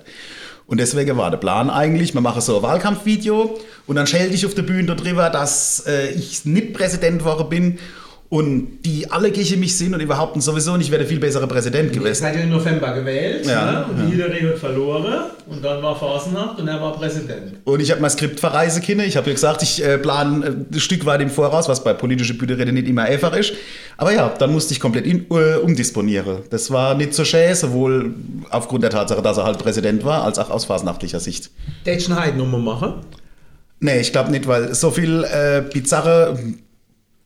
Und 0.65 0.79
deswegen 0.79 1.17
war 1.17 1.29
der 1.29 1.37
Plan 1.37 1.69
eigentlich, 1.69 2.13
man 2.13 2.23
mache 2.23 2.41
so 2.41 2.57
ein 2.57 2.63
Wahlkampfvideo 2.63 3.59
und 3.85 3.95
dann 3.95 4.07
schelte 4.07 4.33
ich 4.33 4.45
auf 4.45 4.53
der 4.55 4.61
Bühne 4.63 4.95
darüber, 4.95 5.29
dass 5.29 5.85
äh, 5.85 6.11
ich 6.11 6.45
nicht 6.45 6.73
Präsident 6.73 7.19
geworden 7.19 7.49
bin 7.49 7.79
und 8.33 8.79
die 8.83 9.11
alle 9.11 9.29
gegen 9.29 9.59
mich 9.59 9.77
sind 9.77 9.93
und 9.93 9.99
die 9.99 10.07
behaupten 10.07 10.41
sowieso 10.41 10.75
nicht, 10.75 10.87
ich 10.87 10.91
wäre 10.91 11.01
der 11.03 11.07
viel 11.07 11.19
bessere 11.19 11.45
Präsident 11.45 11.93
gewesen. 11.93 12.07
Ihr 12.07 12.15
seid 12.15 12.35
ja 12.35 12.41
im 12.41 12.49
November 12.49 12.91
gewählt 12.95 13.45
Ja, 13.45 13.71
ne? 13.71 13.85
und 13.91 13.99
ja. 13.99 14.05
Hillary 14.07 14.39
hat 14.41 14.57
verloren 14.57 15.25
und 15.45 15.63
dann 15.63 15.83
war 15.83 15.95
Phasennacht 15.95 16.59
und 16.59 16.67
er 16.67 16.81
war 16.81 16.93
Präsident. 16.93 17.57
Und 17.63 17.79
ich 17.79 17.91
habe 17.91 18.01
mein 18.01 18.09
Skript 18.09 18.39
verreisen 18.39 18.81
können. 18.81 19.01
Ich 19.01 19.17
habe 19.17 19.27
ja 19.27 19.33
gesagt, 19.33 19.61
ich 19.61 19.85
äh, 19.85 19.99
plane 19.99 20.47
äh, 20.47 20.75
ein 20.75 20.79
Stück 20.79 21.05
weit 21.05 21.21
im 21.21 21.29
Voraus, 21.29 21.69
was 21.69 21.83
bei 21.83 21.93
politischen 21.93 22.39
Bühnenrede 22.39 22.71
nicht 22.71 22.87
immer 22.87 23.03
einfach 23.03 23.35
ist. 23.37 23.53
Aber 23.97 24.11
ja, 24.11 24.29
dann 24.39 24.51
musste 24.51 24.73
ich 24.73 24.79
komplett 24.79 25.05
in, 25.05 25.27
äh, 25.29 25.57
umdisponieren. 25.57 26.37
Das 26.49 26.71
war 26.71 26.95
nicht 26.95 27.13
so 27.13 27.25
schön, 27.25 27.53
sowohl 27.53 28.15
aufgrund 28.49 28.81
der 28.81 28.89
Tatsache, 28.89 29.21
dass 29.21 29.37
er 29.37 29.43
halt 29.43 29.59
Präsident 29.59 30.03
war, 30.05 30.23
als 30.23 30.39
auch 30.39 30.49
aus 30.49 30.65
phasennachtlicher 30.65 31.19
Sicht. 31.19 31.51
Dätschen 31.85 32.19
Heidnummer 32.19 32.57
machen. 32.57 32.93
Nee, 33.79 33.99
ich 33.99 34.11
glaube 34.11 34.31
nicht, 34.31 34.47
weil 34.47 34.73
so 34.73 34.89
viel 34.89 35.23
äh, 35.23 35.61
bizarre 35.71 36.35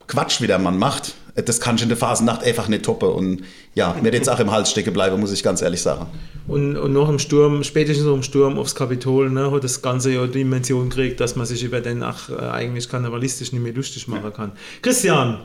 Quatsch, 0.08 0.42
wie 0.42 0.48
der 0.48 0.60
Mann 0.60 0.78
macht, 0.78 1.16
das 1.36 1.60
kann 1.60 1.76
ich 1.76 1.84
in 1.84 1.90
der 1.90 1.98
Phasennacht 1.98 2.44
einfach 2.44 2.68
nicht 2.68 2.84
toppen. 2.84 3.10
Und 3.10 3.44
ja, 3.76 3.96
mir 4.02 4.12
jetzt 4.12 4.30
auch 4.30 4.40
im 4.40 4.52
Hals 4.52 4.72
stecken 4.72 4.94
bleiben, 4.94 5.20
muss 5.20 5.32
ich 5.32 5.44
ganz 5.44 5.62
ehrlich 5.62 5.82
sagen. 5.82 6.08
Und, 6.48 6.78
und 6.78 6.94
noch 6.94 7.10
im 7.10 7.20
Sturm, 7.20 7.64
spätestens 7.64 8.06
noch 8.06 8.16
im 8.16 8.24
Sturm 8.24 8.58
aufs 8.58 8.74
Kapitol, 8.74 9.30
ne, 9.30 9.52
hat 9.52 9.64
das 9.64 9.82
Ganze 9.82 10.12
ja 10.12 10.26
die 10.26 10.40
Dimension 10.40 10.90
gekriegt, 10.90 11.20
dass 11.20 11.36
man 11.36 11.46
sich 11.46 11.64
über 11.64 11.82
den 11.82 12.02
ach, 12.02 12.30
äh, 12.30 12.36
eigentlich 12.36 12.90
karnevalistisch 12.90 13.52
nicht 13.52 13.62
mehr 13.62 13.74
lustig 13.74 14.08
machen 14.08 14.34
kann. 14.34 14.52
Christian, 14.82 15.42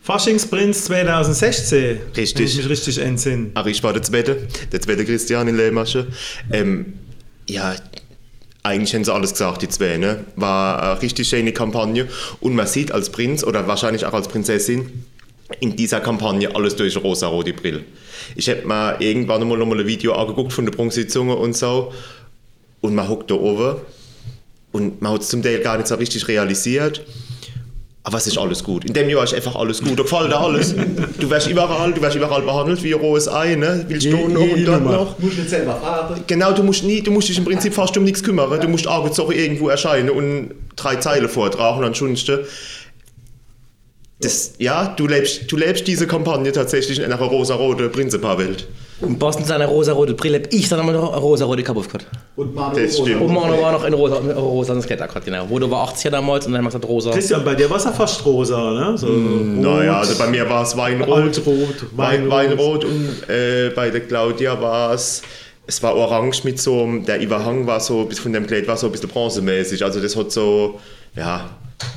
Faschingsprinz 0.00 0.84
2016. 0.84 2.00
Richtig. 2.16 2.38
Wenn 2.38 2.46
ich 2.46 2.56
mich 2.56 2.68
richtig 2.68 2.98
entsinne. 2.98 3.50
Aber 3.54 3.70
ich 3.70 3.82
war 3.82 3.92
der 3.92 4.02
Zweite, 4.02 4.46
der 4.70 4.80
zweite 4.80 5.04
Christian 5.04 5.48
in 5.48 5.56
Lehmasche. 5.56 6.06
Ähm, 6.52 6.94
ja, 7.48 7.74
eigentlich 8.62 8.94
haben 8.94 9.04
sie 9.04 9.12
alles 9.12 9.32
gesagt, 9.32 9.62
die 9.62 9.68
zwei. 9.68 9.96
Ne? 9.96 10.24
War 10.36 10.82
eine 10.82 11.02
richtig 11.02 11.28
schöne 11.28 11.52
Kampagne. 11.52 12.08
Und 12.40 12.54
man 12.54 12.66
sieht 12.66 12.92
als 12.92 13.10
Prinz 13.10 13.42
oder 13.42 13.66
wahrscheinlich 13.66 14.06
auch 14.06 14.12
als 14.12 14.28
Prinzessin 14.28 15.04
in 15.60 15.76
dieser 15.76 16.00
Kampagne 16.00 16.54
alles 16.54 16.76
durch 16.76 16.96
rosa-rote 16.96 17.52
Brille. 17.52 17.84
Ich 18.36 18.48
habe 18.48 18.66
mir 18.66 18.96
irgendwann 19.00 19.46
mal, 19.46 19.58
noch 19.58 19.66
mal 19.66 19.80
ein 19.80 19.86
Video 19.86 20.14
angeguckt 20.14 20.52
von 20.52 20.64
der 20.64 20.72
Prunksitzung 20.72 21.28
und 21.28 21.56
so. 21.56 21.92
Und 22.80 22.94
man 22.94 23.08
hockt 23.08 23.30
da 23.30 23.34
oben. 23.34 23.80
Und 24.70 25.02
man 25.02 25.12
hat 25.12 25.22
es 25.22 25.28
zum 25.28 25.42
Teil 25.42 25.60
gar 25.60 25.76
nicht 25.76 25.88
so 25.88 25.96
richtig 25.96 26.26
realisiert. 26.28 27.04
Aber 28.04 28.18
es 28.18 28.26
ist 28.26 28.36
alles 28.36 28.64
gut. 28.64 28.84
In 28.84 28.92
dem 28.94 29.08
Jahr 29.08 29.22
ist 29.22 29.32
einfach 29.32 29.54
alles 29.54 29.80
gut. 29.80 29.96
Da 29.96 30.02
gefällt 30.02 30.32
dir 30.32 30.36
alles. 30.40 30.74
Du 31.20 31.30
wirst 31.30 31.46
überall, 31.48 31.92
du 31.92 32.02
wirst 32.02 32.16
überall 32.16 32.42
behandelt 32.42 32.82
wie 32.82 32.92
ein 32.94 33.00
rohes 33.00 33.28
Ei, 33.28 33.54
ne? 33.54 33.84
Willst 33.86 34.06
du 34.06 34.16
Je- 34.16 34.26
noch 34.28 34.40
und 34.40 34.64
Nummer. 34.64 34.92
noch? 34.92 35.18
Muss 35.20 35.36
nicht 35.36 35.48
selber 35.48 35.76
fahren. 35.76 36.20
Genau, 36.26 36.50
du 36.52 36.64
musst, 36.64 36.82
nie, 36.82 37.00
du 37.00 37.12
musst 37.12 37.28
dich 37.28 37.38
im 37.38 37.44
Prinzip 37.44 37.72
fast 37.74 37.96
um 37.96 38.02
nichts 38.02 38.22
kümmern. 38.24 38.60
Du 38.60 38.66
musst 38.66 38.88
abends 38.88 39.20
auch 39.20 39.30
irgendwo 39.30 39.68
erscheinen 39.68 40.10
und 40.10 40.50
drei 40.74 40.96
Zeile 40.96 41.28
vortragen 41.28 41.84
und 41.84 42.00
dann 42.00 42.16
du. 42.28 42.44
Das, 44.20 44.54
ja, 44.58 44.86
du 44.96 45.06
lebst, 45.06 45.50
du 45.50 45.56
lebst 45.56 45.86
diese 45.86 46.06
Kampagne 46.08 46.50
tatsächlich 46.52 46.98
in 46.98 47.04
einer 47.04 47.16
rosa-rote 47.16 47.88
Prinzipa-Welt. 47.88 48.68
Und 49.02 49.18
Boston 49.18 49.44
seine 49.44 49.66
rosa-rote 49.66 50.14
Brille, 50.14 50.42
ich 50.50 50.68
dann 50.68 50.80
immer 50.80 50.92
noch 50.92 51.12
eine 51.12 51.20
rosa-rote 51.20 51.68
aufgehört. 51.70 52.06
Und 52.36 52.54
Manu 52.54 52.74
Das. 52.78 52.98
Und 52.98 53.32
Manu 53.32 53.60
war 53.60 53.72
noch 53.72 53.84
in 53.84 53.92
rosa, 53.94 54.16
rosa 54.16 54.80
Skater 54.80 55.08
gehabt, 55.08 55.24
genau. 55.24 55.44
Wo 55.48 55.58
du 55.58 55.70
war 55.70 55.88
80er 55.88 56.10
damals 56.10 56.46
und 56.46 56.52
dann 56.52 56.64
hat 56.64 56.74
er 56.74 56.80
rosa. 56.80 57.10
Christian, 57.10 57.44
bei 57.44 57.54
dir 57.54 57.68
war 57.68 57.76
es 57.78 57.84
ja 57.84 57.92
fast 57.92 58.24
rosa, 58.24 58.70
ne? 58.90 58.96
So 58.96 59.06
Mm, 59.08 59.60
Naja, 59.60 59.98
also 59.98 60.16
bei 60.16 60.28
mir 60.28 60.48
war 60.48 60.62
es 60.62 60.76
Weinrot. 60.76 61.08
Altrot, 61.10 61.86
Wein, 61.96 62.30
Weinrot. 62.30 62.50
Weinrot 62.58 62.84
und 62.84 63.28
äh, 63.28 63.70
bei 63.74 63.90
der 63.90 64.00
Claudia 64.02 64.60
war 64.60 64.94
es. 64.94 65.22
Es 65.66 65.82
war 65.82 65.94
orange 65.94 66.42
mit 66.44 66.60
so 66.60 66.82
einem- 66.82 67.04
der 67.04 67.20
Überhang 67.20 67.66
war 67.66 67.78
so 67.80 68.04
bis 68.04 68.18
von 68.18 68.32
dem 68.32 68.46
Kleid 68.46 68.66
war 68.66 68.76
so 68.76 68.86
ein 68.86 68.92
bisschen 68.92 69.08
bronzemäßig. 69.08 69.84
Also 69.84 70.00
das 70.00 70.16
hat 70.16 70.32
so 70.32 70.80
ja 71.16 71.50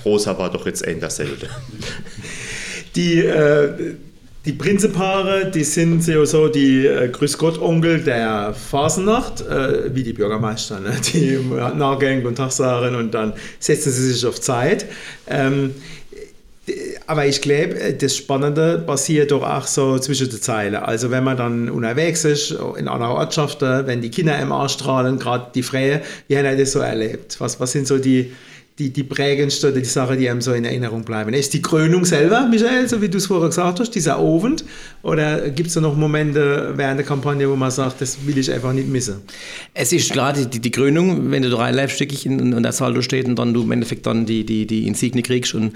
rosa 0.03 0.37
war 0.37 0.51
doch 0.51 0.65
jetzt 0.65 0.85
eher 0.85 0.95
dasselbe. 0.95 1.47
Die, 2.95 3.19
äh, 3.19 3.95
die 4.45 4.53
Prinzepaare, 4.53 5.49
die 5.49 5.63
sind 5.63 6.03
so 6.03 6.47
die 6.47 6.85
äh, 6.85 7.09
Grüß 7.09 7.37
Gott 7.37 7.59
Onkel 7.59 8.01
der 8.01 8.53
Phasennacht, 8.53 9.41
äh, 9.41 9.93
wie 9.95 10.03
die 10.03 10.13
Bürgermeister, 10.13 10.79
ne? 10.79 10.91
die 11.13 11.39
nachgehen 11.75 12.25
und 12.25 12.35
Tag 12.35 12.51
sagen 12.51 12.95
und 12.95 13.13
dann 13.13 13.33
setzen 13.59 13.91
sie 13.91 14.13
sich 14.13 14.25
auf 14.25 14.39
Zeit. 14.39 14.85
Ähm, 15.27 15.73
aber 17.07 17.27
ich 17.27 17.41
glaube, 17.41 17.95
das 17.99 18.15
Spannende 18.15 18.79
passiert 18.79 19.31
doch 19.31 19.43
auch 19.43 19.67
so 19.67 19.99
zwischen 19.99 20.29
den 20.29 20.41
Zeilen. 20.41 20.75
Also 20.75 21.11
wenn 21.11 21.23
man 21.23 21.37
dann 21.37 21.69
unterwegs 21.69 22.25
ist, 22.25 22.51
in 22.77 22.87
einer 22.87 23.09
Ortschaft, 23.09 23.61
äh, 23.61 23.85
wenn 23.87 24.01
die 24.01 24.09
Kinder 24.09 24.37
im 24.39 24.51
Arsch 24.51 24.73
strahlen, 24.73 25.17
gerade 25.17 25.47
die 25.55 25.63
Freie, 25.63 26.01
wie 26.27 26.37
haben 26.37 26.45
ihr 26.45 26.57
das 26.57 26.71
so 26.71 26.79
erlebt? 26.79 27.37
Was, 27.39 27.59
was 27.59 27.71
sind 27.71 27.87
so 27.87 27.97
die, 27.97 28.31
die, 28.77 28.89
die 28.89 29.03
prägendsten, 29.03 29.73
die 29.73 29.85
Sachen, 29.85 30.19
die 30.19 30.29
einem 30.29 30.41
so 30.41 30.51
in 30.51 30.65
Erinnerung 30.65 31.03
bleiben? 31.03 31.33
Ist 31.33 31.53
die 31.53 31.61
Krönung 31.61 32.03
selber, 32.03 32.45
Michael, 32.47 32.89
so 32.89 33.01
wie 33.01 33.07
du 33.07 33.17
es 33.17 33.27
vorher 33.27 33.47
gesagt 33.47 33.79
hast, 33.79 33.91
dieser 33.91 34.17
Abend? 34.17 34.65
Oder 35.01 35.49
gibt 35.49 35.69
es 35.69 35.75
da 35.75 35.81
noch 35.81 35.95
Momente 35.95 36.73
während 36.75 36.99
der 36.99 37.05
Kampagne, 37.05 37.49
wo 37.49 37.55
man 37.55 37.71
sagt, 37.71 38.01
das 38.01 38.25
will 38.25 38.37
ich 38.37 38.51
einfach 38.51 38.73
nicht 38.73 38.89
missen? 38.89 39.21
Es 39.73 39.93
ist 39.93 40.11
klar, 40.11 40.33
die, 40.33 40.59
die, 40.59 40.71
Krönung, 40.71 41.31
wenn 41.31 41.41
du 41.41 41.49
da 41.49 41.57
reinläufst, 41.57 42.01
wirklich 42.01 42.25
in, 42.25 42.51
in 42.51 42.63
der 42.63 42.73
Saldo 42.73 43.01
steht 43.01 43.27
und 43.27 43.39
dann 43.39 43.53
du 43.53 43.63
im 43.63 43.71
Endeffekt 43.71 44.05
dann 44.07 44.25
die, 44.25 44.45
die, 44.45 44.65
die 44.65 44.87
Insigne 44.87 45.21
kriegst. 45.21 45.53
Und 45.53 45.71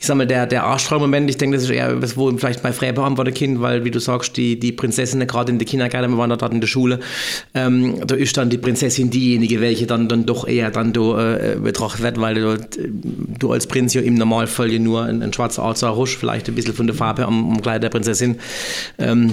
ich 0.00 0.06
sag 0.06 0.16
mal, 0.16 0.26
der, 0.26 0.46
der 0.46 0.62
Arschstrahlmoment, 0.62 1.28
ich 1.28 1.38
denke, 1.38 1.56
das 1.56 1.64
ist 1.64 1.70
eher 1.70 1.90
etwas, 1.90 2.16
wo 2.16 2.30
vielleicht 2.36 2.62
bei 2.62 2.72
Freiburg 2.72 3.04
am 3.04 3.16
Kind, 3.34 3.60
weil, 3.60 3.84
wie 3.84 3.90
du 3.90 3.98
sagst, 3.98 4.36
die, 4.36 4.58
die 4.58 4.70
Prinzessin, 4.70 5.26
gerade 5.26 5.50
in 5.50 5.58
der 5.58 5.66
Kindergarten, 5.66 6.12
wir 6.12 6.18
waren 6.18 6.30
dort 6.30 6.52
in 6.52 6.60
der 6.60 6.68
Schule, 6.68 7.00
ähm, 7.54 8.06
da 8.06 8.14
ist 8.14 8.36
dann 8.36 8.48
die 8.48 8.58
Prinzessin 8.58 9.10
diejenige, 9.10 9.60
welche 9.60 9.86
dann, 9.86 10.08
dann 10.08 10.24
doch 10.24 10.46
eher 10.46 10.70
dann 10.70 10.92
da, 10.92 11.36
äh, 11.36 11.56
betrachtet 11.56 12.02
wird, 12.02 12.20
weil 12.20 12.27
du, 12.34 12.56
du 13.38 13.52
als 13.52 13.66
Prinz 13.66 13.94
ja 13.94 14.00
im 14.00 14.14
Normalfall 14.14 14.72
ja 14.72 14.78
nur 14.78 15.04
ein, 15.04 15.22
ein 15.22 15.32
schwarzer 15.32 15.62
Arzer 15.62 15.96
hast, 15.96 16.16
vielleicht 16.16 16.48
ein 16.48 16.54
bisschen 16.54 16.74
von 16.74 16.86
der 16.86 16.96
Farbe 16.96 17.26
am, 17.26 17.52
am 17.52 17.62
Kleid 17.62 17.82
der 17.82 17.90
Prinzessin. 17.90 18.36
Ähm, 18.98 19.32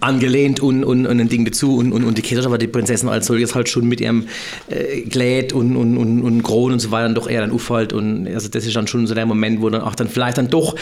angelehnt 0.00 0.60
und, 0.60 0.84
und, 0.84 1.06
und 1.06 1.20
ein 1.20 1.28
Ding 1.28 1.44
dazu 1.44 1.76
und, 1.76 1.92
und, 1.92 2.04
und 2.04 2.18
die 2.18 2.22
Käse, 2.22 2.44
aber 2.44 2.58
die 2.58 2.66
Prinzessin 2.66 3.08
als 3.08 3.26
solches 3.26 3.54
halt 3.54 3.68
schon 3.68 3.88
mit 3.88 4.00
ihrem 4.00 4.26
äh, 4.68 5.02
Kleid 5.02 5.52
und, 5.52 5.76
und, 5.76 5.96
und, 5.96 6.22
und 6.22 6.42
Kron 6.42 6.72
und 6.72 6.80
so 6.80 6.90
weiter 6.90 7.04
dann 7.04 7.14
doch 7.14 7.28
eher 7.28 7.40
dann 7.40 7.52
auffällt 7.52 7.92
und 7.92 8.26
also 8.28 8.48
das 8.48 8.66
ist 8.66 8.76
dann 8.76 8.86
schon 8.86 9.06
so 9.06 9.14
der 9.14 9.26
Moment, 9.26 9.62
wo 9.62 9.70
dann 9.70 9.82
auch 9.82 9.94
dann 9.94 10.08
vielleicht 10.08 10.38
dann 10.38 10.48
doch 10.48 10.74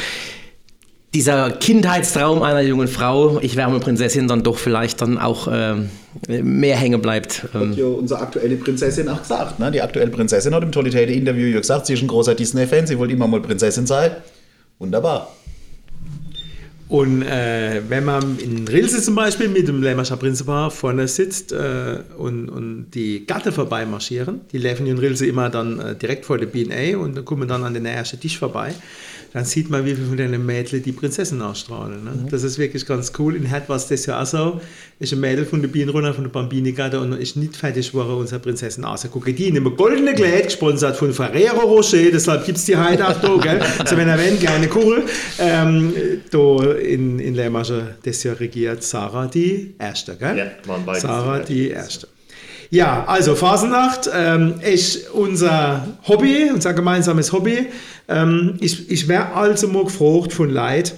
dieser 1.17 1.51
Kindheitstraum 1.51 2.43
einer 2.43 2.61
jungen 2.61 2.89
Frau, 2.89 3.39
ich 3.41 3.57
wäre 3.57 3.71
eine 3.71 3.81
Prinzessin, 3.81 4.29
dann 4.29 4.43
doch 4.43 4.59
vielleicht 4.59 5.01
dann 5.01 5.17
auch 5.17 5.49
ähm, 5.51 5.89
mehr 6.29 6.77
hängen 6.77 7.01
bleibt. 7.01 7.47
Ähm, 7.55 7.71
hat 7.71 7.79
ja 7.79 7.87
unsere 7.87 8.21
aktuelle 8.21 8.57
Prinzessin 8.57 9.09
auch 9.09 9.23
gesagt. 9.23 9.59
Ne? 9.59 9.71
Die 9.71 9.81
aktuelle 9.81 10.11
Prinzessin 10.11 10.55
hat 10.55 10.63
im 10.63 10.73
Totalitäter-Interview 10.73 11.47
ja 11.47 11.61
gesagt, 11.61 11.87
sie 11.87 11.95
ist 11.95 12.03
ein 12.03 12.09
großer 12.09 12.35
Disney-Fan, 12.35 12.87
sie 12.87 12.99
wollte 12.99 13.15
immer 13.15 13.27
mal 13.27 13.41
Prinzessin 13.41 13.87
sein. 13.87 14.11
Wunderbar. 14.79 15.33
Und 16.89 17.23
äh, 17.23 17.81
wenn 17.89 18.05
man 18.05 18.39
in 18.39 18.69
Rilse 18.69 19.03
zum 19.03 19.15
Beispiel 19.15 19.49
mit 19.49 19.67
dem 19.67 19.83
Lämmerscher 19.83 20.17
Prinzipal 20.17 20.71
vorne 20.71 21.09
sitzt 21.09 21.51
äh, 21.51 21.99
und, 22.17 22.49
und 22.49 22.91
die 22.91 23.27
Gatte 23.27 23.53
vorbeimarschieren, 23.53 24.43
die 24.53 24.59
laufen 24.59 24.87
in 24.87 24.99
Rilse 24.99 25.27
immer 25.27 25.49
dann 25.49 25.81
äh, 25.81 25.97
direkt 25.97 26.27
vor 26.27 26.39
der 26.39 26.47
B&A 26.47 26.97
und 26.99 27.17
dann 27.17 27.25
kommen 27.25 27.49
dann 27.49 27.65
an 27.65 27.75
den 27.75 27.87
ersten 27.87 28.21
Tisch 28.21 28.39
vorbei, 28.39 28.73
dann 29.37 29.45
sieht 29.45 29.69
man, 29.69 29.85
wie 29.85 29.95
viele 29.95 30.07
von 30.07 30.17
den 30.17 30.47
Mädchen 30.47 30.83
die 30.83 30.93
Prinzessin 30.93 31.43
ausstrahlen. 31.43 32.03
Ne? 32.05 32.27
Das 32.31 32.43
ist 32.43 32.57
wirklich 32.59 32.87
ganz 32.87 33.13
cool. 33.19 33.37
In 33.37 33.45
Herd 33.45 33.69
war 33.69 33.77
es 33.77 33.87
das 33.87 34.07
ja 34.07 34.23
auch 34.23 34.25
so. 34.25 34.63
Ist 34.99 35.13
ein 35.13 35.21
Mädel 35.21 35.45
von 35.45 35.61
der 35.61 35.69
Bienen 35.69 35.91
runter, 35.91 36.15
von 36.15 36.25
der 36.25 36.31
Bambini-Gatte 36.31 36.99
und 36.99 37.13
ist 37.13 37.37
nicht 37.37 37.55
fertig 37.55 37.93
geworden, 37.93 38.15
unsere 38.15 38.41
Prinzessin 38.41 38.87
auszugucken. 38.87 39.37
Die 39.37 39.49
in 39.49 39.59
einem 39.59 39.77
goldenen 39.77 40.15
Kleid, 40.15 40.45
gesponsert 40.45 40.97
von 40.97 41.13
Ferrero 41.13 41.67
Rocher, 41.67 42.11
deshalb 42.11 42.47
gibt 42.47 42.57
es 42.57 42.65
die 42.65 42.79
heute 42.79 43.07
auch 43.07 43.21
da, 43.21 43.37
gell? 43.37 43.61
Also 43.79 43.99
wenn 43.99 44.09
er 44.09 44.19
wenn, 44.19 44.41
gerne 44.41 44.69
Kugel. 44.69 45.03
Ähm, 45.39 45.93
da 46.31 46.73
in, 46.73 47.19
in 47.19 47.35
Lermasche, 47.35 47.97
das 48.05 48.23
ja 48.23 48.33
regiert 48.33 48.83
Sarah 48.85 49.27
die 49.27 49.75
Erste, 49.79 50.17
gell? 50.17 50.39
Ja, 50.39 50.47
waren 50.65 50.87
beide 50.87 51.01
Sarah 51.01 51.41
die 51.41 51.69
Erste. 51.69 52.09
Ja, 52.71 53.05
also 53.07 53.35
Phasenacht 53.35 54.11
ähm, 54.13 54.61
ist 54.61 55.11
unser 55.11 55.87
Hobby, 56.07 56.51
unser 56.53 56.75
gemeinsames 56.75 57.33
Hobby. 57.33 57.67
Ähm, 58.09 58.57
ich 58.61 58.91
ich 58.91 59.09
wäre 59.09 59.33
also 59.35 59.69
mal 59.69 59.85
gefragt 59.85 60.33
von 60.33 60.51
Leid, 60.51 60.95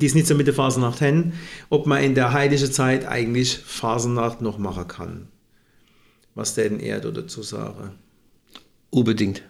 die 0.00 0.06
es 0.06 0.14
nicht 0.14 0.26
so 0.26 0.34
mit 0.34 0.46
der 0.46 0.54
Phasenacht 0.54 1.00
haben, 1.00 1.34
ob 1.70 1.86
man 1.86 2.02
in 2.02 2.14
der 2.14 2.32
heiligen 2.32 2.72
Zeit 2.72 3.06
eigentlich 3.06 3.58
Phasenacht 3.58 4.40
noch 4.40 4.58
machen 4.58 4.88
kann. 4.88 5.28
Was 6.34 6.54
denn 6.54 6.80
er 6.80 7.00
dazu 7.00 7.42
sagen? 7.42 7.92
unbedingt. 8.90 9.42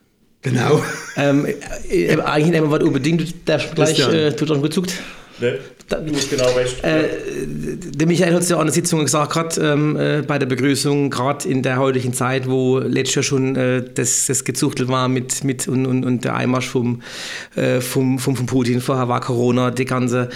Genau. 0.43 0.83
Ähm, 1.17 1.47
äh, 1.91 2.17
eigentlich 2.21 2.57
immer 2.57 2.71
was 2.71 2.83
unbedingt, 2.83 3.21
du 3.21 3.25
darfst 3.45 3.75
gleich 3.75 3.99
äh, 3.99 4.33
tut 4.33 4.51
dann 4.51 4.63
gezuckt. 4.63 4.93
Ne? 5.41 5.59
Du 5.89 6.15
hast 6.15 6.31
genau 6.31 6.51
recht. 6.53 6.85
Äh, 6.85 7.09
der 7.77 8.07
Michael 8.07 8.35
hat 8.35 8.43
es 8.43 8.51
ja 8.51 8.59
an 8.59 8.67
der 8.67 8.75
Sitzung 8.75 9.01
gesagt, 9.01 9.33
gerade 9.33 9.61
ähm, 9.61 9.97
äh, 9.97 10.23
bei 10.23 10.39
der 10.39 10.47
Begrüßung, 10.47 11.09
gerade 11.09 11.49
in 11.49 11.63
der 11.63 11.79
heutigen 11.79 12.13
Zeit, 12.13 12.49
wo 12.49 12.79
letztes 12.79 13.15
Jahr 13.15 13.23
schon 13.23 13.57
äh, 13.57 13.83
das, 13.95 14.27
das 14.27 14.45
gezuchtelt 14.45 14.89
war 14.89 15.09
mit, 15.09 15.45
mit 15.45 15.67
und, 15.67 15.87
und, 15.87 16.05
und 16.05 16.25
der 16.25 16.35
Einmarsch 16.35 16.69
vom, 16.69 17.03
äh, 17.57 17.81
vom, 17.81 18.19
vom, 18.19 18.37
vom 18.37 18.47
Putin, 18.47 18.81
vorher 18.81 19.09
war 19.09 19.21
Corona, 19.21 19.71
die 19.71 19.87
ganze, 19.87 20.29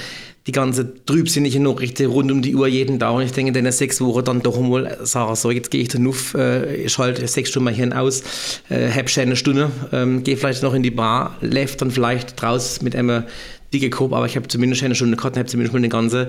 die 0.47 0.53
ganze 0.53 1.05
trübsinnige 1.05 1.61
Nachrichten 1.61 2.07
rund 2.07 2.33
um 2.33 2.41
die 2.41 2.55
Uhr 2.55 2.67
jeden 2.67 2.99
Tag. 2.99 3.15
Und 3.15 3.23
ich 3.23 3.33
denke, 3.33 3.49
in 3.49 3.65
den 3.65 3.71
sechs 3.73 4.01
Wochen 4.01 4.25
dann 4.25 4.43
doch 4.43 4.59
mal 4.59 4.99
sagen, 5.03 5.37
so, 5.37 5.51
jetzt 5.51 5.71
gehe 5.71 5.83
ich 5.83 5.89
dann 5.89 6.07
auf, 6.07 6.35
äh, 6.35 6.89
schalte 6.89 7.27
sechs 7.29 7.51
Stunden 7.51 7.65
mal 7.65 7.75
hin 7.75 7.93
aus, 7.93 8.23
äh, 8.71 8.89
hab 8.91 9.11
schon 9.11 9.25
eine 9.25 9.37
Stunde, 9.37 9.71
ähm, 9.93 10.25
gehe 10.25 10.37
vielleicht 10.37 10.63
noch 10.63 10.75
in 10.75 10.83
die 10.83 10.91
Bar, 10.91 11.37
läuft 11.43 11.83
dann 11.83 11.91
vielleicht 11.91 12.41
draus 12.41 12.81
mit 12.81 12.97
einem 12.97 13.25
dicke 13.73 13.91
Kopf, 13.91 14.13
aber 14.13 14.27
ich 14.27 14.37
habe 14.37 14.49
zumindest 14.49 14.83
eine 14.83 14.95
Stunde 14.95 15.17
gehabt 15.17 15.37
und 15.37 15.41
habe 15.41 15.49
zumindest 15.49 15.73
mal 15.73 15.81
den 15.81 15.91
ganzen 15.91 16.27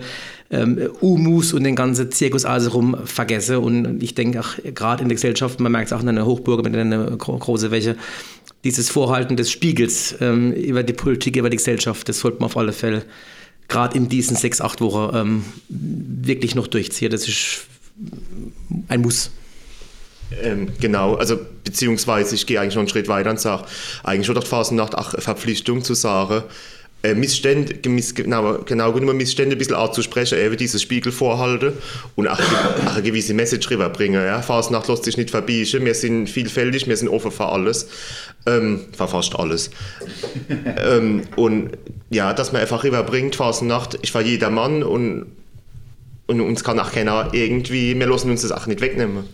ähm, 0.52 0.90
Umus 1.02 1.54
und 1.54 1.64
den 1.64 1.76
ganzen 1.76 2.12
Zirkus 2.12 2.46
also 2.46 2.72
rum 2.72 2.98
vergessen. 3.06 3.58
Und 3.58 4.02
ich 4.02 4.16
denke 4.16 4.40
auch 4.40 4.56
gerade 4.74 5.04
in 5.04 5.10
der 5.10 5.16
Gesellschaft, 5.16 5.60
man 5.60 5.72
merkt 5.72 5.88
es 5.88 5.94
auch 5.94 6.02
in 6.02 6.10
einer 6.10 6.26
Hochburg 6.26 6.64
mit 6.64 6.76
einer 6.76 7.12
gro 7.18 7.38
großen 7.38 7.72
Wäsche, 7.72 7.96
dieses 8.64 8.90
Vorhalten 8.90 9.36
des 9.36 9.52
Spiegels 9.52 10.16
ähm, 10.22 10.54
über 10.54 10.84
die 10.84 10.94
Politik, 10.94 11.36
über 11.36 11.50
die 11.50 11.58
Gesellschaft, 11.58 12.08
das 12.08 12.20
sollte 12.20 12.40
man 12.40 12.46
auf 12.46 12.58
alle 12.58 12.72
Fälle 12.72 13.04
gerade 13.68 13.98
in 13.98 14.10
diesen 14.10 14.38
sechs, 14.38 14.62
acht 14.62 14.82
Wochen 14.82 15.16
ähm, 15.16 15.44
wirklich 15.70 16.56
noch 16.56 16.68
durchziehen. 16.68 17.12
Das 17.12 17.28
ist 17.28 17.66
ein 18.88 19.02
Muss. 19.02 19.32
Ähm, 20.42 20.70
genau, 20.80 21.16
also 21.16 21.40
beziehungsweise 21.64 22.36
ich 22.36 22.46
gehe 22.46 22.60
eigentlich 22.60 22.76
noch 22.76 22.82
einen 22.82 22.90
Schritt 22.90 23.08
weiter 23.08 23.30
und 23.30 23.40
sage, 23.40 23.66
eigentlich 24.04 24.26
schon 24.26 24.36
doch 24.36 24.46
Phasennacht 24.46 24.96
eine 24.96 25.22
Verpflichtung 25.22 25.84
zu 25.84 25.94
sagen, 25.94 26.44
äh, 27.04 27.14
Missstände, 27.14 27.76
miss, 27.90 28.16
genau, 28.16 28.60
genau 28.60 28.94
genommen 28.94 29.18
Missstände 29.18 29.56
ein 29.56 29.60
bisschen 29.60 29.76
anzusprechen, 29.76 30.40
eben 30.40 30.56
dieses 30.58 30.82
Spiegel 30.82 31.12
vorhalten 31.12 31.74
und 32.16 32.28
auch, 32.28 32.40
eine- 32.40 32.88
auch 32.90 32.94
eine 32.96 33.04
gewisse 33.04 33.34
Message 33.34 33.70
rüberbringen. 33.70 34.24
Ja? 34.24 34.42
Phasennacht 34.42 34.88
lässt 34.88 35.04
sich 35.04 35.18
nicht 35.18 35.30
verbiegen, 35.30 35.86
wir 35.86 35.94
sind 35.96 36.28
vielfältig, 36.30 36.88
wir 36.88 36.96
sind 36.98 37.10
offen 37.10 37.32
für 37.32 37.46
alles, 37.48 37.90
ähm, 38.46 38.86
für 38.96 39.08
fast 39.08 39.36
alles. 39.38 39.70
ähm, 40.88 41.24
und 41.36 41.72
ja, 42.10 42.34
dass 42.34 42.54
man 42.54 42.62
einfach 42.62 42.84
rüberbringt, 42.84 43.36
Phasennacht, 43.36 44.00
ich 44.02 44.14
war 44.16 44.22
jeder 44.22 44.50
Mann 44.50 44.82
und, 44.82 45.26
und 46.28 46.42
uns 46.42 46.64
kann 46.64 46.80
auch 46.80 46.92
keiner 46.92 47.30
irgendwie, 47.34 48.00
wir 48.00 48.08
lassen 48.08 48.32
uns 48.32 48.44
das 48.44 48.52
auch 48.54 48.66
nicht 48.66 48.82
wegnehmen. 48.82 49.26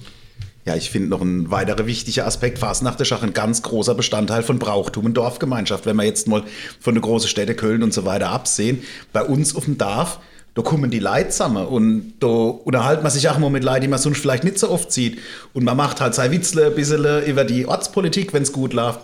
Ja, 0.65 0.75
ich 0.75 0.89
finde 0.89 1.09
noch 1.09 1.21
ein 1.21 1.49
weiterer 1.51 1.85
wichtiger 1.85 2.27
Aspekt, 2.27 2.59
Fasnacht 2.59 2.99
ist 3.01 3.11
auch 3.13 3.23
ein 3.23 3.33
ganz 3.33 3.61
großer 3.61 3.95
Bestandteil 3.95 4.43
von 4.43 4.59
Brauchtum 4.59 5.05
und 5.05 5.15
Dorfgemeinschaft. 5.15 5.85
Wenn 5.85 5.95
wir 5.95 6.03
jetzt 6.03 6.27
mal 6.27 6.43
von 6.79 6.93
den 6.95 7.01
großen 7.01 7.29
Städten 7.29 7.55
Köln 7.55 7.81
und 7.81 7.93
so 7.93 8.05
weiter 8.05 8.29
absehen, 8.29 8.83
bei 9.13 9.23
uns 9.23 9.55
auf 9.55 9.65
dem 9.65 9.77
Dorf, 9.77 10.19
da 10.55 10.61
kommen 10.61 10.91
die 10.91 10.99
Leute 10.99 11.43
und 11.47 12.13
da 12.19 12.27
unterhalten 12.27 13.03
man 13.03 13.11
sich 13.11 13.29
auch 13.29 13.37
mal 13.37 13.49
mit 13.49 13.63
Leuten, 13.63 13.81
die 13.81 13.87
man 13.87 13.99
sonst 13.99 14.19
vielleicht 14.19 14.43
nicht 14.43 14.59
so 14.59 14.69
oft 14.69 14.91
sieht. 14.91 15.19
Und 15.53 15.63
man 15.63 15.77
macht 15.77 16.01
halt 16.01 16.15
sein 16.15 16.31
Witzle 16.31 16.67
ein 16.67 16.75
bisschen 16.75 17.25
über 17.25 17.45
die 17.45 17.65
Ortspolitik, 17.65 18.33
wenn 18.33 18.43
es 18.43 18.51
gut 18.51 18.73
läuft. 18.73 18.99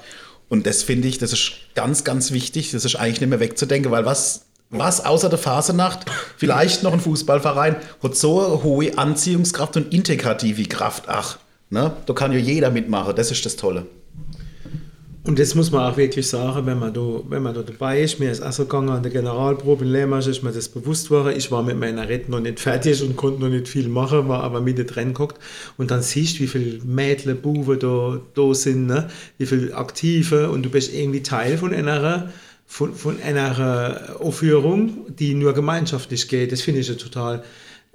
Und 0.50 0.68
das 0.68 0.84
finde 0.84 1.08
ich, 1.08 1.18
das 1.18 1.32
ist 1.32 1.54
ganz, 1.74 2.04
ganz 2.04 2.32
wichtig. 2.32 2.72
Das 2.72 2.84
ist 2.84 2.96
eigentlich 2.96 3.22
nicht 3.22 3.30
mehr 3.30 3.40
wegzudenken, 3.40 3.92
weil 3.92 4.06
was 4.06 4.46
was 4.72 5.06
außer 5.06 5.30
der 5.30 5.38
Phasenacht, 5.38 6.06
vielleicht 6.38 6.84
noch 6.84 6.94
ein 6.94 7.00
Fußballverein, 7.00 7.76
hat 8.02 8.16
so 8.16 8.46
eine 8.46 8.64
hohe 8.64 8.98
Anziehungskraft 8.98 9.78
und 9.78 9.94
integrative 9.94 10.66
Kraft. 10.66 11.04
Ach, 11.08 11.38
ne? 11.76 11.92
da 12.06 12.14
kann 12.14 12.32
ja 12.32 12.40
jeder 12.40 12.72
mitmachen, 12.72 13.16
das 13.16 13.30
ist 13.32 13.46
das 13.46 13.56
Tolle. 13.56 13.86
Und 15.28 15.40
das 15.40 15.56
muss 15.56 15.72
man 15.72 15.92
auch 15.92 15.98
wirklich 15.98 16.28
sagen, 16.28 16.68
wenn 16.68 16.78
man 16.78 16.94
da, 16.94 17.02
wenn 17.28 17.42
man 17.42 17.56
da 17.56 17.64
dabei 17.64 18.02
ist. 18.02 18.20
Mir 18.20 18.30
ist 18.30 18.44
auch 18.44 18.52
so 18.52 18.66
gegangen 18.66 18.90
an 18.90 19.02
der 19.02 19.12
Generalprobe 19.12 19.84
in 19.84 19.92
Lehmarsch, 19.92 20.28
ist 20.28 20.44
mir 20.44 20.52
das 20.52 20.70
bewusst 20.70 21.10
war. 21.10 21.36
Ich 21.36 21.52
war 21.52 21.64
mit 21.64 21.80
meiner 21.80 22.08
Rede 22.08 22.30
noch 22.30 22.40
nicht 22.40 22.60
fertig 22.60 23.02
und 23.02 23.16
konnte 23.16 23.42
noch 23.42 23.50
nicht 23.50 23.68
viel 23.68 23.88
machen, 23.88 24.28
war 24.28 24.44
aber 24.44 24.62
mit 24.62 24.78
drin 24.78 25.10
geguckt. 25.10 25.40
Und 25.78 25.90
dann 25.90 26.04
siehst 26.04 26.38
du, 26.38 26.44
wie 26.44 26.48
viele 26.48 26.84
Mädchen, 26.84 27.42
Buben 27.42 27.80
da, 27.80 28.20
da 28.36 28.54
sind, 28.54 28.86
ne? 28.86 29.08
wie 29.40 29.48
viele 29.48 29.74
Aktive 29.74 30.52
und 30.52 30.64
du 30.64 30.70
bist 30.70 30.94
irgendwie 30.94 31.24
Teil 31.24 31.58
von 31.58 31.74
einer, 31.74 32.32
von, 32.68 32.94
von 32.94 33.20
einer 33.24 34.18
Aufführung, 34.20 35.08
die 35.10 35.34
nur 35.34 35.54
gemeinschaftlich 35.54 36.28
geht. 36.28 36.52
Das 36.52 36.62
finde 36.62 36.82
ich 36.82 36.88
ja 36.88 36.94
total 36.94 37.44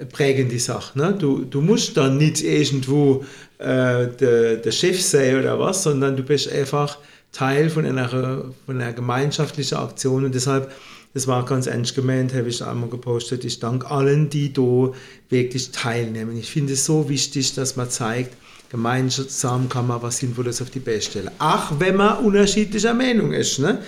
prägende 0.07 0.59
Sache. 0.59 0.99
Ne? 0.99 1.15
Du, 1.19 1.45
du 1.45 1.61
musst 1.61 1.97
dann 1.97 2.17
nicht 2.17 2.43
irgendwo 2.43 3.25
äh, 3.59 4.09
der, 4.09 4.57
der 4.57 4.73
Chef 4.73 5.01
sein 5.01 5.39
oder 5.39 5.59
was, 5.59 5.83
sondern 5.83 6.17
du 6.17 6.23
bist 6.23 6.51
einfach 6.51 6.99
Teil 7.33 7.71
von 7.71 7.85
einer, 7.87 8.09
von 8.09 8.81
einer 8.81 8.93
gemeinschaftlichen 8.93 9.79
Aktion 9.79 10.25
und 10.25 10.35
deshalb, 10.35 10.71
das 11.15 11.27
war 11.27 11.45
ganz 11.45 11.67
ernst 11.67 11.95
gemeint, 11.95 12.35
habe 12.35 12.49
ich 12.49 12.65
einmal 12.65 12.89
gepostet, 12.89 13.45
ich 13.45 13.61
danke 13.61 13.89
allen, 13.89 14.31
die 14.31 14.53
da 14.53 14.93
wirklich 15.29 15.71
teilnehmen. 15.71 16.37
Ich 16.39 16.51
finde 16.51 16.73
es 16.73 16.85
so 16.85 17.09
wichtig, 17.09 17.55
dass 17.55 17.77
man 17.77 17.91
zeigt, 17.91 18.35
gemeinsam 18.71 19.69
kann 19.69 19.89
man 19.89 20.01
was 20.01 20.19
Sinnvolles 20.19 20.63
auf 20.63 20.71
die 20.71 20.79
Beine 20.79 21.03
stellen. 21.03 21.31
Ach, 21.39 21.73
wenn 21.79 21.97
man 21.97 22.19
unterschiedlicher 22.19 22.95
Meinung 22.95 23.33
ist. 23.33 23.59
Ne? 23.59 23.83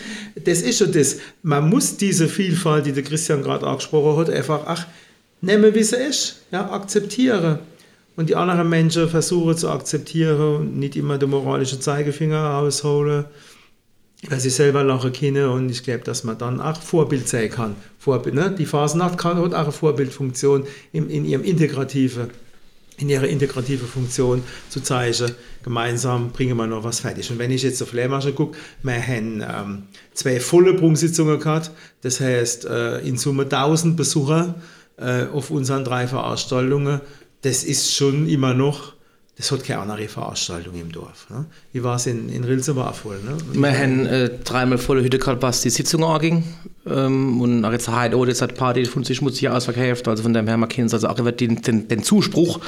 Das 0.45 0.61
ist 0.61 0.79
schon 0.79 0.93
das. 0.93 1.19
Man 1.43 1.71
muss 1.71 1.97
diese 1.97 2.29
Vielfalt, 2.29 2.87
die 2.87 2.93
der 2.93 3.05
Christian 3.05 3.43
gerade 3.43 3.67
angesprochen 3.67 4.19
hat, 4.19 4.31
einfach 4.31 4.63
ach, 4.67 4.87
nehmen, 5.43 5.75
wie 5.75 5.83
sie 5.83 5.97
ist. 5.97 6.41
Ja, 6.51 6.71
akzeptieren 6.71 7.59
und 8.17 8.29
die 8.29 8.37
anderen 8.37 8.69
Menschen 8.69 9.09
versuchen 9.09 9.57
zu 9.57 9.71
akzeptieren 9.71 10.57
und 10.57 10.79
nicht 10.79 10.97
immer 10.97 11.19
den 11.19 11.31
moralischen 11.31 11.81
Zeigefinger 11.81 12.39
rausholen, 12.39 13.25
weil 14.29 14.41
sie 14.41 14.51
selber 14.51 14.85
lachen 14.85 15.13
können 15.13 15.49
und 15.49 15.71
ich 15.71 15.83
glaube, 15.83 16.05
dass 16.05 16.25
man 16.25 16.39
dann 16.39 16.61
auch 16.61 16.81
Vorbild 16.81 17.29
sein 17.29 17.51
kann. 17.51 17.75
Vorbild, 17.99 18.35
ne? 18.35 18.55
Die 18.57 18.67
Phasennacht 18.67 19.19
kann, 19.19 19.39
hat 19.39 19.55
auch 19.55 19.63
eine 19.63 19.73
Vorbildfunktion 19.73 20.67
in, 20.93 21.09
in 21.11 21.25
ihrem 21.25 21.45
integrativen 21.45 22.31
in 22.99 23.09
ihrer 23.09 23.27
integrative 23.27 23.87
Funktion 23.87 24.45
zu 24.69 24.81
zeigen, 24.81 25.33
gemeinsam 25.65 26.31
bringen 26.31 26.57
wir 26.59 26.67
noch 26.67 26.85
was 26.85 27.01
fertig. 27.01 27.31
Und 27.31 27.39
wenn 27.39 27.51
ich 27.51 27.63
jetzt 27.63 27.83
auf 27.83 27.95
Lehrmasche 27.95 28.33
gucke, 28.33 28.57
wir 28.83 28.95
haben 28.95 29.41
ähm, 29.41 29.83
zwei 30.13 30.39
volle 30.39 30.75
Prunksitzungen 30.75 31.41
gehabt, 31.41 31.73
das 32.03 32.21
heißt 32.21 32.67
äh, 32.67 32.99
in 32.99 33.17
Summe 33.17 33.45
1000 33.45 33.97
Besucher 33.97 34.55
äh, 34.97 35.27
auf 35.27 35.51
unseren 35.51 35.85
drei 35.85 36.07
Veranstaltungen 36.07 37.01
das 37.43 37.65
ist 37.65 37.95
schon 37.95 38.29
immer 38.29 38.55
noch, 38.55 38.95
das 39.37 39.51
hat 39.51 39.65
keine 39.65 39.81
andere 39.81 40.07
Veranstaltung 40.09 40.75
im 40.79 40.93
Dorf. 40.93 41.29
Ne? 41.29 41.47
Wie 41.73 41.83
war 41.83 41.97
es 41.97 42.07
in, 42.07 42.29
in 42.29 42.45
Rilse 42.45 42.75
voll. 42.75 43.19
Ne? 43.25 43.37
Wir 43.53 43.79
haben 43.79 44.07
äh, 44.07 44.31
dreimal 44.45 44.79
volle 44.79 45.03
Hütte 45.03 45.19
gehabt, 45.19 45.43
was 45.43 45.63
die 45.63 45.71
Sitzung 45.71 46.05
anging. 46.05 46.45
Ähm, 46.87 47.41
und 47.41 47.65
jetzt 47.73 47.89
heute, 47.89 48.17
oh, 48.17 48.25
das 48.25 48.43
hat 48.43 48.55
Party 48.55 48.85
von 48.85 49.03
sich 49.03 49.17
schmutzig 49.17 49.49
ausverkauft. 49.49 50.07
Also 50.07 50.23
von 50.23 50.33
dem 50.33 50.47
her, 50.47 50.57
man 50.57 50.69
kennt 50.69 50.93
also 50.93 51.09
auch 51.09 51.15
den, 51.15 51.63
den, 51.63 51.89
den 51.89 52.03
Zuspruch 52.05 52.61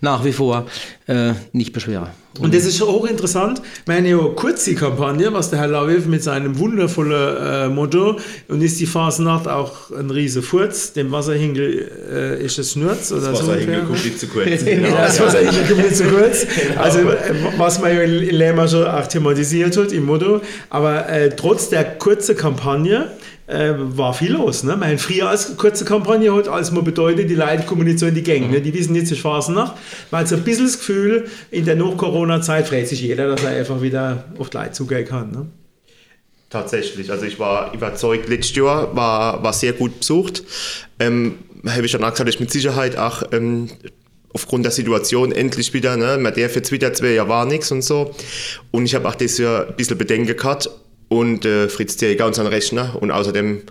nach 0.00 0.24
wie 0.24 0.32
vor 0.32 0.66
äh, 1.06 1.34
nicht 1.52 1.72
beschweren. 1.72 2.08
Und 2.38 2.54
das 2.54 2.64
ist 2.64 2.80
auch 2.82 3.04
interessant, 3.04 3.60
meine 3.86 4.08
ja, 4.08 4.16
Kurzi-Kampagne, 4.16 5.32
was 5.34 5.50
der 5.50 5.58
Herr 5.58 5.68
Lauwilf 5.68 6.06
mit 6.06 6.22
seinem 6.22 6.58
wundervollen 6.58 7.36
äh, 7.36 7.68
Motto 7.68 8.18
und 8.48 8.62
ist 8.62 8.80
die 8.80 8.86
Phasennacht 8.86 9.46
auch 9.48 9.90
ein 9.90 10.10
riese 10.10 10.40
Furz, 10.40 10.94
dem 10.94 11.12
Wasserhingel 11.12 11.90
äh, 12.10 12.44
ist 12.44 12.58
es 12.58 12.72
Schnurz 12.72 13.12
oder 13.12 13.30
das 13.30 13.40
so. 13.40 13.48
Wasserhingel 13.48 13.82
kommt 13.82 14.04
nicht 14.04 14.18
zu 14.18 14.26
kurz. 14.28 14.48
ja, 14.64 15.04
das 15.04 15.20
Wasserhingel 15.20 15.64
kommt 15.68 15.82
nicht 15.82 15.96
zu 15.96 16.04
kurz. 16.04 16.46
Also 16.76 17.00
äh, 17.00 17.34
was 17.58 17.80
man 17.80 17.94
ja 17.94 18.02
in 18.02 18.34
Lehmer 18.34 18.66
schon 18.66 18.86
auch 18.86 19.06
thematisiert 19.06 19.76
hat 19.76 19.92
im 19.92 20.06
Motto, 20.06 20.40
aber 20.70 21.08
äh, 21.08 21.30
trotz 21.30 21.68
der 21.68 21.84
kurzen 21.84 22.36
Kampagne 22.36 23.10
äh, 23.46 23.72
war 23.76 24.14
viel 24.14 24.32
los. 24.32 24.62
Ne? 24.62 24.76
Meine, 24.76 24.98
früher 24.98 25.28
als 25.28 25.56
kurze 25.56 25.84
Kampagne 25.84 26.34
hat 26.34 26.48
als 26.48 26.70
man 26.70 26.84
bedeutet, 26.84 27.28
die 27.28 27.34
Leute 27.34 27.64
kommen 27.64 27.84
nicht 27.84 27.98
so 27.98 28.06
in 28.06 28.14
die 28.14 28.22
Gänge. 28.22 28.48
Ne? 28.48 28.60
Die 28.60 28.72
wissen 28.72 28.94
jetzt 28.94 29.10
die 29.10 29.16
Phasennacht. 29.16 29.74
Man 30.10 30.22
hat 30.22 30.28
so 30.28 30.36
ein 30.36 30.44
bisschen 30.44 30.66
das 30.66 30.78
Gefühl, 30.78 31.28
in 31.50 31.64
der 31.64 31.76
Nach-Corona-Zeit 31.76 32.68
freut 32.68 32.88
sich 32.88 33.02
jeder, 33.02 33.28
dass 33.28 33.42
er 33.42 33.50
einfach 33.50 33.82
wieder 33.82 34.24
auf 34.38 34.50
die 34.50 34.56
Leute 34.58 34.72
zugehen 34.72 35.06
kann. 35.06 35.30
Ne? 35.30 35.46
Tatsächlich, 36.50 37.10
also 37.10 37.24
ich 37.24 37.38
war 37.38 37.72
überzeugt, 37.72 38.28
letztes 38.28 38.56
Jahr 38.56 38.94
war, 38.94 39.42
war 39.42 39.52
sehr 39.52 39.72
gut 39.72 40.00
besucht. 40.00 40.42
Ähm, 40.98 41.36
habe 41.66 41.86
ich 41.86 41.92
dann 41.92 42.04
auch 42.04 42.10
gesagt, 42.10 42.28
ich 42.28 42.40
mit 42.40 42.50
Sicherheit 42.50 42.96
auch 42.96 43.22
ähm, 43.32 43.70
aufgrund 44.34 44.64
der 44.64 44.72
Situation 44.72 45.32
endlich 45.32 45.72
wieder, 45.72 45.96
ne, 45.96 46.18
man 46.18 46.34
darf 46.34 46.54
jetzt 46.56 46.72
wieder 46.72 46.92
zwei 46.92 47.12
Jahre 47.12 47.28
war 47.28 47.46
nichts 47.46 47.70
und 47.70 47.82
so. 47.82 48.14
Und 48.70 48.84
ich 48.84 48.94
habe 48.94 49.08
auch 49.08 49.14
das 49.14 49.38
Jahr 49.38 49.68
ein 49.68 49.76
bisschen 49.76 49.98
Bedenken 49.98 50.36
gehabt 50.36 50.68
und 51.12 51.44
äh, 51.44 51.68
Fritz 51.68 52.00
Jäger 52.00 52.26
und 52.26 52.34
sein 52.34 52.46
Rechner 52.46 52.96
und 53.00 53.10
außerdem 53.10 53.62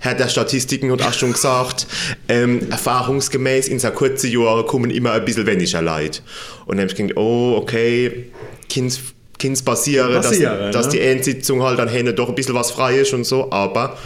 hat 0.00 0.20
der 0.20 0.28
Statistiken 0.28 0.92
hat 0.92 1.02
auch 1.02 1.12
schon 1.12 1.32
gesagt, 1.32 1.86
ähm, 2.28 2.70
erfahrungsgemäß 2.70 3.68
in 3.68 3.78
so 3.80 3.90
kurzen 3.90 4.30
Jahren 4.30 4.64
kommen 4.66 4.90
immer 4.90 5.12
ein 5.12 5.24
bisschen 5.24 5.46
weniger 5.46 5.82
Leid. 5.82 6.22
Und 6.66 6.76
dann 6.76 6.84
habe 6.84 6.92
ich 6.92 6.96
gedacht, 6.96 7.16
oh, 7.16 7.56
okay, 7.56 8.30
Kind 8.68 9.00
Kind 9.38 9.64
passieren, 9.64 10.12
dass, 10.12 10.26
Passieren, 10.26 10.72
dass 10.72 10.86
ne? 10.86 10.92
die 10.92 11.00
Endsitzung 11.00 11.62
halt 11.62 11.78
dann 11.78 11.88
hinten 11.88 12.14
doch 12.16 12.28
ein 12.28 12.34
bisschen 12.34 12.56
was 12.56 12.72
frei 12.72 12.98
ist 12.98 13.12
und 13.14 13.24
so, 13.24 13.52
aber 13.52 13.96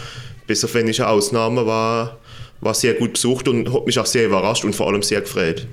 bis 0.45 0.63
auf 0.63 0.75
wenige 0.75 1.07
Ausnahmen 1.07 1.65
war, 1.65 2.19
war 2.61 2.73
sehr 2.75 2.93
gut 2.93 3.13
besucht 3.13 3.47
und 3.47 3.73
hat 3.73 3.87
mich 3.87 3.97
auch 3.97 4.05
sehr 4.05 4.27
überrascht 4.27 4.63
und 4.63 4.75
vor 4.75 4.87
allem 4.87 5.01
sehr 5.01 5.21
gefreut. 5.21 5.65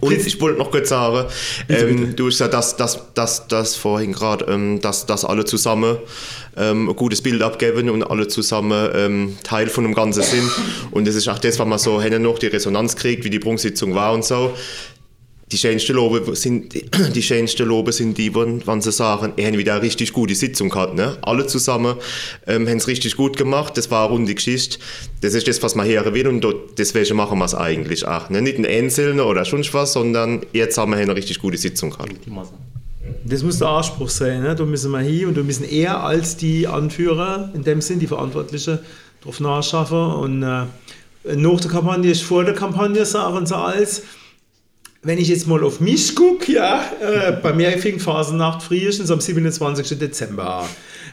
Und 0.00 0.12
ich 0.12 0.40
wollte 0.40 0.58
noch 0.58 0.70
kurz 0.70 0.88
sagen, 0.88 1.28
ähm, 1.68 2.16
du 2.16 2.26
hast 2.26 2.38
ja 2.40 2.48
das, 2.48 2.76
das, 2.76 3.00
das, 3.14 3.48
das 3.48 3.76
vorhin 3.76 4.12
gerade, 4.12 4.46
ähm, 4.46 4.80
dass, 4.80 5.06
dass 5.06 5.24
alle 5.24 5.44
zusammen 5.44 5.98
ähm, 6.56 6.88
ein 6.88 6.96
gutes 6.96 7.22
Bild 7.22 7.42
abgeben 7.42 7.90
und 7.90 8.02
alle 8.02 8.28
zusammen 8.28 8.90
ähm, 8.94 9.36
Teil 9.42 9.68
von 9.68 9.84
dem 9.84 9.94
Ganzen 9.94 10.22
sind. 10.22 10.50
Und 10.90 11.06
das 11.06 11.14
ist 11.14 11.28
auch 11.28 11.38
das, 11.38 11.58
was 11.58 11.66
man 11.66 11.78
so 11.78 12.00
hin 12.00 12.20
noch 12.22 12.38
die 12.38 12.46
Resonanz 12.46 12.96
kriegt, 12.96 13.24
wie 13.24 13.30
die 13.30 13.38
Prunksitzung 13.38 13.94
war 13.94 14.12
und 14.12 14.24
so. 14.24 14.54
Die 15.52 15.58
schönsten 15.58 15.92
Lobe 15.92 16.34
sind 16.34 16.74
die 17.14 17.22
schönsten 17.22 17.68
Lobe 17.68 17.92
sind 17.92 18.16
die, 18.16 18.34
wenn, 18.34 18.66
wenn 18.66 18.80
sie 18.80 18.90
sagen, 18.90 19.34
ihr 19.36 19.46
habt 19.46 19.58
wieder 19.58 19.74
eine 19.74 19.82
richtig 19.82 20.14
gute 20.14 20.34
Sitzung 20.34 20.70
gehabt. 20.70 20.94
Ne? 20.94 21.18
Alle 21.20 21.46
zusammen 21.46 21.96
ähm, 22.46 22.66
haben 22.66 22.78
es 22.78 22.88
richtig 22.88 23.16
gut 23.16 23.36
gemacht. 23.36 23.76
Das 23.76 23.90
war 23.90 24.06
eine 24.06 24.14
runde 24.14 24.34
Geschichte. 24.34 24.78
Das 25.20 25.34
ist 25.34 25.46
das, 25.46 25.62
was 25.62 25.74
man 25.74 25.86
hören 25.86 26.14
will 26.14 26.26
und 26.26 26.40
dort, 26.40 26.78
deswegen 26.78 27.16
machen 27.16 27.38
wir 27.38 27.44
es 27.44 27.54
eigentlich 27.54 28.06
auch. 28.08 28.30
Ne? 28.30 28.40
Nicht 28.40 28.58
ein 28.58 28.64
Einzelner 28.64 29.26
oder 29.26 29.44
sonst 29.44 29.74
was, 29.74 29.92
sondern 29.92 30.40
jetzt 30.54 30.78
haben 30.78 30.92
wir 30.92 30.98
eine 30.98 31.14
richtig 31.14 31.38
gute 31.38 31.58
Sitzung 31.58 31.90
gehabt. 31.90 32.12
Das 33.24 33.42
muss 33.42 33.58
der 33.58 33.68
Anspruch 33.68 34.08
sein. 34.08 34.42
Ne? 34.42 34.54
Da 34.54 34.64
müssen 34.64 34.90
wir 34.90 35.00
hin 35.00 35.26
und 35.26 35.36
da 35.36 35.42
müssen 35.42 35.64
eher 35.64 36.02
als 36.02 36.38
die 36.38 36.66
Anführer, 36.66 37.50
in 37.54 37.62
dem 37.62 37.82
Sinn 37.82 37.98
die 37.98 38.06
Verantwortlichen, 38.06 38.78
darauf 39.20 39.38
nachschaffen. 39.38 39.98
Und 39.98 40.42
äh, 40.42 40.64
nach 41.36 41.60
der 41.60 41.70
Kampagne 41.70 42.10
ist 42.10 42.22
vor 42.22 42.42
der 42.42 42.54
Kampagne, 42.54 43.04
sagen 43.04 43.44
sie 43.44 43.56
alles. 43.56 44.02
Wenn 45.04 45.18
ich 45.18 45.28
jetzt 45.28 45.48
mal 45.48 45.64
auf 45.64 45.80
mich 45.80 46.14
gucke, 46.14 46.52
ja, 46.52 46.84
äh, 47.00 47.32
bei 47.32 47.52
mir 47.52 47.70
fing 47.78 47.98
Phasennacht 47.98 48.62
frühestens 48.62 49.10
am 49.10 49.20
27. 49.20 49.98
Dezember 49.98 50.60
an. 50.60 50.68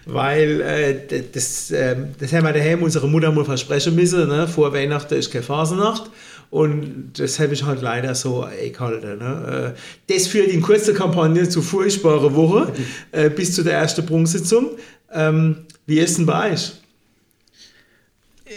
Weil 0.06 0.62
äh, 0.62 1.22
das, 1.34 1.72
äh, 1.72 1.96
das 2.20 2.32
haben 2.32 2.46
wir 2.46 2.54
daheim 2.54 2.84
unserer 2.84 3.08
Mutter 3.08 3.32
mal 3.32 3.46
versprechen 3.46 3.96
müssen. 3.96 4.28
Ne? 4.28 4.48
Vor 4.48 4.74
Weihnachten 4.74 5.16
ist 5.16 5.32
keine 5.32 5.44
Phasennacht. 5.44 6.12
Und 6.52 7.14
das 7.18 7.40
habe 7.40 7.54
ich 7.54 7.64
halt 7.64 7.82
leider 7.82 8.14
so 8.14 8.44
eingehalten. 8.44 9.18
Ne? 9.18 9.74
Äh, 9.76 10.14
Das 10.14 10.28
führt 10.28 10.50
in 10.50 10.62
kurzer 10.62 10.94
Kampagne 10.94 11.50
zu 11.50 11.64
furchtbaren 11.64 12.36
Wochen 12.36 12.72
äh, 13.12 13.32
bis 13.32 13.56
zu 13.56 13.64
der 13.64 13.74
ersten 13.74 14.06
Prunksitzung. 14.06 14.70
Ähm, 15.12 15.66
wie 15.88 15.98
ist 16.00 16.20
denn 16.20 16.28
bei 16.28 16.54
euch? 16.54 16.74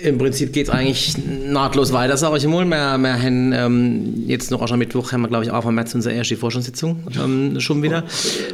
Im 0.03 0.19
Prinzip 0.19 0.53
geht 0.53 0.67
es 0.67 0.73
eigentlich 0.73 1.15
nahtlos 1.47 1.93
weiter, 1.93 2.17
sage 2.17 2.37
ich 2.37 2.47
mal. 2.47 2.65
Wir, 2.65 2.99
wir 2.99 3.23
haben 3.23 3.53
ähm, 3.53 4.25
jetzt 4.27 4.51
noch 4.51 4.69
am 4.69 4.79
Mittwoch, 4.79 5.13
haben 5.13 5.21
wir, 5.23 5.29
glaube 5.29 5.45
ich, 5.45 5.53
Anfang 5.53 5.77
März 5.77 5.95
unsere 5.95 6.15
erste 6.15 6.37
Forschungssitzung 6.37 7.05
ähm, 7.23 7.61
schon 7.61 7.83
wieder, 7.85 8.03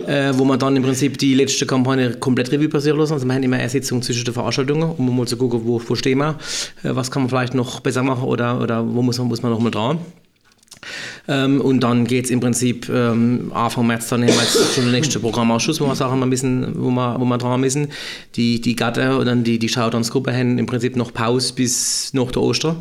äh, 0.06 0.32
wo 0.34 0.44
wir 0.44 0.58
dann 0.58 0.76
im 0.76 0.82
Prinzip 0.82 1.16
die 1.16 1.34
letzte 1.34 1.64
Kampagne 1.64 2.14
komplett 2.14 2.52
Revue 2.52 2.68
passieren 2.68 2.98
lassen. 2.98 3.14
Also 3.14 3.26
wir 3.26 3.34
haben 3.34 3.42
immer 3.42 3.56
eine 3.56 3.68
Sitzung 3.70 4.02
zwischen 4.02 4.26
den 4.26 4.34
Veranstaltungen, 4.34 4.92
um 4.98 5.16
mal 5.16 5.26
zu 5.26 5.38
gucken, 5.38 5.62
wo, 5.64 5.80
wo 5.86 5.94
stehen 5.94 6.18
wir, 6.18 6.36
äh, 6.82 6.90
was 6.94 7.10
kann 7.10 7.22
man 7.22 7.30
vielleicht 7.30 7.54
noch 7.54 7.80
besser 7.80 8.02
machen 8.02 8.24
oder, 8.24 8.60
oder 8.60 8.86
wo 8.86 9.00
muss 9.00 9.16
man, 9.16 9.28
muss 9.28 9.42
man 9.42 9.50
noch 9.50 9.60
mal 9.60 9.70
dran. 9.70 9.98
Ähm, 11.28 11.60
und 11.60 11.80
dann 11.80 12.06
geht 12.06 12.26
es 12.26 12.30
im 12.30 12.40
Prinzip 12.40 12.88
ähm, 12.88 13.52
Anfang 13.54 13.86
März, 13.86 14.08
dann 14.08 14.22
haben 14.22 14.28
wir 14.28 14.34
jetzt 14.34 14.74
schon 14.74 14.84
den 14.84 14.92
nächsten 14.92 15.20
Programmausschuss, 15.20 15.80
wo 15.80 15.86
wir 15.86 15.94
Sachen 15.94 16.18
mal 16.18 16.26
müssen, 16.26 16.74
wo 16.76 16.90
wir, 16.90 17.16
wo 17.18 17.24
wir 17.24 17.38
dran 17.38 17.60
müssen. 17.60 17.88
Die, 18.36 18.60
die 18.60 18.76
Gatter 18.76 19.18
und 19.18 19.26
dann 19.26 19.44
die, 19.44 19.58
die 19.58 19.68
Showdowns-Gruppe 19.68 20.32
haben 20.32 20.58
im 20.58 20.66
Prinzip 20.66 20.96
noch 20.96 21.12
Pause 21.12 21.52
bis 21.54 22.12
nach 22.14 22.30
der 22.30 22.42
Oster. 22.42 22.76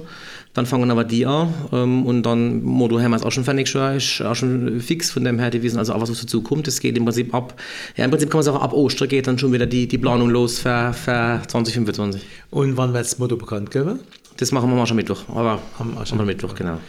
Dann 0.57 0.65
fangen 0.65 0.89
aber 0.89 1.03
die 1.03 1.23
an 1.23 1.53
ähm, 1.71 2.03
und 2.07 2.23
dann 2.23 2.63
Modo 2.63 2.99
haben 2.99 3.11
wir 3.11 3.17
es 3.17 3.21
auch 3.21 3.31
schon 3.31 3.43
fertig, 3.43 3.69
schon, 3.69 3.95
ist 3.95 4.23
auch 4.23 4.33
schon 4.33 4.79
fix, 4.79 5.11
von 5.11 5.23
dem 5.23 5.37
her, 5.37 5.51
die 5.51 5.61
wissen 5.61 5.77
also 5.77 5.93
auch, 5.93 6.01
was 6.01 6.09
auf 6.09 6.19
dazu 6.19 6.41
kommt. 6.41 6.65
Das 6.65 6.79
geht 6.79 6.97
im 6.97 7.05
Prinzip 7.05 7.31
ab, 7.31 7.61
ja 7.95 8.05
im 8.05 8.09
Prinzip 8.09 8.31
kann 8.31 8.39
man 8.39 8.43
sagen, 8.43 8.57
ab 8.57 8.73
Oster 8.73 9.05
geht 9.05 9.27
dann 9.27 9.37
schon 9.37 9.53
wieder 9.53 9.67
die, 9.67 9.87
die 9.87 9.99
Planung 9.99 10.31
los 10.31 10.57
für, 10.57 10.93
für 10.93 11.43
2025. 11.47 12.23
Und 12.49 12.75
wann 12.75 12.91
wird 12.91 13.05
das 13.05 13.19
Motto 13.19 13.37
bekannt 13.37 13.69
geben? 13.69 13.99
Das 14.37 14.51
machen 14.51 14.67
wir 14.71 14.75
mal 14.75 14.87
schon 14.87 14.97
Mittwoch, 14.97 15.29
aber 15.29 15.61
Am 15.77 15.95
am 15.95 16.25
Mittwoch, 16.25 16.55
genau. 16.55 16.79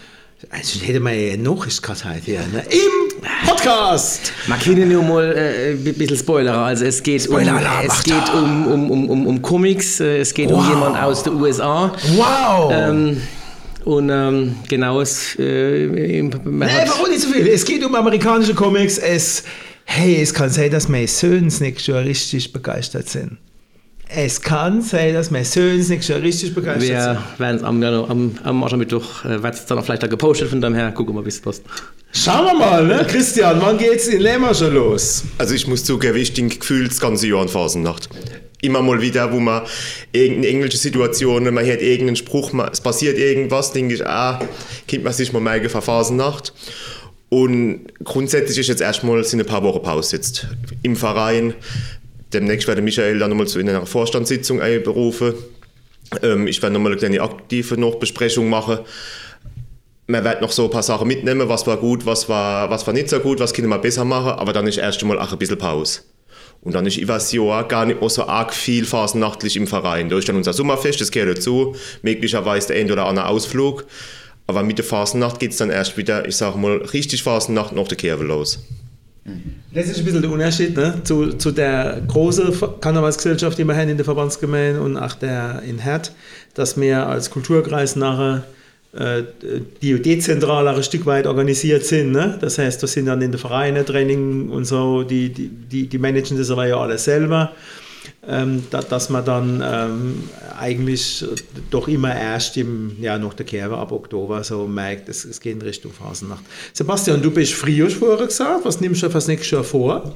Also 0.50 0.80
hätte 0.86 1.00
man 1.00 1.18
ja 1.18 1.36
noch 1.36 1.66
ist 1.66 1.82
heute 1.88 2.20
hier. 2.24 2.38
Ne? 2.52 2.62
Im 2.70 3.48
Podcast. 3.48 4.32
Man 4.46 4.60
kann 4.60 4.88
nur 4.88 5.02
mal 5.02 5.36
äh, 5.36 5.72
ein 5.72 5.82
bisschen 5.82 6.16
Spoiler. 6.16 6.58
Also 6.58 6.84
es 6.84 7.02
geht, 7.02 7.26
um, 7.26 7.34
Spoiler-Alarm, 7.34 7.86
es 7.86 8.04
geht 8.04 8.32
um, 8.32 8.66
um, 8.68 8.90
um, 8.90 9.10
um, 9.10 9.26
um 9.26 9.42
Comics, 9.42 9.98
äh, 9.98 10.18
es 10.18 10.32
geht 10.32 10.52
um 10.52 10.60
Wow. 10.60 10.68
jemanden 10.68 10.98
aus 10.98 11.24
den 11.24 11.34
USA. 11.34 11.92
Wow. 12.16 12.72
Ähm, 12.72 13.20
und 13.84 14.10
ähm, 14.10 14.54
genau, 14.68 15.00
es, 15.00 15.34
äh, 15.40 16.22
man 16.22 16.68
Nee, 16.68 16.84
warum 16.86 17.10
nicht 17.10 17.22
so 17.22 17.30
viel? 17.30 17.48
Es 17.48 17.64
geht 17.64 17.84
um 17.84 17.92
amerikanische 17.96 18.54
Comics. 18.54 18.96
Es, 18.98 19.42
hey, 19.86 20.22
es 20.22 20.32
kann 20.32 20.50
sein, 20.50 20.70
dass 20.70 20.88
meine 20.88 21.08
Söhne 21.08 21.48
nächstes 21.58 21.88
Jahr 21.88 22.04
richtig 22.04 22.52
begeistert 22.52 23.08
sind. 23.08 23.38
Es 24.10 24.40
kann 24.40 24.80
sein, 24.80 25.12
dass 25.12 25.30
meine 25.30 25.44
Söhne 25.44 25.74
nächstes 25.76 26.08
Jahr 26.08 26.22
richtig 26.22 26.54
begeistert 26.54 26.88
wir 26.88 27.22
werden 27.36 27.56
es 27.56 27.62
am, 27.62 27.82
Januar- 27.82 28.08
am, 28.08 28.38
am 28.42 28.64
Aschermittwoch, 28.64 29.24
äh, 29.26 29.42
wird 29.42 29.54
es 29.54 29.66
dann 29.66 29.78
auch 29.78 29.84
vielleicht 29.84 30.02
auch 30.02 30.08
gepostet, 30.08 30.48
von 30.48 30.62
daher 30.62 30.92
gucken 30.92 31.14
wir 31.14 31.20
mal, 31.20 31.24
wie 31.26 31.28
es 31.28 31.40
passt. 31.40 31.62
Schauen 32.12 32.46
wir 32.46 32.54
mal, 32.54 32.86
ne? 32.86 33.06
Christian, 33.06 33.60
wann 33.60 33.76
geht's 33.76 34.06
in 34.08 34.20
Lämmer 34.20 34.54
schon 34.54 34.74
los? 34.74 35.24
Also 35.36 35.54
ich 35.54 35.66
muss 35.66 35.84
zugeben, 35.84 36.16
ich 36.16 36.32
denke 36.32 36.56
gefühlt 36.58 36.90
das 36.90 37.00
ganze 37.00 37.26
Jahr 37.26 37.42
an 37.42 37.48
Phasennacht. 37.48 38.08
Immer 38.62 38.80
mal 38.80 39.00
wieder, 39.02 39.30
wo 39.30 39.40
man 39.40 39.62
irgendeine 40.12 40.48
englische 40.48 40.78
Situation, 40.78 41.44
man 41.52 41.64
hört 41.66 41.82
irgendeinen 41.82 42.16
Spruch, 42.16 42.52
man, 42.54 42.70
es 42.72 42.80
passiert 42.80 43.18
irgendwas, 43.18 43.72
denke 43.72 43.94
ich, 43.94 44.06
ah, 44.06 44.40
kennt 44.86 45.04
man 45.04 45.12
sich 45.12 45.34
mal 45.34 45.40
merken 45.40 45.68
von 45.68 45.82
Phasennacht. 45.82 46.54
Und 47.28 47.88
grundsätzlich 48.04 48.56
ist 48.58 48.68
jetzt 48.68 48.80
erstmal 48.80 49.22
sind 49.22 49.40
ein 49.40 49.46
paar 49.46 49.62
Wochen 49.62 49.82
Pause 49.82 50.16
jetzt 50.16 50.46
im 50.82 50.96
Verein. 50.96 51.52
Demnächst 52.32 52.68
werde 52.68 52.82
Michael 52.82 53.18
dann 53.18 53.30
nochmal 53.30 53.46
zu 53.46 53.58
einer 53.58 53.86
Vorstandssitzung 53.86 54.60
einberufen. 54.60 55.34
Ähm, 56.22 56.46
ich 56.46 56.62
werde 56.62 56.74
nochmal 56.74 56.92
eine 56.92 56.98
kleine 56.98 57.20
aktive 57.20 57.78
Nachbesprechung 57.78 58.48
machen. 58.48 58.78
man 60.06 60.24
wird 60.24 60.40
noch 60.40 60.52
so 60.52 60.64
ein 60.64 60.70
paar 60.70 60.82
Sachen 60.82 61.06
mitnehmen, 61.06 61.48
was 61.48 61.66
war 61.66 61.76
gut, 61.76 62.06
was 62.06 62.28
war, 62.28 62.70
was 62.70 62.86
war 62.86 62.94
nicht 62.94 63.10
so 63.10 63.20
gut, 63.20 63.40
was 63.40 63.52
können 63.52 63.68
wir 63.68 63.78
besser 63.78 64.04
machen, 64.04 64.32
aber 64.32 64.54
dann 64.54 64.66
ist 64.66 64.78
erst 64.78 65.02
einmal 65.02 65.18
auch 65.18 65.32
ein 65.32 65.38
bisschen 65.38 65.58
Pause. 65.58 66.00
Und 66.62 66.74
dann 66.74 66.86
ist 66.86 66.96
über 66.96 67.14
das 67.14 67.30
Jahr 67.30 67.68
gar 67.68 67.86
nicht 67.86 68.00
mehr 68.00 68.10
so 68.10 68.26
arg 68.26 68.52
viel 68.52 68.84
phasennachtlich 68.84 69.56
im 69.56 69.66
Verein. 69.66 70.08
Da 70.08 70.18
ist 70.18 70.28
dann 70.28 70.36
unser 70.36 70.52
Sommerfest, 70.52 71.00
das 71.00 71.10
gehört 71.10 71.38
dazu, 71.38 71.76
möglicherweise 72.02 72.68
der 72.68 72.78
ein 72.78 72.90
oder 72.90 73.06
andere 73.06 73.26
Ausflug. 73.26 73.84
Aber 74.46 74.62
mit 74.62 74.78
der 74.78 74.84
Phasennacht 74.84 75.40
geht 75.40 75.52
es 75.52 75.58
dann 75.58 75.70
erst 75.70 75.96
wieder, 75.98 76.26
ich 76.26 76.36
sage 76.36 76.58
mal, 76.58 76.78
richtig 76.78 77.22
Phasennacht 77.22 77.74
nach 77.74 77.86
der 77.86 77.98
Kurve 77.98 78.24
los. 78.24 78.60
Das 79.72 79.86
ist 79.86 79.98
ein 79.98 80.04
bisschen 80.04 80.22
der 80.22 80.30
Unterschied 80.30 80.76
ne? 80.76 81.00
zu, 81.04 81.34
zu 81.34 81.50
der 81.50 82.00
großen 82.06 82.52
Karnevalsgesellschaft, 82.80 83.58
die 83.58 83.64
wir 83.64 83.76
haben 83.76 83.88
in 83.88 83.96
der 83.96 84.04
Verbandsgemeinde 84.04 84.80
und 84.80 84.96
auch 84.96 85.14
der 85.14 85.62
in 85.66 85.78
Herd, 85.78 86.12
dass 86.54 86.80
wir 86.80 87.06
als 87.06 87.30
Kulturkreis 87.30 87.96
nachher 87.96 88.44
äh, 88.92 89.22
die 89.82 90.00
dezentral 90.00 90.66
ein 90.66 90.82
Stück 90.82 91.04
weit 91.04 91.26
organisiert 91.26 91.84
sind. 91.84 92.12
Ne? 92.12 92.38
Das 92.40 92.58
heißt, 92.58 92.82
das 92.82 92.92
sind 92.92 93.06
dann 93.06 93.20
in 93.20 93.32
den 93.32 93.38
Vereinen 93.38 93.84
Training 93.84 94.48
und 94.48 94.64
so, 94.64 95.02
die, 95.02 95.28
die, 95.28 95.48
die, 95.48 95.86
die 95.86 95.98
managen 95.98 96.38
das 96.38 96.50
aber 96.50 96.66
ja 96.66 96.78
alles 96.78 97.04
selber. 97.04 97.52
Ähm, 98.26 98.64
da, 98.70 98.80
dass 98.80 99.08
man 99.10 99.24
dann 99.24 99.62
ähm, 99.64 100.28
eigentlich 100.58 101.24
doch 101.70 101.88
immer 101.88 102.14
erst 102.14 102.56
im, 102.56 102.96
ja, 103.00 103.18
nach 103.18 103.34
der 103.34 103.46
Kerbe 103.46 103.78
ab 103.78 103.92
Oktober 103.92 104.44
so 104.44 104.66
merkt, 104.66 105.08
es, 105.08 105.24
es 105.24 105.40
geht 105.40 105.54
in 105.54 105.62
Richtung 105.62 105.92
Phasennacht. 105.92 106.44
Sebastian, 106.72 107.22
du 107.22 107.30
bist 107.30 107.54
früher 107.54 107.90
vorher 107.90 108.26
gesagt, 108.26 108.64
was 108.64 108.80
nimmst 108.80 109.02
du 109.02 109.10
fürs 109.10 109.28
nächste 109.28 109.56
Jahr 109.56 109.64
vor? 109.64 110.14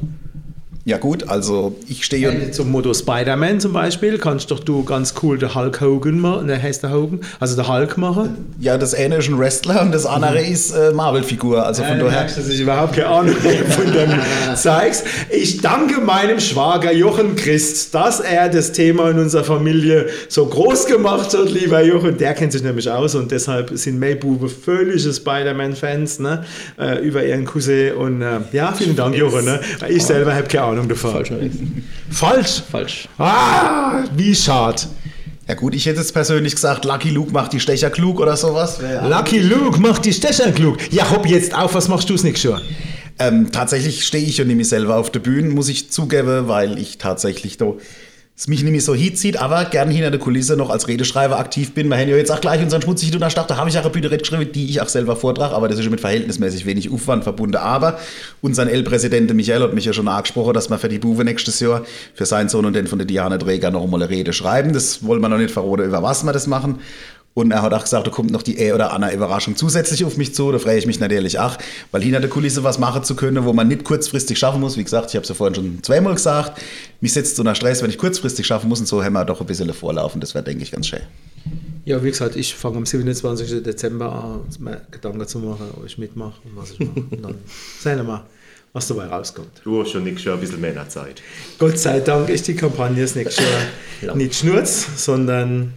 Ja 0.85 0.97
gut, 0.99 1.29
also 1.29 1.77
ich 1.89 2.05
stehe 2.05 2.29
Äh, 2.29 2.51
Zum 2.51 2.73
Motto 2.73 2.93
Spider-Man 2.93 3.61
zum 3.61 3.73
Beispiel, 3.73 4.19
kannst 4.19 4.51
doch 4.51 4.59
du 4.59 4.83
ganz 4.83 5.15
cool 5.23 5.39
den 5.39 5.55
Hulk 5.55 5.81
Hogan 5.81 6.19
machen, 6.19 6.47
ne, 6.47 6.61
heißt 6.61 6.83
der 6.83 6.91
Hogan, 6.93 7.21
also 7.39 7.55
der 7.55 7.69
Hulk 7.69 7.99
machen. 7.99 8.53
ja 8.59 8.77
das 8.79 8.93
eine 8.93 9.15
ist 9.19 9.29
ein 9.29 9.39
Wrestler 9.39 9.83
und 9.83 9.93
das 9.95 10.07
andere 10.07 10.41
ist 10.45 10.73
äh, 10.73 10.91
Marvel-Figur. 10.91 11.65
Also 11.65 11.85
von 11.85 11.93
Äh, 11.99 11.99
daher. 12.01 12.11
merkst, 12.11 12.37
dass 12.37 12.49
ich 12.49 12.59
überhaupt 12.61 12.95
keine 12.97 13.07
Ahnung 13.07 13.37
von 13.37 13.93
dem 13.93 14.11
zeigst. 14.57 15.05
Ich 15.31 15.61
danke 15.61 16.01
meinem 16.01 16.41
Schwager 16.41 16.93
Jochen 16.93 17.37
Christ, 17.37 17.95
dass 17.95 18.19
er 18.19 18.49
das 18.49 18.73
Thema 18.73 19.09
in 19.11 19.21
unserer 19.21 19.45
Familie 19.45 20.07
so 20.29 20.47
groß 20.47 20.87
gemacht 20.87 21.33
hat, 21.33 21.49
lieber 21.53 21.81
Jochen. 21.85 22.19
Der 22.19 22.35
kennt 22.35 22.51
sich 22.51 22.65
nämlich 22.65 22.91
aus 22.91 23.15
und 23.15 23.31
deshalb 23.31 23.71
sind 23.79 24.01
Maybube 24.01 24.49
völlige 24.49 25.13
Spider-Man-Fans 25.13 26.19
ne, 26.19 26.45
äh, 26.77 26.99
über 27.07 27.25
ihren 27.25 27.45
Cousin. 27.45 27.93
Und 27.95 28.23
äh, 28.23 28.41
ja, 28.53 28.73
vielen 28.73 28.97
Dank, 28.97 29.15
Jochen. 29.17 29.45
Ne? 29.45 29.61
Ich 29.89 30.03
selber 30.05 30.35
habe 30.35 30.49
keine 30.49 30.65
Ahnung 30.65 30.72
davon. 30.77 31.13
Falsch. 31.13 31.31
Falsch? 32.11 32.63
Falsch. 32.71 33.09
Ah, 33.19 34.03
wie 34.17 34.35
schade. 34.35 34.83
Ja 35.49 35.55
gut, 35.55 35.75
ich 35.75 35.87
hätte 35.87 35.99
jetzt 35.99 36.13
persönlich 36.13 36.55
gesagt, 36.55 36.85
Lucky 36.85 37.11
Luke 37.11 37.33
macht 37.33 37.53
die 37.53 37.61
Stecher 37.61 37.91
klug 37.91 38.21
oder 38.21 38.37
sowas. 38.37 38.81
Wäre- 38.81 39.09
Lucky 39.09 39.41
Luke 39.41 39.81
macht 39.81 40.05
die 40.05 40.13
Stecher 40.13 40.53
klug. 40.53 40.79
Ja, 40.93 41.11
hopp 41.11 41.27
jetzt 41.27 41.55
auf, 41.55 41.75
was 41.75 41.89
machst 41.89 42.09
du 42.09 42.15
das 42.15 42.23
nächste 42.23 42.51
Jahr? 42.51 42.63
Ähm, 43.19 43.51
tatsächlich 43.53 44.05
stehe 44.05 44.25
ich 44.25 44.39
ja 44.39 44.45
nämlich 44.45 44.69
selber 44.69 44.97
auf 44.97 45.11
der 45.11 45.21
Bühne, 45.21 45.49
muss 45.51 45.69
ich 45.69 45.91
zugeben, 45.91 46.49
weil 46.49 46.79
ich 46.79 46.99
tatsächlich 46.99 47.57
da 47.59 47.73
es 48.35 48.49
mich 48.49 48.63
nämlich 48.63 48.85
so 48.85 48.95
hitzieht, 48.95 49.37
aber 49.37 49.67
gern 49.67 49.91
hinter 49.91 50.11
der 50.11 50.19
Kulisse 50.19 50.57
noch 50.57 50.71
als 50.71 50.89
Redeschreiber 50.89 51.39
aktiv 51.39 51.75
bin. 51.75 51.89
Wir 51.89 51.99
haben 51.99 52.09
ja 52.09 52.17
jetzt 52.17 52.33
auch 52.33 52.41
gleich 52.41 52.63
unseren 52.63 52.81
schmutzigen 52.81 53.13
Donnerstag, 53.13 53.47
da 53.47 53.57
habe 53.57 53.69
ich 53.69 53.79
auch 53.79 53.83
eine 53.83 53.91
Bühne 53.91 54.09
geschrieben, 54.09 54.51
die 54.53 54.71
ich 54.71 54.81
auch 54.81 54.89
selber 54.89 55.17
vortrage, 55.17 55.55
aber 55.55 55.69
das 55.69 55.79
ist 55.79 55.91
mit 55.91 56.01
verhältnismäßig 56.01 56.65
wenig 56.65 56.91
Aufwand 56.91 57.25
verbunden. 57.25 57.57
Aber 57.57 57.99
unser 58.41 58.69
L-Präsident 58.69 59.33
Michael 59.35 59.63
hat 59.63 59.75
mich 59.75 59.85
ja 59.85 59.93
schon 59.93 60.09
angesprochen, 60.09 60.55
dass 60.55 60.71
wir 60.71 60.79
für 60.79 60.89
die 60.89 60.99
Buwe 60.99 61.25
nächstes 61.25 61.61
Jahr 61.61 61.85
für 62.15 62.25
seinen 62.25 62.49
Sohn 62.49 62.65
und 62.65 62.75
den 62.75 62.87
von 62.87 62.99
der 62.99 63.07
Diana 63.07 63.37
Träger 63.37 63.71
noch 63.71 63.87
mal 63.87 64.03
eine 64.03 64.11
Rede 64.11 64.33
schreiben. 64.33 64.73
Das 64.73 65.05
wollen 65.05 65.21
wir 65.21 65.29
noch 65.29 65.39
nicht 65.39 65.53
verraten, 65.53 65.85
über 65.85 66.03
was 66.03 66.25
wir 66.25 66.33
das 66.33 66.47
machen. 66.47 66.81
Und 67.35 67.51
er 67.51 67.63
hat 67.63 67.73
auch 67.73 67.83
gesagt, 67.83 68.07
da 68.07 68.11
kommt 68.11 68.31
noch 68.31 68.43
die 68.43 68.59
E 68.59 68.73
oder 68.73 68.93
andere 68.93 69.15
Überraschung 69.15 69.57
zusätzlich 69.57 70.05
auf 70.05 70.17
mich 70.17 70.35
zu. 70.35 70.53
Da 70.53 70.59
freue 70.59 70.79
ich 70.79 70.87
mich 70.87 71.01
natürlich 71.01 71.39
auch, 71.39 71.57
weil 71.91 72.03
hinter 72.03 72.21
der 72.21 72.29
Kulisse 72.29 72.63
was 72.63 72.79
machen 72.79 73.05
zu 73.05 73.17
können, 73.17 73.45
wo 73.45 73.53
man 73.55 73.69
nicht 73.69 73.85
kurzfristig 73.85 74.39
schaffen 74.39 74.61
muss. 74.61 74.77
Wie 74.77 74.85
gesagt, 74.85 75.11
ich 75.11 75.17
habe 75.17 75.23
es 75.23 75.29
ja 75.31 75.35
vorhin 75.35 75.55
schon 75.55 75.83
zweimal 75.83 76.15
gesagt. 76.15 76.61
Mich 77.01 77.15
setzt 77.15 77.37
so 77.37 77.43
unter 77.43 77.55
Stress, 77.55 77.83
wenn 77.83 77.91
ich 77.91 77.97
kurzfristig 77.97 78.47
schaffen 78.47 78.69
muss 78.69 78.81
und 78.81 78.87
so 78.87 79.03
haben 79.03 79.15
wir 79.15 79.25
doch 79.25 79.41
ein 79.41 79.47
bisschen 79.47 79.73
vorlaufen. 79.73 80.21
Das 80.21 80.35
wäre, 80.35 80.45
denke 80.45 80.63
ich, 80.63 80.73
ganz 80.73 80.89
schön. 80.89 81.01
Ja, 81.85 82.03
wie 82.05 82.11
gesagt, 82.11 82.37
ich 82.37 82.55
fange 82.55 82.77
am 82.77 82.87
27. 82.87 83.63
Dezember 83.63 84.13
an, 84.13 84.41
mir 84.61 84.83
Gedanken 84.91 85.27
zu 85.27 85.39
machen, 85.39 85.71
ob 85.77 85.87
ich 85.87 85.99
mitmache 85.99 86.41
und 86.45 86.57
was 86.57 86.73
ich 86.73 86.81
mache. 86.81 87.01
Und 87.11 87.23
dann 87.25 87.35
sehen 87.81 87.97
wir 87.97 88.05
mal, 88.05 88.25
was 88.73 88.87
dabei 88.87 89.07
rauskommt. 89.07 89.63
Du 89.65 89.81
hast 89.81 89.91
schon 89.91 90.05
nächstes 90.05 90.27
Jahr 90.27 90.35
ein 90.35 90.41
bisschen 90.41 90.61
mehr 90.61 90.89
Zeit. 90.89 91.23
Gott 91.59 91.79
sei 91.79 92.01
Dank 92.01 92.29
ist 92.29 92.47
die 92.47 92.55
Kampagne 92.55 93.03
das 93.03 93.15
nächste 93.15 93.43
Jahr 94.03 94.15
nicht 94.17 94.35
schnurz, 94.35 94.87
sondern 94.97 95.73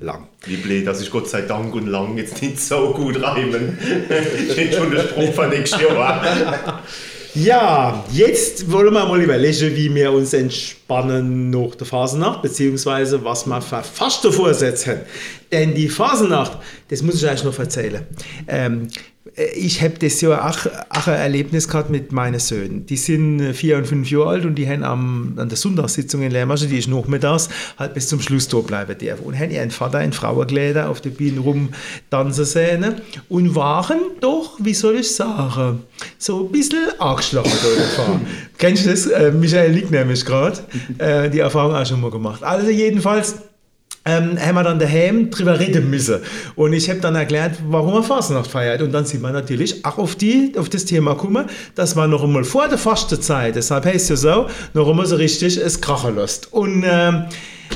lang. 0.00 0.28
Wie 0.44 0.56
blöd, 0.56 0.86
dass 0.86 1.00
ich 1.00 1.10
Gott 1.10 1.28
sei 1.28 1.42
Dank 1.42 1.74
und 1.74 1.86
lang 1.86 2.16
jetzt 2.16 2.40
nicht 2.42 2.60
so 2.60 2.92
gut 2.92 3.22
reimen. 3.22 3.78
Steht 4.50 4.74
schon 4.74 4.90
der 4.90 5.02
Spruch 5.02 5.32
von 5.34 5.50
nächstes 5.50 5.80
Jahr. 5.80 6.82
Ja, 7.34 8.04
jetzt 8.10 8.72
wollen 8.72 8.92
wir 8.92 9.06
mal 9.06 9.22
überlegen, 9.22 9.76
wie 9.76 9.94
wir 9.94 10.10
uns 10.10 10.32
entspannen 10.32 11.50
nach 11.50 11.76
der 11.76 11.86
Phasennacht, 11.86 12.42
beziehungsweise 12.42 13.24
was 13.24 13.46
wir 13.46 13.62
für 13.62 13.84
Fasten 13.84 14.32
vorsetzen. 14.32 15.02
Denn 15.52 15.72
die 15.72 15.88
Phasennacht, 15.88 16.58
das 16.88 17.02
muss 17.02 17.22
ich 17.22 17.30
euch 17.30 17.44
noch 17.44 17.56
erzählen. 17.56 18.04
Ähm, 18.48 18.88
ich 19.54 19.82
habe 19.82 19.98
das 19.98 20.22
Jahr 20.22 20.48
auch, 20.48 20.66
auch 20.88 21.06
ein 21.06 21.14
Erlebnis 21.14 21.68
gehabt 21.68 21.90
mit 21.90 22.10
meinen 22.10 22.40
Söhnen. 22.40 22.86
Die 22.86 22.96
sind 22.96 23.40
äh, 23.40 23.52
vier 23.52 23.76
und 23.76 23.86
fünf 23.86 24.10
Jahre 24.10 24.30
alt 24.30 24.44
und 24.46 24.54
die 24.54 24.66
haben 24.66 24.82
am, 24.82 25.34
an 25.36 25.48
der 25.50 25.58
Sonntagssitzung 25.58 26.22
in 26.22 26.32
Lermasche, 26.32 26.66
die 26.66 26.78
ist 26.78 26.88
nachmittags, 26.88 27.50
halt 27.78 27.92
bis 27.92 28.08
zum 28.08 28.20
Schluss 28.22 28.48
da 28.48 28.58
bleiben 28.58 28.96
dürfen. 28.96 29.24
Und 29.24 29.38
haben 29.38 29.50
ihren 29.50 29.70
Vater 29.70 30.02
in 30.02 30.14
Frauenkleider 30.14 30.88
auf 30.88 31.02
der 31.02 31.10
Bühne 31.10 31.40
rumtanzen 31.40 32.46
sehen 32.46 32.94
und 33.28 33.54
waren 33.54 33.98
doch, 34.20 34.58
wie 34.58 34.74
soll 34.74 34.96
ich 34.96 35.14
sagen, 35.14 35.82
so 36.16 36.46
ein 36.46 36.52
bisschen 36.52 36.88
angeschlagen. 36.98 37.50
Kennst 38.56 38.86
du 38.86 38.90
das? 38.90 39.06
Äh, 39.06 39.32
Michael 39.32 39.72
liegt 39.72 39.90
nämlich 39.90 40.24
gerade. 40.24 40.58
Äh, 40.96 41.28
die 41.28 41.40
Erfahrung 41.40 41.74
auch 41.74 41.86
schon 41.86 42.00
mal 42.00 42.10
gemacht. 42.10 42.42
Also 42.42 42.70
jedenfalls 42.70 43.36
ähm, 44.04 44.38
haben 44.40 44.54
wir 44.54 44.62
dann 44.62 44.78
daheim 44.78 45.30
drüber 45.30 45.58
reden 45.58 45.90
müssen. 45.90 46.20
Und 46.56 46.72
ich 46.72 46.88
habe 46.88 47.00
dann 47.00 47.14
erklärt, 47.14 47.56
warum 47.68 47.94
er 47.94 48.02
Fastnacht 48.02 48.50
feiert. 48.50 48.82
Und 48.82 48.92
dann 48.92 49.04
sind 49.04 49.20
wir 49.20 49.30
natürlich 49.30 49.84
auch 49.84 49.98
auf, 49.98 50.14
die, 50.14 50.54
auf 50.56 50.68
das 50.68 50.84
Thema 50.84 51.14
gekommen, 51.14 51.46
dass 51.74 51.94
man 51.94 52.10
noch 52.10 52.24
einmal 52.24 52.44
vor 52.44 52.68
der 52.68 52.78
Fastenzeit, 52.78 53.56
deshalb 53.56 53.84
heißt 53.84 54.10
es 54.10 54.22
ja 54.22 54.34
so, 54.34 54.46
noch 54.74 54.88
einmal 54.88 55.06
so 55.06 55.16
richtig 55.16 55.56
es 55.58 55.80
krachen 55.80 56.16
lässt. 56.16 56.52
Und 56.52 56.84
ähm, 56.86 57.24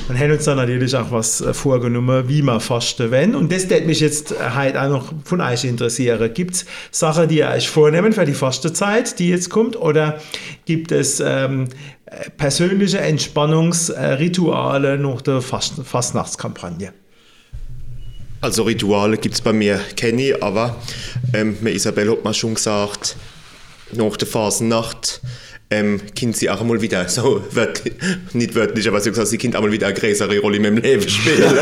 dann 0.09 0.19
haben 0.19 0.33
uns 0.33 0.45
dann 0.45 0.57
natürlich 0.57 0.95
auch 0.97 1.11
was 1.11 1.41
äh, 1.41 1.55
vorgenommen, 1.55 2.29
wie 2.29 2.43
man 2.43 2.61
fasten 2.61 3.11
wenn. 3.11 3.35
Und 3.35 3.51
das 3.51 3.69
würde 3.71 3.87
mich 3.87 4.01
jetzt 4.01 4.33
äh, 4.33 4.37
heute 4.55 4.83
auch 4.83 4.89
noch 4.89 5.13
von 5.25 5.41
euch 5.41 5.65
interessieren. 5.65 6.33
Gibt 6.35 6.57
es 6.57 6.67
Sachen, 6.91 7.29
die 7.29 7.39
ihr 7.39 7.49
euch 7.49 7.69
vornehmen 7.69 8.13
für 8.13 8.25
die 8.25 8.35
Fastenzeit, 8.35 9.19
die 9.19 9.31
jetzt 9.31 9.51
kommt? 9.51 9.77
Oder 9.77 10.21
gibt 10.67 10.93
es 10.93 11.21
ähm, 11.21 11.69
äh, 12.07 12.31
persönliche 12.37 12.99
Entspannungsrituale 12.99 14.99
nach 14.99 15.23
der 15.23 15.41
Fast 15.41 15.75
Fastnachtskampagne? 15.85 16.93
Also 18.41 18.65
Rituale 18.65 19.17
gibt 19.17 19.37
es 19.37 19.41
bei 19.41 19.55
mir 19.55 19.81
keine, 19.97 20.37
aber 20.43 20.77
ähm, 21.33 21.57
Isabel 21.67 22.11
hat 22.11 22.25
mir 22.25 22.35
schon 22.35 22.55
gesagt, 22.55 23.17
nach 23.93 24.17
der 24.19 24.29
Phasennacht 24.29 25.23
ähm, 25.75 26.01
Kind 26.15 26.37
sie 26.37 26.49
auch 26.51 26.63
mal 26.63 26.81
wieder, 26.81 27.09
so 27.09 27.43
wörtlich, 27.51 27.95
nicht 28.33 28.55
wörtlich, 28.55 28.87
aber 28.87 29.01
sie 29.01 29.11
gesagt, 29.11 29.29
sie 29.29 29.39
Kind 29.39 29.57
auch 29.57 29.61
mal 29.61 29.73
wieder 29.73 29.89
eine 29.89 29.97
größere 29.97 30.39
Rolle 30.39 30.57
in 30.57 30.63
meinem 30.63 30.79
Leben 30.79 31.09
spielen. 31.09 31.43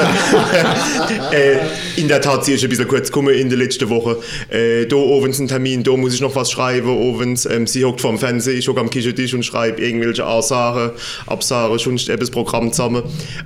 äh, 1.32 1.56
in 1.96 2.08
der 2.08 2.20
Tat, 2.20 2.44
sie 2.44 2.52
ist 2.52 2.62
ein 2.62 2.70
bisschen 2.70 2.88
kurz 2.88 3.08
gekommen 3.08 3.34
in 3.34 3.48
der 3.48 3.58
letzten 3.58 3.88
Woche. 3.88 4.18
Äh, 4.50 4.86
da 4.86 4.96
oben 4.96 5.32
ein 5.32 5.48
Termin, 5.48 5.82
da 5.82 5.96
muss 5.96 6.14
ich 6.14 6.20
noch 6.20 6.36
was 6.36 6.50
schreiben, 6.50 6.88
oben. 6.88 7.38
Ähm, 7.50 7.66
sie 7.66 7.84
hockt 7.84 8.00
vorm 8.00 8.18
Fernsehen, 8.18 8.58
ich 8.58 8.68
hocke 8.68 8.80
am 8.80 8.90
Küchentisch 8.90 9.34
und 9.34 9.44
schreibe 9.44 9.80
irgendwelche 9.80 10.24
Ansagen, 10.24 10.92
Absagen, 11.26 11.78
schon 11.78 11.96
das 11.96 12.30
Programm 12.30 12.72
zusammen. 12.72 13.02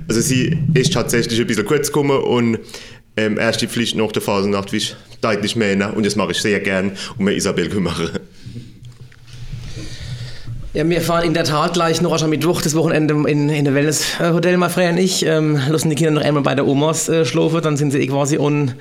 Also 0.07 0.21
sie 0.21 0.57
ist 0.73 0.93
tatsächlich 0.93 1.39
ein 1.39 1.47
bisschen 1.47 1.65
kurz 1.65 1.87
gekommen 1.87 2.19
und 2.19 2.59
ähm, 3.15 3.37
erste 3.37 3.67
Pflicht 3.67 3.95
nach 3.95 4.11
der 4.11 4.21
Phasennacht 4.21 4.71
wie 4.73 4.77
ich 4.77 4.95
deutlich 5.21 5.55
mehr 5.55 5.95
und 5.95 6.05
das 6.05 6.15
mache 6.15 6.31
ich 6.31 6.37
sehr 6.37 6.59
gern 6.59 6.91
um 7.17 7.25
mir 7.25 7.33
Isabel 7.33 7.69
kümmere. 7.69 8.21
Ja, 10.77 10.87
wir 10.87 11.01
fahren 11.01 11.23
in 11.23 11.33
der 11.33 11.43
Tat 11.43 11.73
gleich 11.73 12.03
noch 12.03 12.21
am 12.21 12.29
Mittwoch, 12.29 12.61
das 12.61 12.75
Wochenende 12.75 13.15
in, 13.27 13.49
in 13.49 13.65
der 13.65 13.73
Wellness-Hotel, 13.73 14.57
mein 14.57 14.69
Freund 14.69 14.91
und 14.91 14.97
ich. 14.99 15.25
Ähm, 15.25 15.59
lassen 15.69 15.89
die 15.89 15.95
Kinder 15.95 16.11
noch 16.11 16.21
einmal 16.21 16.43
bei 16.43 16.53
der 16.53 16.67
Omas 16.67 17.09
äh, 17.09 17.25
schlafen, 17.25 17.61
dann 17.63 17.77
sind 17.77 17.89
sie 17.89 17.97
eh 17.97 18.05
quasi 18.05 18.37
on, 18.37 18.73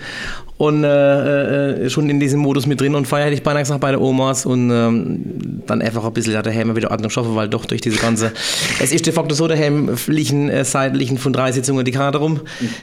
on, 0.58 0.84
äh, 0.84 1.84
äh, 1.84 1.88
schon 1.88 2.10
in 2.10 2.20
diesem 2.20 2.40
Modus 2.40 2.66
mit 2.66 2.82
drin 2.82 2.94
und 2.94 3.06
feiern 3.08 3.32
ich 3.32 3.42
beinahe 3.42 3.62
gesagt 3.62 3.80
bei 3.80 3.92
der 3.92 4.02
Omas 4.02 4.44
und 4.44 4.70
ähm, 4.70 5.62
dann 5.66 5.80
einfach 5.80 6.04
ein 6.04 6.12
bisschen 6.12 6.34
daheim 6.34 6.76
wieder 6.76 6.90
Ordnung 6.90 7.08
schaffen, 7.08 7.34
weil 7.34 7.48
doch 7.48 7.64
durch 7.64 7.80
diese 7.80 7.96
ganze. 7.96 8.30
es 8.82 8.92
ist 8.92 9.06
de 9.06 9.14
facto 9.14 9.34
so, 9.34 9.48
daheim 9.48 9.88
liegen 10.06 10.50
äh, 10.50 10.66
seit 10.66 10.94
liegen 10.94 11.16
von 11.16 11.32
drei 11.32 11.50
Sitzungen 11.52 11.82
die 11.86 11.92
Karte 11.92 12.18
rum. 12.18 12.40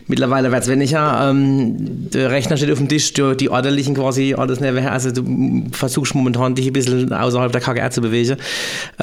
Mittlerweile 0.07 0.51
wird 0.51 0.63
es 0.63 0.69
weniger. 0.69 1.29
Ähm, 1.29 2.09
der 2.09 2.31
Rechner 2.31 2.57
steht 2.57 2.71
auf 2.71 2.79
dem 2.79 2.89
Tisch, 2.89 3.13
die, 3.13 3.37
die 3.37 3.51
ordentlichen 3.51 3.93
quasi 3.93 4.33
alles 4.33 4.59
nebenher. 4.59 4.91
Also 4.91 5.11
du 5.11 5.23
versuchst 5.71 6.15
momentan 6.15 6.55
dich 6.55 6.65
ein 6.65 6.73
bisschen 6.73 7.13
außerhalb 7.13 7.51
der 7.51 7.61
KGR 7.61 7.91
zu 7.91 8.01
bewegen 8.01 8.37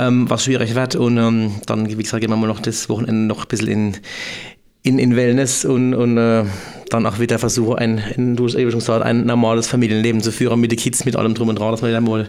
ähm, 0.01 0.31
was 0.31 0.45
schwierig 0.45 0.75
wird. 0.75 0.97
Und 0.97 1.19
ähm, 1.19 1.53
dann, 1.67 1.89
wie 1.89 2.03
gesagt, 2.03 2.21
gehen 2.21 2.31
wir 2.31 2.37
mal 2.37 2.47
noch 2.47 2.61
das 2.61 2.89
Wochenende 2.89 3.27
noch 3.27 3.43
ein 3.43 3.49
bisschen 3.49 3.69
in, 3.69 3.97
in, 4.83 4.99
in 4.99 5.17
Wellness 5.17 5.65
und, 5.65 5.95
und 5.95 6.17
äh, 6.17 6.45
dann 6.89 7.07
auch 7.07 7.19
wieder 7.19 7.39
versuchen, 7.39 7.79
ein, 7.79 7.99
ein, 8.17 8.37
du 8.37 8.47
hast 8.47 8.55
eben 8.55 8.71
schon 8.71 8.81
gesagt, 8.81 9.05
ein 9.05 9.27
normales 9.27 9.69
Familienleben 9.69 10.23
zu 10.23 10.33
führen 10.33 10.61
mit 10.61 10.73
den 10.73 10.79
Kids, 10.79 11.05
mit 11.05 11.17
allem 11.17 11.35
drum 11.35 11.49
und 11.49 11.59
dran, 11.59 11.71
dass 11.71 11.83
man 11.83 11.91
wieder 11.91 12.01
mal 12.01 12.27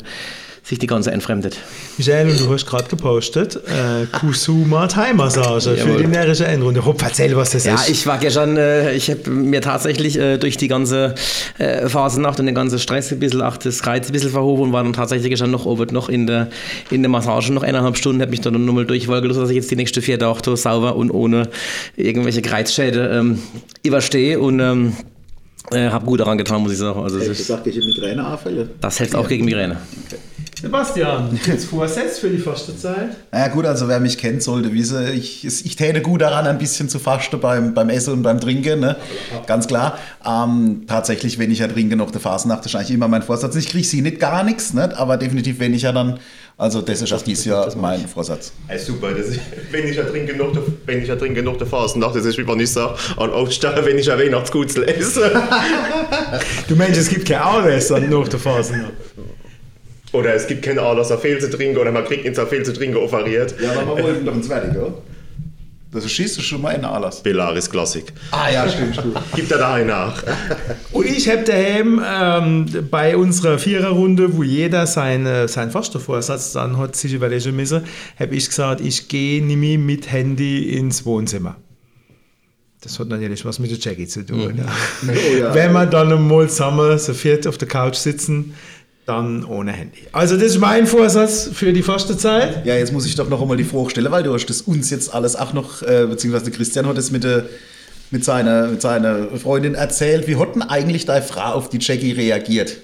sich 0.63 0.77
die 0.77 0.87
ganze 0.87 1.11
entfremdet. 1.11 1.57
Michael, 1.97 2.35
du 2.37 2.53
hast 2.53 2.67
gerade 2.67 2.87
gepostet, 2.87 3.55
äh, 3.55 4.05
Kusuma 4.11 4.87
Thai-Massage 4.87 5.75
für 5.75 5.97
die 5.97 6.07
närrische 6.07 6.45
Endrunde. 6.45 6.85
Hopp, 6.85 7.01
erzähl, 7.01 7.35
was 7.35 7.49
das 7.51 7.65
ja, 7.65 7.75
ist. 7.75 7.87
Ja, 7.87 7.91
ich 7.91 8.05
war 8.05 8.19
gestern, 8.19 8.57
äh, 8.57 8.93
ich 8.93 9.09
habe 9.09 9.29
mir 9.29 9.61
tatsächlich 9.61 10.19
äh, 10.19 10.37
durch 10.37 10.57
die 10.57 10.67
ganze 10.67 11.15
äh, 11.57 11.89
Phasenacht 11.89 12.39
und 12.39 12.45
den 12.45 12.55
ganzen 12.55 12.77
Stress 12.77 13.11
ein 13.11 13.19
bisschen, 13.19 13.41
auch 13.41 13.57
das 13.57 13.85
Reiz 13.87 14.07
ein 14.07 14.13
bisschen 14.13 14.29
verhoben 14.29 14.65
und 14.65 14.73
war 14.73 14.83
dann 14.83 14.93
tatsächlich 14.93 15.31
gestern 15.31 15.51
noch 15.51 15.65
oben 15.65 15.93
noch 15.93 16.09
in 16.09 16.27
der, 16.27 16.49
in 16.91 17.01
der 17.01 17.09
Massage 17.09 17.51
noch 17.51 17.63
eineinhalb 17.63 17.97
Stunden, 17.97 18.21
habe 18.21 18.31
mich 18.31 18.41
dann 18.41 18.63
nochmal 18.63 18.85
durchwolken 18.85 19.31
dass 19.31 19.49
ich 19.49 19.55
jetzt 19.55 19.71
die 19.71 19.75
nächsten 19.75 20.01
vier 20.01 20.19
Tage 20.19 20.55
sauber 20.57 20.95
und 20.95 21.09
ohne 21.11 21.49
irgendwelche 21.95 22.41
Reizschäden 22.49 23.07
ähm, 23.11 23.39
überstehe 23.83 24.39
und 24.39 24.59
ähm, 24.59 24.93
äh, 25.73 25.89
habe 25.89 26.05
gut 26.05 26.19
daran 26.19 26.37
getan, 26.37 26.61
muss 26.61 26.71
ich 26.71 26.77
sagen. 26.77 27.01
Also, 27.01 27.19
das, 27.19 27.27
gesagt, 27.27 27.63
gegen 27.63 27.85
Migräneanfälle? 27.85 28.69
Das 28.79 28.99
hält 28.99 29.15
auch 29.15 29.27
gegen 29.27 29.45
Migräne. 29.45 29.77
Okay. 30.05 30.17
Sebastian, 30.61 31.39
jetzt 31.47 31.65
Vorsatz 31.65 32.19
für 32.19 32.29
die 32.29 32.37
Fastenzeit? 32.37 33.17
Ja 33.33 33.47
gut, 33.47 33.65
also 33.65 33.87
wer 33.87 33.99
mich 33.99 34.19
kennt, 34.19 34.43
sollte 34.43 34.71
wissen, 34.71 35.11
ich, 35.11 35.43
ich 35.43 35.75
täte 35.75 36.03
gut 36.03 36.21
daran, 36.21 36.45
ein 36.45 36.59
bisschen 36.59 36.87
zu 36.87 36.99
fasten 36.99 37.39
beim, 37.39 37.73
beim 37.73 37.89
Essen 37.89 38.13
und 38.13 38.21
beim 38.21 38.39
Trinken, 38.39 38.79
ne? 38.79 38.95
ganz 39.47 39.65
klar. 39.65 39.97
Ähm, 40.23 40.83
tatsächlich, 40.85 41.39
wenn 41.39 41.49
ich 41.49 41.59
ja 41.59 41.67
trinke, 41.67 41.95
noch 41.95 42.11
der 42.11 42.21
Phasennacht, 42.21 42.59
das 42.59 42.73
ist 42.73 42.75
eigentlich 42.75 42.91
immer 42.91 43.07
mein 43.07 43.23
Vorsatz. 43.23 43.55
Ich 43.55 43.69
kriege 43.69 43.87
sie 43.87 44.01
nicht 44.01 44.19
gar 44.19 44.43
nichts, 44.43 44.75
ne? 44.75 44.95
aber 44.95 45.17
definitiv, 45.17 45.59
wenn 45.59 45.73
ich 45.73 45.81
ja 45.81 45.93
dann, 45.93 46.19
also 46.57 46.81
das 46.81 47.01
ist 47.01 47.11
auch 47.13 47.21
dieses 47.21 47.45
Jahr 47.45 47.75
mein 47.75 48.07
Vorsatz. 48.07 48.53
Ja, 48.69 48.77
super, 48.77 49.11
das 49.11 49.27
ist, 49.27 49.39
wenn 49.71 49.87
ich 49.87 49.95
ja 49.95 50.03
trinke, 50.03 50.35
noch 50.35 50.51
der, 50.51 50.63
wenn 50.85 51.01
ich 51.01 51.07
ja 51.07 51.15
trinke, 51.15 51.41
noch 51.41 51.57
der 51.57 51.67
Phasennacht, 51.67 52.15
das 52.15 52.25
ist 52.25 52.37
wie 52.37 52.47
wenn 52.47 52.59
ich 52.59 52.71
sage, 52.71 52.95
an 53.17 53.31
Aufstehen, 53.31 53.73
wenn 53.83 53.97
ich 53.97 54.05
ja 54.05 54.17
Weihnachtsgutsel 54.17 54.83
esse. 54.83 55.31
du 56.67 56.75
meinst, 56.75 56.99
es 56.99 57.09
gibt 57.09 57.27
kein 57.27 57.39
Arbeitsessen 57.39 58.09
noch 58.09 58.27
der 58.27 58.39
Phasennacht? 58.39 58.93
Oder 60.13 60.35
es 60.35 60.45
gibt 60.45 60.63
keinen 60.63 60.79
Anlass, 60.79 61.11
auf 61.11 61.21
viel 61.21 61.39
zu 61.39 61.49
trinken 61.49 61.77
oder 61.77 61.91
man 61.91 62.03
kriegt 62.03 62.25
nicht 62.25 62.37
auf 62.37 62.49
viel 62.49 62.63
zu 62.63 62.73
trinken 62.73 62.97
offeriert. 62.97 63.55
Ja, 63.61 63.71
aber 63.71 63.95
man 63.95 64.03
wollte 64.03 64.23
doch 64.23 64.33
ein 64.33 64.43
Zwerg, 64.43 64.71
oder? 64.71 64.93
Das 65.91 66.09
schießt 66.09 66.37
du 66.37 66.41
schon 66.41 66.61
mal 66.61 66.71
in 66.71 66.85
Anlass. 66.85 67.21
Bellaris 67.21 67.69
Klassik. 67.69 68.13
Ah 68.31 68.49
ja, 68.49 68.69
stimmt, 68.69 68.95
stimmt. 68.95 69.17
Gibt 69.35 69.51
er 69.51 69.57
da 69.57 69.77
nach. 69.79 70.23
Und 70.93 71.05
ich 71.05 71.27
habe 71.27 71.43
daheim 71.43 72.01
ähm, 72.05 72.87
bei 72.89 73.17
unserer 73.17 73.59
Viererrunde, 73.59 74.37
wo 74.37 74.43
jeder 74.43 74.87
seine, 74.87 75.49
seinen 75.49 75.69
Fastenvorsatz 75.69 76.53
dann 76.53 76.77
hat 76.77 76.95
sich 76.95 77.13
überlegen 77.13 77.57
müssen, 77.57 77.83
habe 78.17 78.35
ich 78.35 78.47
gesagt, 78.47 78.79
ich 78.79 79.09
gehe 79.09 79.43
nicht 79.43 79.79
mit 79.79 80.09
Handy 80.09 80.77
ins 80.77 81.05
Wohnzimmer. 81.05 81.57
Das 82.79 82.97
hat 82.97 83.09
natürlich 83.09 83.43
was 83.45 83.59
mit 83.59 83.69
der 83.69 83.77
Jackie 83.77 84.07
zu 84.07 84.25
tun. 84.25 84.53
Mhm. 84.53 84.57
Ja. 84.59 84.65
Oh, 85.07 85.37
ja. 85.37 85.53
Wenn 85.53 85.73
man 85.73 85.91
dann 85.91 86.27
mal 86.27 86.49
zusammen 86.49 86.97
so 86.97 87.13
viert 87.13 87.45
auf 87.45 87.57
der 87.57 87.67
Couch 87.67 87.95
sitzen, 87.95 88.55
dann 89.05 89.43
ohne 89.43 89.71
Handy. 89.71 89.99
Also 90.11 90.35
das 90.35 90.45
ist 90.45 90.59
mein 90.59 90.85
Vorsatz 90.85 91.49
für 91.53 91.73
die 91.73 91.81
feste 91.81 92.17
Zeit. 92.17 92.65
Ja, 92.65 92.75
jetzt 92.75 92.93
muss 92.93 93.05
ich 93.05 93.15
doch 93.15 93.29
noch 93.29 93.41
einmal 93.41 93.57
die 93.57 93.63
Frage 93.63 93.89
stellen, 93.89 94.11
weil 94.11 94.23
du 94.23 94.33
hast 94.33 94.45
das 94.45 94.61
uns 94.61 94.89
jetzt 94.89 95.13
alles 95.13 95.35
auch 95.35 95.53
noch, 95.53 95.81
äh, 95.81 96.05
beziehungsweise 96.07 96.51
Christian 96.51 96.85
hat 96.87 96.97
es 96.97 97.11
mit, 97.11 97.25
äh, 97.25 97.43
mit, 98.11 98.23
seiner, 98.23 98.67
mit 98.67 98.81
seiner 98.81 99.27
Freundin 99.37 99.75
erzählt. 99.75 100.27
Wie 100.27 100.35
hat 100.35 100.55
denn 100.55 100.61
eigentlich 100.61 101.05
deine 101.05 101.23
Frau 101.23 101.53
auf 101.53 101.69
die 101.69 101.79
Jackie 101.79 102.11
reagiert? 102.11 102.77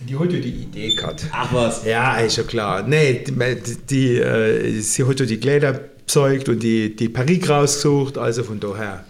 Die 0.00 0.18
hat 0.18 0.32
ja 0.32 0.40
die 0.40 0.50
Idee 0.50 0.94
gehabt. 0.94 1.24
Ach 1.32 1.52
was? 1.52 1.84
Ja, 1.86 2.18
ist 2.18 2.36
ja 2.36 2.42
klar. 2.42 2.82
Nee, 2.86 3.24
die, 3.26 3.76
die 3.88 4.16
äh, 4.18 4.80
sie 4.80 5.04
hat 5.04 5.20
ja 5.20 5.26
die 5.26 5.38
Kleider 5.38 5.72
bezeugt 5.72 6.48
und 6.48 6.62
die, 6.62 6.94
die 6.94 7.08
Parik 7.08 7.48
rausgesucht, 7.48 8.18
also 8.18 8.44
von 8.44 8.60
daher 8.60 9.04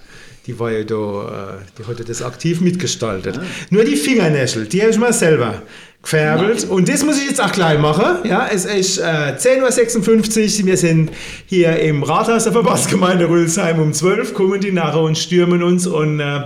die 0.47 0.59
war 0.59 0.71
ja 0.71 0.85
da, 0.85 1.59
äh, 1.59 1.65
die 1.79 1.87
hatte 1.87 2.05
das 2.05 2.23
aktiv 2.23 2.61
mitgestaltet. 2.61 3.37
Ja. 3.37 3.43
Nur 3.71 3.85
die 3.85 3.97
Fingernägel, 3.97 4.67
die 4.67 4.81
habe 4.81 4.91
ich 4.91 4.99
mal 4.99 5.13
selber 5.13 5.63
gefärbelt. 6.07 6.63
Nein. 6.63 6.71
Und 6.71 6.89
das 6.89 7.05
muss 7.05 7.19
ich 7.19 7.29
jetzt 7.29 7.43
auch 7.43 7.53
gleich 7.53 7.79
machen. 7.79 8.29
Ja, 8.29 8.49
es 8.51 8.65
ist 8.65 8.99
äh, 8.99 9.03
10.56 9.37 10.61
Uhr. 10.61 10.67
Wir 10.67 10.77
sind 10.77 11.11
hier 11.47 11.79
im 11.81 12.03
Rathaus 12.03 12.45
der 12.45 12.53
Verbandsgemeinde 12.53 13.29
Rülsheim. 13.29 13.81
Um 13.81 13.93
12 13.93 14.29
Uhr 14.31 14.35
kommen 14.35 14.61
die 14.61 14.73
nachher 14.73 15.01
und 15.01 15.19
stürmen 15.19 15.63
uns 15.63 15.87
und 15.87 16.21
äh, 16.21 16.43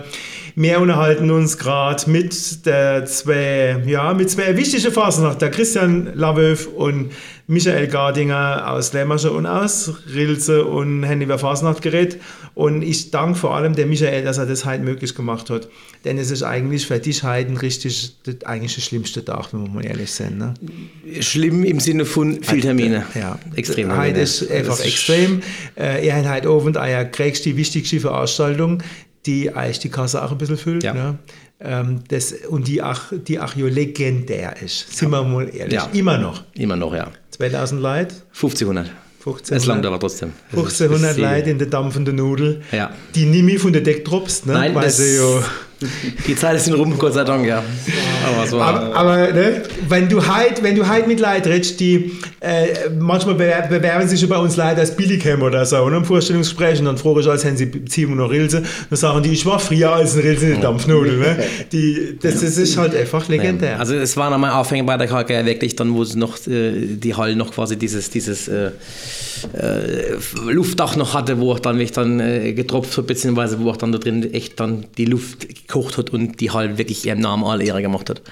wir 0.55 0.81
unterhalten 0.81 1.31
uns 1.31 1.59
gerade 1.59 2.09
mit 2.11 2.67
der 2.67 3.05
zwei, 3.07 3.83
ja, 3.87 4.15
mit 4.15 4.31
zwei 4.31 4.57
wichtigen 4.57 4.93
Phasen, 4.93 5.39
der 5.39 5.51
Christian 5.51 6.11
Lavöv 6.15 6.67
und 6.67 7.13
Michael 7.51 7.89
Gardinger 7.89 8.71
aus 8.71 8.93
Lämmersche 8.93 9.33
und 9.33 9.45
aus 9.45 9.93
Rilze 10.15 10.65
und 10.65 11.03
Henny 11.03 11.27
Fasnachtgerät. 11.27 12.21
Und 12.55 12.83
ich 12.83 13.11
danke 13.11 13.39
vor 13.39 13.57
allem 13.57 13.75
der 13.75 13.87
Michael, 13.87 14.23
dass 14.23 14.39
er 14.39 14.47
das 14.47 14.65
heute 14.65 14.85
möglich 14.85 15.17
gemacht 15.17 15.51
hat. 15.51 15.69
Denn 16.05 16.17
es 16.17 16.31
ist 16.31 16.45
eigentlich 16.45 16.87
für 16.87 17.01
dich 17.01 17.25
heute 17.25 17.51
ein 17.51 17.57
richtig, 17.57 18.15
eigentlich 18.45 18.75
der 18.77 18.83
schlimmste 18.83 19.25
Tag, 19.25 19.53
wenn 19.53 19.63
wir 19.65 19.69
mal 19.69 19.85
ehrlich 19.85 20.13
sind. 20.13 20.39
Ne? 20.39 20.55
Schlimm 21.21 21.65
im 21.65 21.81
Sinne 21.81 22.05
von 22.05 22.41
viel 22.41 22.61
Termine. 22.61 23.05
Ja, 23.17 23.39
extrem. 23.57 23.97
Heute 23.97 24.21
ist 24.21 24.49
einfach 24.49 24.79
extrem. 24.85 25.43
Äh, 25.77 26.07
ihr 26.07 26.15
habt 26.15 26.29
heute 26.29 26.49
Abend 26.49 26.77
euer 26.77 27.05
kriegst 27.05 27.45
die 27.47 27.57
wichtigste 27.57 27.99
Veranstaltung, 27.99 28.81
die 29.27 29.53
eigentlich 29.53 29.79
die 29.81 29.91
Kasse 29.91 30.23
auch 30.23 30.33
ein 30.33 30.39
bisschen 30.39 30.57
füllt. 30.57 30.83
Ja. 30.83 30.95
Ne? 30.95 31.19
Ähm, 31.61 32.01
das, 32.09 32.33
und 32.49 32.69
die 32.69 32.83
auch, 32.83 33.01
die 33.13 33.39
auch 33.39 33.55
legendär 33.55 34.61
ist. 34.63 34.97
Sind 34.97 35.13
ja. 35.13 35.21
wir 35.21 35.29
mal 35.29 35.55
ehrlich. 35.55 35.75
Ja. 35.75 35.89
Immer 35.93 36.19
noch. 36.19 36.43
Immer 36.55 36.77
noch, 36.77 36.95
ja. 36.95 37.11
2000 37.31 37.83
Leute? 37.83 38.15
1500. 38.29 38.91
1500, 39.21 39.53
es 39.53 39.67
langt 39.67 39.85
aber 39.85 40.01
trotzdem. 40.01 40.33
1500 40.53 41.19
Leute 41.19 41.51
in 41.51 41.59
der 41.59 41.67
dampfenden 41.67 42.17
Nudel, 42.17 42.63
ja. 42.73 42.91
die 43.15 43.27
nie 43.27 43.59
von 43.59 43.71
der 43.71 43.83
Deck 43.83 44.03
droppst, 44.07 44.47
ne? 44.47 44.55
Nein, 44.55 44.75
weil 44.75 44.89
sie 44.89 45.17
ja 45.17 45.45
die 46.27 46.37
Zeit 46.37 46.57
ist 46.57 46.69
in 46.69 46.75
rum, 46.75 46.99
Gott 46.99 47.15
sei 47.15 47.25
Dank, 47.25 47.47
ja. 47.47 47.63
Aber, 48.27 48.47
so, 48.47 48.61
aber, 48.61 48.95
aber 48.95 49.33
ne, 49.33 49.63
wenn 49.89 50.09
du 50.09 50.27
halt, 50.27 50.63
wenn 50.63 50.75
du 50.75 50.87
halt 50.87 51.07
mit 51.07 51.21
Leuten 51.21 51.49
redest, 51.49 51.81
die 51.81 52.13
äh, 52.41 52.91
manchmal 52.99 53.35
bewerben 53.35 54.09
sich 54.09 54.29
bei 54.29 54.37
uns 54.37 54.57
Leute 54.57 54.81
als 54.81 54.95
Billighem 54.95 55.43
oder 55.43 55.65
so, 55.65 55.79
und 55.83 55.93
ne, 55.93 55.99
im 55.99 56.05
Vorstellungsgespräch, 56.05 56.79
und 56.81 56.87
dann 56.87 56.99
frage 56.99 57.21
ich, 57.21 57.29
als 57.29 57.45
haben 57.45 57.57
sie 57.57 57.67
Beziehung 57.67 58.17
noch 58.17 58.31
Rilse, 58.31 58.63
dann 58.91 58.97
sagen 58.97 59.23
die, 59.23 59.31
ich 59.31 59.47
war 59.47 59.59
früher 59.59 59.93
als 59.93 60.15
ein 60.17 60.21
Rilse 60.23 60.47
in 60.47 60.53
der 60.53 60.61
Dampfnudel. 60.61 61.19
Ne? 61.19 61.39
Die, 61.73 62.19
das, 62.21 62.41
das 62.41 62.59
ist 62.59 62.77
halt 62.77 62.95
einfach 62.95 63.29
legendär. 63.29 63.79
Also 63.79 63.95
es 63.95 64.17
war 64.17 64.31
nochmal 64.31 64.53
Aufhänger 64.53 64.85
bei 64.85 64.97
der 64.97 65.07
KG 65.07 65.45
wirklich 65.45 65.77
dann, 65.77 65.95
wo 65.95 66.03
es 66.03 66.15
noch 66.15 66.37
äh, 66.47 66.87
die 66.87 67.15
Halle 67.15 67.37
noch 67.37 67.53
quasi 67.53 67.77
dieses, 67.77 68.11
dieses 68.11 68.49
äh, 68.49 68.71
äh, 69.53 70.17
Luftdach 70.51 70.97
noch 70.97 71.15
hatte, 71.15 71.39
wo 71.39 71.53
auch 71.53 71.61
dann, 71.61 71.79
ich 71.81 71.93
dann 71.93 72.21
äh, 72.21 72.53
getropft 72.53 72.97
habe, 72.97 73.07
beziehungsweise 73.07 73.61
wo 73.61 73.71
auch 73.71 73.77
dann 73.77 73.93
da 73.93 73.99
drin 73.99 74.33
echt 74.33 74.59
dann 74.61 74.87
die 74.97 75.05
Luft 75.05 75.47
gekocht 75.71 75.99
hat 75.99 76.11
und 76.11 76.41
die 76.41 76.51
halt 76.51 76.79
wirklich 76.79 77.07
ihrem 77.07 77.21
Namen 77.21 77.45
alle 77.45 77.65
Ehre 77.65 77.83
gemacht 77.83 78.11
hat. 78.11 78.23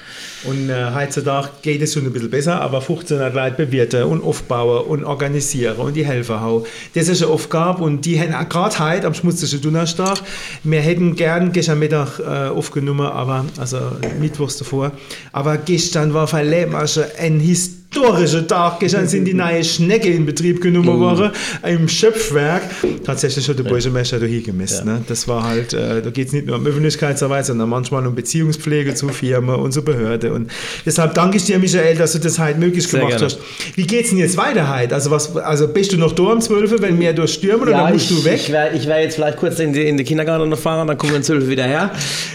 Und 0.45 0.71
äh, 0.71 0.93
heutzutage 0.95 1.49
geht 1.63 1.83
es 1.83 1.95
schon 1.95 2.05
ein 2.05 2.13
bisschen 2.13 2.31
besser, 2.31 2.61
aber 2.61 2.81
15 2.81 3.19
Leute 3.19 3.57
bewirten 3.57 4.05
und 4.05 4.23
aufbauen 4.23 4.87
und 4.87 5.05
organisieren 5.05 5.77
und 5.77 5.95
die 5.95 6.05
Helfer 6.05 6.41
haben. 6.41 6.65
Das 6.95 7.09
ist 7.09 7.23
eine 7.23 7.33
Aufgabe 7.33 7.85
und 7.85 8.05
die 8.05 8.21
haben 8.21 8.49
gerade 8.49 8.79
heute 8.79 9.07
am 9.07 9.15
schmutzigen 9.15 9.61
Donnerstag, 9.61 10.19
wir 10.65 10.81
hätten 10.81 11.17
gern 11.17 11.53
gestern 11.53 11.79
Mittag 11.79 12.19
äh, 12.19 12.49
aufgenommen, 12.49 13.07
aber 13.07 13.45
also 13.59 13.79
mittwochs 14.21 14.57
davor, 14.57 14.93
aber 15.33 15.57
gestern 15.57 16.15
war 16.15 16.27
für 16.27 16.43
Lehmasche 16.43 17.11
ein 17.19 17.41
historisches 17.41 17.78
historischer 17.91 18.47
Tag. 18.47 18.81
Gestern 18.81 19.07
sind 19.09 19.25
die 19.25 19.35
neue 19.49 19.65
Schnecke 19.65 20.09
in 20.09 20.27
Betrieb 20.27 20.61
genommen 20.61 20.89
Oh. 20.89 21.01
worden 21.01 21.31
im 21.67 21.89
Schöpfwerk. 21.89 22.63
Tatsächlich 23.05 23.49
hat 23.49 23.59
der 23.59 23.65
Bürgermeister 23.65 24.19
da 24.19 24.27
hingemisst. 24.27 24.81
Ja. 24.81 24.85
Ne? 24.85 25.05
Das 25.07 25.27
war 25.29 25.43
halt, 25.45 25.73
äh, 25.73 26.03
da 26.03 26.11
geht 26.11 26.29
es 26.29 26.33
nicht 26.33 26.47
nur 26.47 26.57
um 26.57 26.67
Öffentlichkeitsarbeit, 26.67 27.47
sondern 27.47 27.69
manchmal 27.69 28.07
um 28.07 28.15
Beziehungspflege 28.15 28.95
zu 28.95 29.09
Firmen 29.09 29.57
und 29.57 29.73
zur 29.73 29.85
Behörde. 29.85 30.33
Und 30.33 30.51
deshalb 30.87 31.15
danke 31.15 31.37
ich 31.39 31.45
dir, 31.45 31.59
Michael, 31.59 31.97
dass 31.97 32.13
du 32.13 32.19
das 32.19 32.39
halt 32.39 32.59
möglich 32.59 32.87
Sehr 32.87 33.01
gemacht 33.01 33.19
gerne. 33.19 33.27
hast. 33.27 33.39
Wie 33.75 33.87
geht's 33.87 34.11
denn 34.11 34.19
jetzt 34.19 34.37
weiter 34.37 34.69
halt? 34.69 34.93
Also, 34.93 35.11
was, 35.11 35.37
also 35.37 35.69
bist 35.69 35.93
du 35.93 35.97
noch 35.97 36.13
da 36.13 36.25
um 36.25 36.41
12 36.41 36.81
wenn 36.81 37.01
wir 37.01 37.13
durchstürmen 37.13 37.69
oder 37.69 37.91
musst 37.91 38.11
ich, 38.11 38.17
du 38.19 38.25
weg? 38.25 38.41
Ich 38.41 38.53
werde 38.53 38.77
ich 38.77 38.87
werd 38.87 39.03
jetzt 39.03 39.15
vielleicht 39.17 39.39
kurz 39.39 39.59
in, 39.59 39.73
die, 39.73 39.83
in 39.83 39.97
den 39.97 40.07
Kindergarten 40.07 40.55
fahren, 40.57 40.87
dann 40.87 40.97
kommen 40.99 41.13
wir 41.13 41.19
um 41.19 41.23
12 41.23 41.45
Uhr 41.45 41.51
wieder 41.51 41.65
her. 41.65 41.91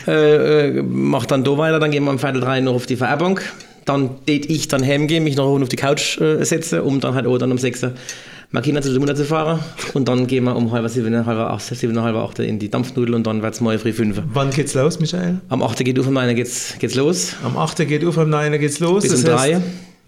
Äh, 0.08 0.78
äh, 0.78 0.84
mach 0.84 1.26
dann 1.26 1.44
da 1.44 1.58
weiter, 1.58 1.80
dann 1.80 1.92
gehen 1.92 2.04
wir 2.04 2.12
um 2.12 2.20
Viertel 2.20 2.42
drei 2.42 2.60
noch 2.60 2.74
auf 2.74 2.86
die 2.86 2.96
Vererbung. 2.96 3.40
Dann 3.86 4.26
tät 4.26 4.50
ich 4.50 4.68
dann 4.68 4.84
heimgehen, 4.84 5.24
mich 5.24 5.36
noch 5.36 5.46
auf 5.46 5.70
die 5.70 5.76
Couch 5.76 6.20
äh, 6.22 6.44
setzen, 6.44 6.82
um 6.82 7.00
dann 7.00 7.16
halt 7.16 7.28
auch 7.28 7.38
dann 7.38 7.52
um 7.52 7.58
6 7.58 7.84
Uhr 7.84 7.94
Kinder 8.62 8.82
zu 8.84 8.92
der 8.92 9.00
Mutter 9.00 9.16
zu 9.16 9.26
fahren. 9.26 9.60
Und 9.94 10.08
dann 10.08 10.28
gehen 10.28 10.44
wir 10.44 10.56
um 10.56 10.72
halb 10.72 10.88
sieben, 10.88 11.26
halb 11.26 11.38
acht, 11.40 11.64
sieben, 11.76 12.00
halb 12.02 12.16
acht 12.16 12.38
in 12.40 12.60
die 12.60 12.70
Dampfnudel 12.70 13.16
und 13.16 13.26
dann 13.26 13.42
wird 13.42 13.56
es 13.56 13.62
morgen 13.62 13.80
früh 13.80 13.94
fünf. 13.94 14.22
Wann 14.32 14.52
geht's 14.52 14.76
los, 14.76 15.00
Michael? 15.00 15.40
Am 15.50 15.64
8. 15.64 15.84
geht 15.84 16.00
auf, 16.00 16.08
am 16.08 16.14
9. 16.14 16.36
geht's, 16.36 16.76
geht's 16.78 16.96
los. 16.96 17.34
Am 17.44 17.58
8. 17.58 17.88
geht 17.88 18.06
auf, 18.06 18.18
am 18.18 18.30
9. 18.30 18.60
geht's 18.60 18.80
los. 18.80 19.04
Bis 19.04 19.12
Das 19.12 19.24
um 19.24 19.30
heißt- 19.32 19.54
drei. 19.54 19.62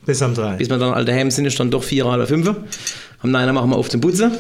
Bis 0.05 0.21
am 0.21 0.36
3. 0.36 0.57
Bis 0.57 0.69
wir 0.69 0.78
dann 0.78 0.93
alle 0.93 1.05
daheim 1.05 1.32
sind, 1.32 1.45
ist 1.45 1.59
dann 1.59 1.71
doch 1.71 1.84
vier 1.84 2.05
oder 2.05 2.28
fünf. 2.28 2.47
Am 2.47 3.32
9. 3.32 3.53
machen 3.53 3.71
wir 3.71 3.78
auf 3.78 3.89
zum 3.89 4.01
Putzen. 4.01 4.32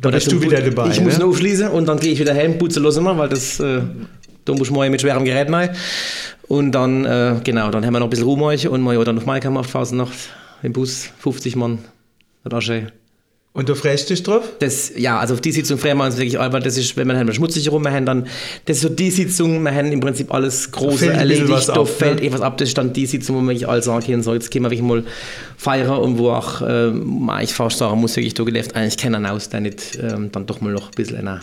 Da 0.00 0.10
bist 0.10 0.32
du 0.32 0.40
wieder 0.40 0.60
dabei. 0.62 0.90
Ich 0.90 1.00
muss 1.00 1.14
ne? 1.14 1.20
noch 1.20 1.28
aufschließen 1.28 1.68
und 1.68 1.86
dann 1.86 2.00
gehe 2.00 2.12
ich 2.12 2.18
wieder 2.18 2.34
heim, 2.34 2.58
putze 2.58 2.80
los 2.80 2.96
immer, 2.96 3.16
weil 3.18 3.28
das, 3.28 3.60
äh, 3.60 3.82
da 4.44 4.52
muss 4.54 4.68
ich 4.68 4.70
morgen 4.72 4.90
mit 4.90 5.00
schwerem 5.02 5.24
Gerät 5.24 5.52
rein. 5.52 5.70
Und 6.48 6.72
dann, 6.72 7.04
äh, 7.04 7.40
genau, 7.42 7.70
dann 7.70 7.84
haben 7.84 7.92
wir 7.92 8.00
noch 8.00 8.06
ein 8.06 8.10
bisschen 8.10 8.26
morgen 8.26 8.68
und 8.68 8.80
morgen 8.82 9.04
dann 9.04 9.18
auf 9.18 9.26
Maikammer 9.26 9.60
auf 9.60 9.66
Phasennacht 9.66 10.30
im 10.62 10.72
Bus, 10.72 11.10
50 11.18 11.56
Mann. 11.56 11.78
Das 12.44 12.52
war 12.52 12.60
schön. 12.60 12.92
Und 13.56 13.70
du 13.70 13.74
freust 13.74 14.10
dich 14.10 14.22
drauf? 14.22 14.44
Das, 14.58 14.92
ja, 14.98 15.18
also 15.18 15.32
auf 15.32 15.40
die 15.40 15.50
Sitzung 15.50 15.78
freuen 15.78 15.96
wir 15.96 16.04
uns 16.04 16.18
wirklich, 16.18 16.38
aber 16.38 16.60
das 16.60 16.76
ist, 16.76 16.94
wenn 16.98 17.08
wir 17.08 17.14
dann 17.14 17.32
schmutzig 17.32 17.72
rum 17.72 17.88
haben, 17.88 18.04
dann, 18.04 18.26
das 18.66 18.76
ist 18.76 18.82
so 18.82 18.90
die 18.90 19.10
Sitzung, 19.10 19.62
wir 19.62 19.74
haben 19.74 19.90
im 19.92 20.00
Prinzip 20.00 20.32
alles 20.32 20.70
Große 20.72 21.06
bisschen 21.06 21.12
erledigt, 21.12 21.68
da 21.70 21.72
ab, 21.72 21.88
fällt 21.88 22.20
ne? 22.20 22.26
etwas 22.26 22.42
ab, 22.42 22.58
das 22.58 22.68
ist 22.68 22.76
dann 22.76 22.92
die 22.92 23.06
Sitzung, 23.06 23.36
wo 23.36 23.40
man 23.40 23.54
wirklich 23.54 23.66
alles 23.66 23.86
sagen 23.86 24.04
kann, 24.04 24.22
so, 24.22 24.34
jetzt 24.34 24.50
können 24.50 24.66
wir 24.66 24.70
wirklich 24.70 24.86
mal 24.86 25.04
feiern 25.56 25.88
und 25.88 26.18
wo 26.18 26.32
auch, 26.32 26.60
äh, 26.60 26.92
ich 27.42 27.54
fast 27.54 27.78
sagen 27.78 27.98
muss, 27.98 28.14
wirklich, 28.16 28.34
da 28.34 28.44
gelebt 28.44 28.76
eigentlich 28.76 28.98
keiner 28.98 29.32
aus, 29.32 29.48
der 29.48 29.62
nicht 29.62 29.98
ähm, 30.02 30.30
dann 30.32 30.44
doch 30.44 30.60
mal 30.60 30.74
noch 30.74 30.88
ein 30.88 30.94
bisschen 30.94 31.16
einer 31.16 31.40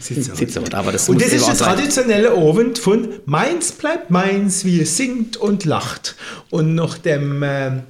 Hat, 0.00 0.74
aber 0.74 0.92
das 0.92 1.08
Und 1.08 1.20
das 1.20 1.32
ist 1.32 1.46
der 1.46 1.56
traditionelle 1.56 2.32
Abend 2.32 2.78
von 2.78 3.08
Mainz 3.26 3.72
bleibt 3.72 4.10
Mainz, 4.10 4.64
wie 4.64 4.80
es 4.80 4.96
singt 4.96 5.36
und 5.36 5.64
lacht. 5.64 6.16
Und 6.50 6.74
nachdem 6.74 7.42
äh, 7.42 7.82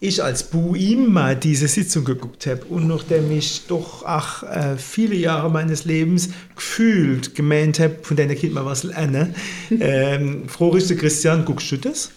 ich 0.00 0.22
als 0.22 0.44
Buim 0.44 1.12
mal 1.12 1.34
diese 1.34 1.66
Sitzung 1.66 2.04
geguckt 2.04 2.46
habe 2.46 2.64
und 2.66 2.86
nachdem 2.86 3.30
ich 3.32 3.66
doch 3.66 4.04
ach, 4.06 4.44
äh, 4.44 4.76
viele 4.76 5.16
Jahre 5.16 5.50
meines 5.50 5.84
Lebens 5.84 6.30
gefühlt 6.54 7.34
gemeint 7.34 7.80
habe, 7.80 7.96
von 8.02 8.16
deiner 8.16 8.36
Kind 8.36 8.54
mal 8.54 8.64
was 8.64 8.84
lernen, 8.84 9.34
ähm, 9.80 10.48
froh 10.48 10.74
ist 10.74 10.90
der 10.90 10.96
Christian, 10.96 11.44
guckst 11.44 11.72
du 11.72 11.76
das? 11.78 12.10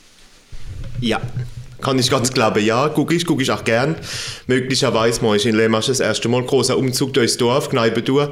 Ja. 0.99 1.19
Kann 1.81 1.97
ich 1.99 2.09
ganz 2.09 2.31
glauben, 2.31 2.63
ja, 2.63 2.89
gucke 2.89 3.13
ich, 3.15 3.25
gucke 3.25 3.41
ich 3.41 3.51
auch 3.51 3.63
gern. 3.63 3.95
Möglicherweise 4.47 5.23
mache 5.23 5.37
ich 5.37 5.45
in 5.45 5.55
Lemmersch 5.55 5.87
das 5.87 5.99
erste 5.99 6.29
Mal 6.29 6.43
großer 6.43 6.77
Umzug 6.77 7.13
durchs 7.13 7.37
Dorf, 7.37 7.69
Kneipe 7.69 8.01
durch. 8.01 8.29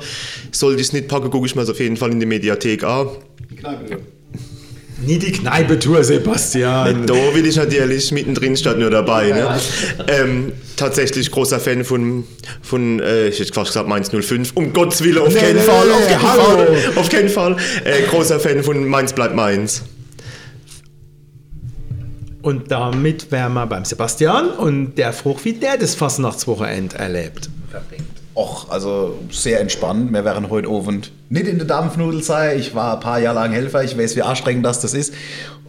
Sollte 0.51 0.79
ich 0.81 0.87
es 0.87 0.93
nicht 0.93 1.07
packen, 1.07 1.29
gucke 1.29 1.47
ich 1.47 1.55
mir 1.55 1.63
es 1.63 1.69
auf 1.69 1.79
jeden 1.79 1.97
Fall 1.97 2.11
in 2.11 2.19
die 2.19 2.25
Mediathek 2.25 2.83
an. 2.83 3.09
Nie 5.05 5.17
die 5.17 5.31
Kneipe-Tour, 5.31 6.03
Sebastian. 6.03 7.07
Da 7.07 7.13
will 7.33 7.45
ich 7.45 7.55
natürlich 7.55 8.11
mittendrin 8.11 8.57
statt 8.57 8.77
nur 8.77 8.89
dabei. 8.89 9.29
Ne? 9.29 9.59
Ähm, 10.07 10.51
tatsächlich 10.75 11.31
großer 11.31 11.59
Fan 11.59 11.85
von, 11.85 12.25
von 12.61 12.99
äh, 12.99 13.29
ich 13.29 13.39
hätte 13.39 13.53
fast 13.53 13.71
gesagt 13.71 13.87
Mainz 13.87 14.09
05. 14.11 14.51
Um 14.55 14.73
Gottes 14.73 15.01
Willen, 15.03 15.19
auf 15.19 15.33
Nee, 15.33 15.39
keinen 15.39 15.55
nee, 15.55 15.61
Fall, 15.61 15.87
nee, 15.87 15.93
auf 15.93 16.07
keinen. 16.07 16.19
Fall, 16.19 16.93
auf 16.97 17.09
keinen 17.09 17.29
Fall. 17.29 17.55
Äh, 17.85 18.01
großer 18.09 18.39
Fan 18.41 18.61
von 18.61 18.85
Mainz 18.87 19.13
bleibt 19.13 19.35
Mainz. 19.35 19.83
Und 22.49 22.71
damit 22.71 23.31
wären 23.31 23.53
wir 23.53 23.67
beim 23.67 23.85
Sebastian 23.85 24.49
und 24.49 24.95
der 24.95 25.13
fragt, 25.13 25.45
wie 25.45 25.53
der 25.53 25.77
das 25.77 25.93
Fastnachtswochenende 25.93 26.97
erlebt. 26.97 27.47
Och, 28.35 28.71
also 28.71 29.19
sehr 29.29 29.59
entspannt. 29.59 30.11
Wir 30.11 30.25
wären 30.25 30.49
heute 30.49 30.67
Abend 30.67 31.11
nicht 31.29 31.45
in 31.45 31.59
der 31.59 31.67
Dampfnudel 31.67 32.23
Ich 32.57 32.73
war 32.73 32.95
ein 32.95 32.99
paar 33.01 33.19
Jahre 33.19 33.35
lang 33.35 33.51
Helfer. 33.51 33.83
Ich 33.83 33.95
weiß, 33.95 34.15
wie 34.15 34.23
anstrengend 34.23 34.65
das, 34.65 34.81
das 34.81 34.95
ist. 34.95 35.13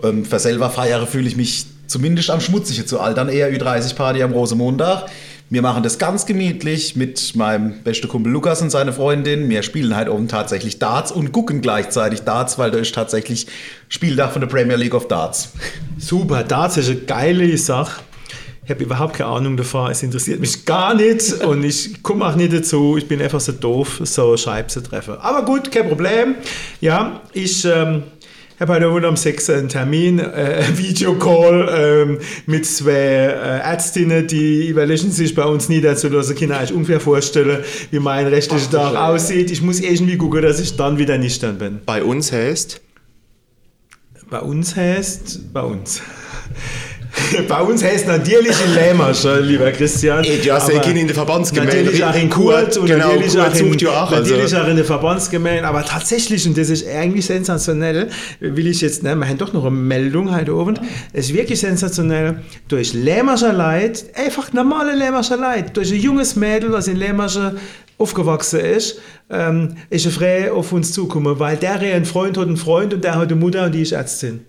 Ähm, 0.02 0.24
für 0.24 0.38
selber 0.38 0.70
feiere 0.70 1.06
fühle 1.06 1.28
ich 1.28 1.36
mich 1.36 1.66
zumindest 1.86 2.30
am 2.30 2.40
schmutzigen 2.40 2.86
zu 2.86 2.98
alt. 2.98 3.18
Dann 3.18 3.28
eher 3.28 3.52
Ü30-Party 3.52 4.22
am 4.22 4.32
Rosenmontag. 4.32 5.10
Wir 5.52 5.62
machen 5.62 5.82
das 5.82 5.98
ganz 5.98 6.26
gemütlich 6.26 6.94
mit 6.94 7.34
meinem 7.34 7.82
besten 7.82 8.06
Kumpel 8.06 8.30
Lukas 8.30 8.62
und 8.62 8.70
seiner 8.70 8.92
Freundin. 8.92 9.48
Wir 9.48 9.64
spielen 9.64 9.96
halt 9.96 10.08
oben 10.08 10.28
tatsächlich 10.28 10.78
Darts 10.78 11.10
und 11.10 11.32
gucken 11.32 11.60
gleichzeitig 11.60 12.20
Darts, 12.20 12.56
weil 12.56 12.70
da 12.70 12.78
ist 12.78 12.94
tatsächlich 12.94 13.48
Spieltag 13.88 14.30
von 14.30 14.42
der 14.42 14.46
Premier 14.46 14.76
League 14.76 14.94
of 14.94 15.08
Darts. 15.08 15.54
Super, 15.98 16.44
das 16.44 16.76
ist 16.76 16.88
eine 16.88 17.00
geile 17.00 17.58
Sache. 17.58 18.00
Ich 18.64 18.70
habe 18.70 18.84
überhaupt 18.84 19.14
keine 19.14 19.30
Ahnung 19.30 19.56
davon, 19.56 19.90
es 19.90 20.04
interessiert 20.04 20.38
mich 20.38 20.66
gar 20.66 20.94
nicht 20.94 21.42
und 21.42 21.64
ich 21.64 22.00
komme 22.04 22.26
auch 22.26 22.36
nicht 22.36 22.52
dazu. 22.52 22.96
Ich 22.96 23.08
bin 23.08 23.20
einfach 23.20 23.40
so 23.40 23.50
doof, 23.50 24.02
so 24.04 24.36
Scheibe 24.36 24.68
zu 24.68 24.84
treffen. 24.84 25.14
Aber 25.18 25.44
gut, 25.44 25.72
kein 25.72 25.88
Problem. 25.88 26.36
Ja, 26.80 27.22
ich 27.32 27.64
ähm, 27.64 28.04
habe 28.60 28.74
heute 28.74 28.92
wohl 28.92 29.04
am 29.06 29.16
6. 29.16 29.50
einen 29.50 29.68
Termin, 29.70 30.18
äh, 30.18 30.62
Videocall 30.76 31.68
ähm, 31.74 32.18
mit 32.44 32.66
zwei 32.66 32.92
äh, 32.92 33.60
Ärztinnen, 33.60 34.26
die 34.26 34.68
überlegen 34.68 35.10
sich 35.10 35.34
bei 35.34 35.44
uns 35.44 35.70
niederzulassen. 35.70 36.36
Kann 36.36 36.50
ich 36.50 36.56
euch 36.56 36.72
ungefähr 36.72 37.00
vorstellen, 37.00 37.64
wie 37.90 37.98
mein 37.98 38.26
rechtlicher 38.26 38.70
Tag 38.70 38.96
aussieht. 38.96 39.50
Ich 39.50 39.62
muss 39.62 39.80
irgendwie 39.80 40.18
gucken, 40.18 40.42
dass 40.42 40.60
ich 40.60 40.76
dann 40.76 40.98
wieder 40.98 41.16
nüchtern 41.16 41.56
bin. 41.56 41.80
Bei 41.86 42.04
uns 42.04 42.32
heißt, 42.32 42.82
Bei 44.28 44.40
uns 44.40 44.76
heißt, 44.76 45.52
bei 45.52 45.62
uns. 45.62 46.02
bei 47.48 47.60
uns 47.62 47.82
heißt 47.82 48.06
natürlich 48.06 48.56
in 48.64 48.74
Lämmersch, 48.74 49.24
lieber 49.42 49.70
Christian. 49.72 50.24
Eh, 50.24 50.40
ja, 50.42 50.60
sehr 50.60 50.76
Aber 50.76 50.84
gerne 50.84 51.00
in 51.00 51.06
der 51.06 51.14
Verbandsgemeinde. 51.16 51.76
Natürlich 51.76 52.04
auch 52.04 52.14
in 52.14 52.30
Kurt 52.30 52.76
und 52.76 52.86
Genau, 52.86 53.08
natürlich, 53.08 53.32
Kurt 53.34 53.46
auch 53.46 53.54
in, 53.54 53.68
sucht 53.70 53.82
ja 53.82 53.90
auch, 53.90 54.12
also- 54.12 54.30
natürlich 54.34 54.56
auch 54.56 54.68
in 54.68 54.76
der 54.76 54.84
Verbandsgemeinde. 54.84 55.66
Aber 55.66 55.84
tatsächlich, 55.84 56.46
und 56.46 56.56
das 56.56 56.70
ist 56.70 56.86
eigentlich 56.86 57.26
sensationell, 57.26 58.08
will 58.40 58.66
ich 58.66 58.80
jetzt, 58.80 59.02
ne, 59.02 59.14
wir 59.16 59.28
haben 59.28 59.38
doch 59.38 59.52
noch 59.52 59.64
eine 59.64 59.70
Meldung 59.76 60.34
heute 60.34 60.54
oben. 60.54 60.78
Es 61.12 61.26
ist 61.26 61.34
wirklich 61.34 61.60
sensationell. 61.60 62.40
Durch 62.68 62.92
Lämmerscher 62.94 63.52
Leid, 63.52 64.04
einfach 64.14 64.52
normale 64.52 64.94
Lämmerscher 64.94 65.36
Leid, 65.36 65.76
durch 65.76 65.92
ein 65.92 66.00
junges 66.00 66.36
Mädel, 66.36 66.70
das 66.70 66.88
in 66.88 66.96
Lämmerscher 66.96 67.54
aufgewachsen 67.98 68.60
ist, 68.60 68.98
ähm, 69.30 69.76
ist 69.90 70.06
eine 70.06 70.14
Frau 70.14 70.56
auf 70.56 70.72
uns 70.72 70.92
zugekommen, 70.92 71.38
weil 71.38 71.56
der 71.56 71.74
einen 71.80 72.04
Freund 72.06 72.38
hat 72.38 72.46
einen 72.46 72.56
Freund 72.56 72.94
und 72.94 73.04
der 73.04 73.14
hat 73.16 73.28
eine 73.30 73.36
Mutter 73.36 73.66
und 73.66 73.72
die 73.72 73.82
ist 73.82 73.92
Ärztin. 73.92 74.46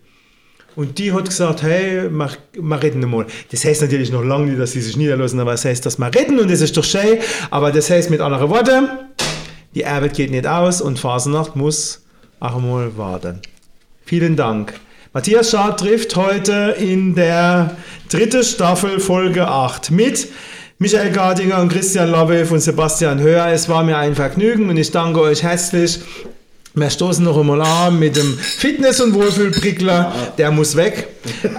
Und 0.76 0.98
die 1.00 1.12
hat 1.12 1.26
gesagt, 1.26 1.64
hey, 1.64 2.10
mach, 2.10 2.38
mach 2.58 2.82
reden 2.82 3.08
mal. 3.10 3.26
Das 3.52 3.66
heißt 3.66 3.82
natürlich 3.82 4.12
noch 4.12 4.24
lange 4.24 4.46
nicht, 4.48 4.60
dass 4.60 4.72
sie 4.72 4.82
sich 4.82 4.96
niederlassen, 4.96 5.40
aber 5.40 5.54
es 5.54 5.66
heißt, 5.66 5.86
dass 5.86 5.98
wir 5.98 6.14
reden 6.14 6.40
und 6.40 6.50
das 6.50 6.62
ist 6.62 6.78
doch 6.78 6.84
schön. 6.84 7.20
Aber 7.50 7.72
das 7.72 7.90
heißt 7.90 8.10
mit 8.10 8.22
anderen 8.22 8.50
Worten, 8.50 8.88
die 9.76 9.86
Arbeit 9.86 10.14
geht 10.14 10.32
nicht 10.32 10.48
aus 10.48 10.82
und 10.82 11.00
Phasenacht 11.00 11.56
muss 11.56 12.04
auch 12.40 12.60
mal 12.60 12.98
warten. 12.98 13.42
Vielen 14.06 14.36
Dank. 14.36 14.74
Matthias 15.14 15.52
Schad 15.52 15.80
trifft 15.80 16.16
heute 16.16 16.76
in 16.80 17.16
der 17.16 17.76
dritten 18.10 18.44
Staffel 18.44 19.00
Folge 19.02 19.48
8 19.48 19.92
mit 19.92 20.30
Michael 20.80 21.12
Gardinger 21.12 21.62
und 21.62 21.70
Christian 21.70 22.10
Lobbe 22.10 22.46
und 22.50 22.60
Sebastian 22.60 23.20
Höher. 23.20 23.48
Es 23.48 23.68
war 23.68 23.84
mir 23.84 23.98
ein 23.98 24.16
Vergnügen 24.16 24.70
und 24.70 24.78
ich 24.78 24.92
danke 24.92 25.20
euch 25.22 25.44
herzlich. 25.44 26.00
Wir 26.74 26.90
stoßen 26.90 27.26
noch 27.26 27.38
einmal 27.38 27.62
an 27.62 28.00
mit 28.00 28.16
dem 28.16 28.38
Fitness- 28.38 29.02
und 29.02 29.14
Wohlfühlprickler. 29.14 30.34
Der 30.38 30.52
muss 30.52 30.78
weg. 30.78 31.10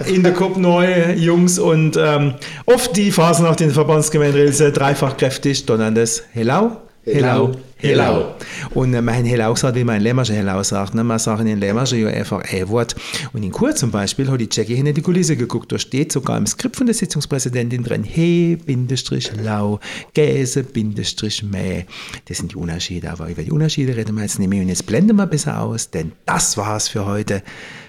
In 0.06 0.22
der 0.22 0.32
Kopf 0.32 0.56
neu, 0.56 1.12
Jungs. 1.12 1.58
Und 1.58 1.98
ähm, 1.98 2.34
oft 2.64 2.96
die 2.96 3.12
Phasen 3.12 3.44
auf 3.44 3.56
den 3.56 3.72
Verbandsgemeinderilse 3.72 4.72
dreifach 4.72 5.18
kräftig, 5.18 5.66
donnerndes 5.66 6.22
Hello, 6.32 6.78
Hello, 7.04 7.52
Hello. 7.78 8.36
Und 8.74 8.94
äh, 8.94 9.02
mein 9.02 9.24
Hello 9.24 9.56
sagt, 9.56 9.74
wie 9.74 9.82
mein 9.82 10.02
Lämmersche 10.02 10.34
Hello 10.34 10.62
sagt. 10.62 10.94
Ne? 10.94 11.02
Man 11.02 11.18
sagt 11.18 11.40
in 11.40 11.58
Lämmersche 11.58 11.96
ja 11.96 12.06
einfach 12.06 12.40
ein 12.42 12.68
Wort. 12.68 12.94
Und 13.32 13.42
in 13.42 13.50
Kur 13.50 13.74
zum 13.74 13.90
Beispiel 13.90 14.30
hat 14.30 14.40
die 14.40 14.48
Jackie 14.48 14.76
hinter 14.76 14.92
die 14.92 15.02
Kulisse 15.02 15.36
geguckt. 15.36 15.72
Da 15.72 15.80
steht 15.80 16.12
sogar 16.12 16.38
im 16.38 16.46
Skript 16.46 16.76
von 16.76 16.86
der 16.86 16.94
Sitzungspräsidentin 16.94 17.82
drin, 17.82 18.04
he, 18.04 18.54
Bindestrich, 18.54 19.32
lau, 19.42 19.80
Gäse, 20.14 20.62
Bindestrich, 20.62 21.42
mäh. 21.42 21.86
Das 22.26 22.38
sind 22.38 22.52
die 22.52 22.56
Unterschiede. 22.56 23.10
Aber 23.10 23.28
über 23.28 23.42
die 23.42 23.50
Unterschiede 23.50 23.96
reden 23.96 24.14
wir 24.14 24.22
jetzt 24.22 24.38
nicht 24.38 24.48
mehr. 24.48 24.62
Und 24.62 24.68
jetzt 24.68 24.86
blenden 24.86 25.16
wir 25.16 25.26
besser 25.26 25.60
aus, 25.60 25.90
denn 25.90 26.12
das 26.24 26.56
war's 26.56 26.86
für 26.86 27.04
heute. 27.04 27.42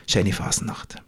Schöne 0.07 0.33
Fasnacht. 0.33 1.02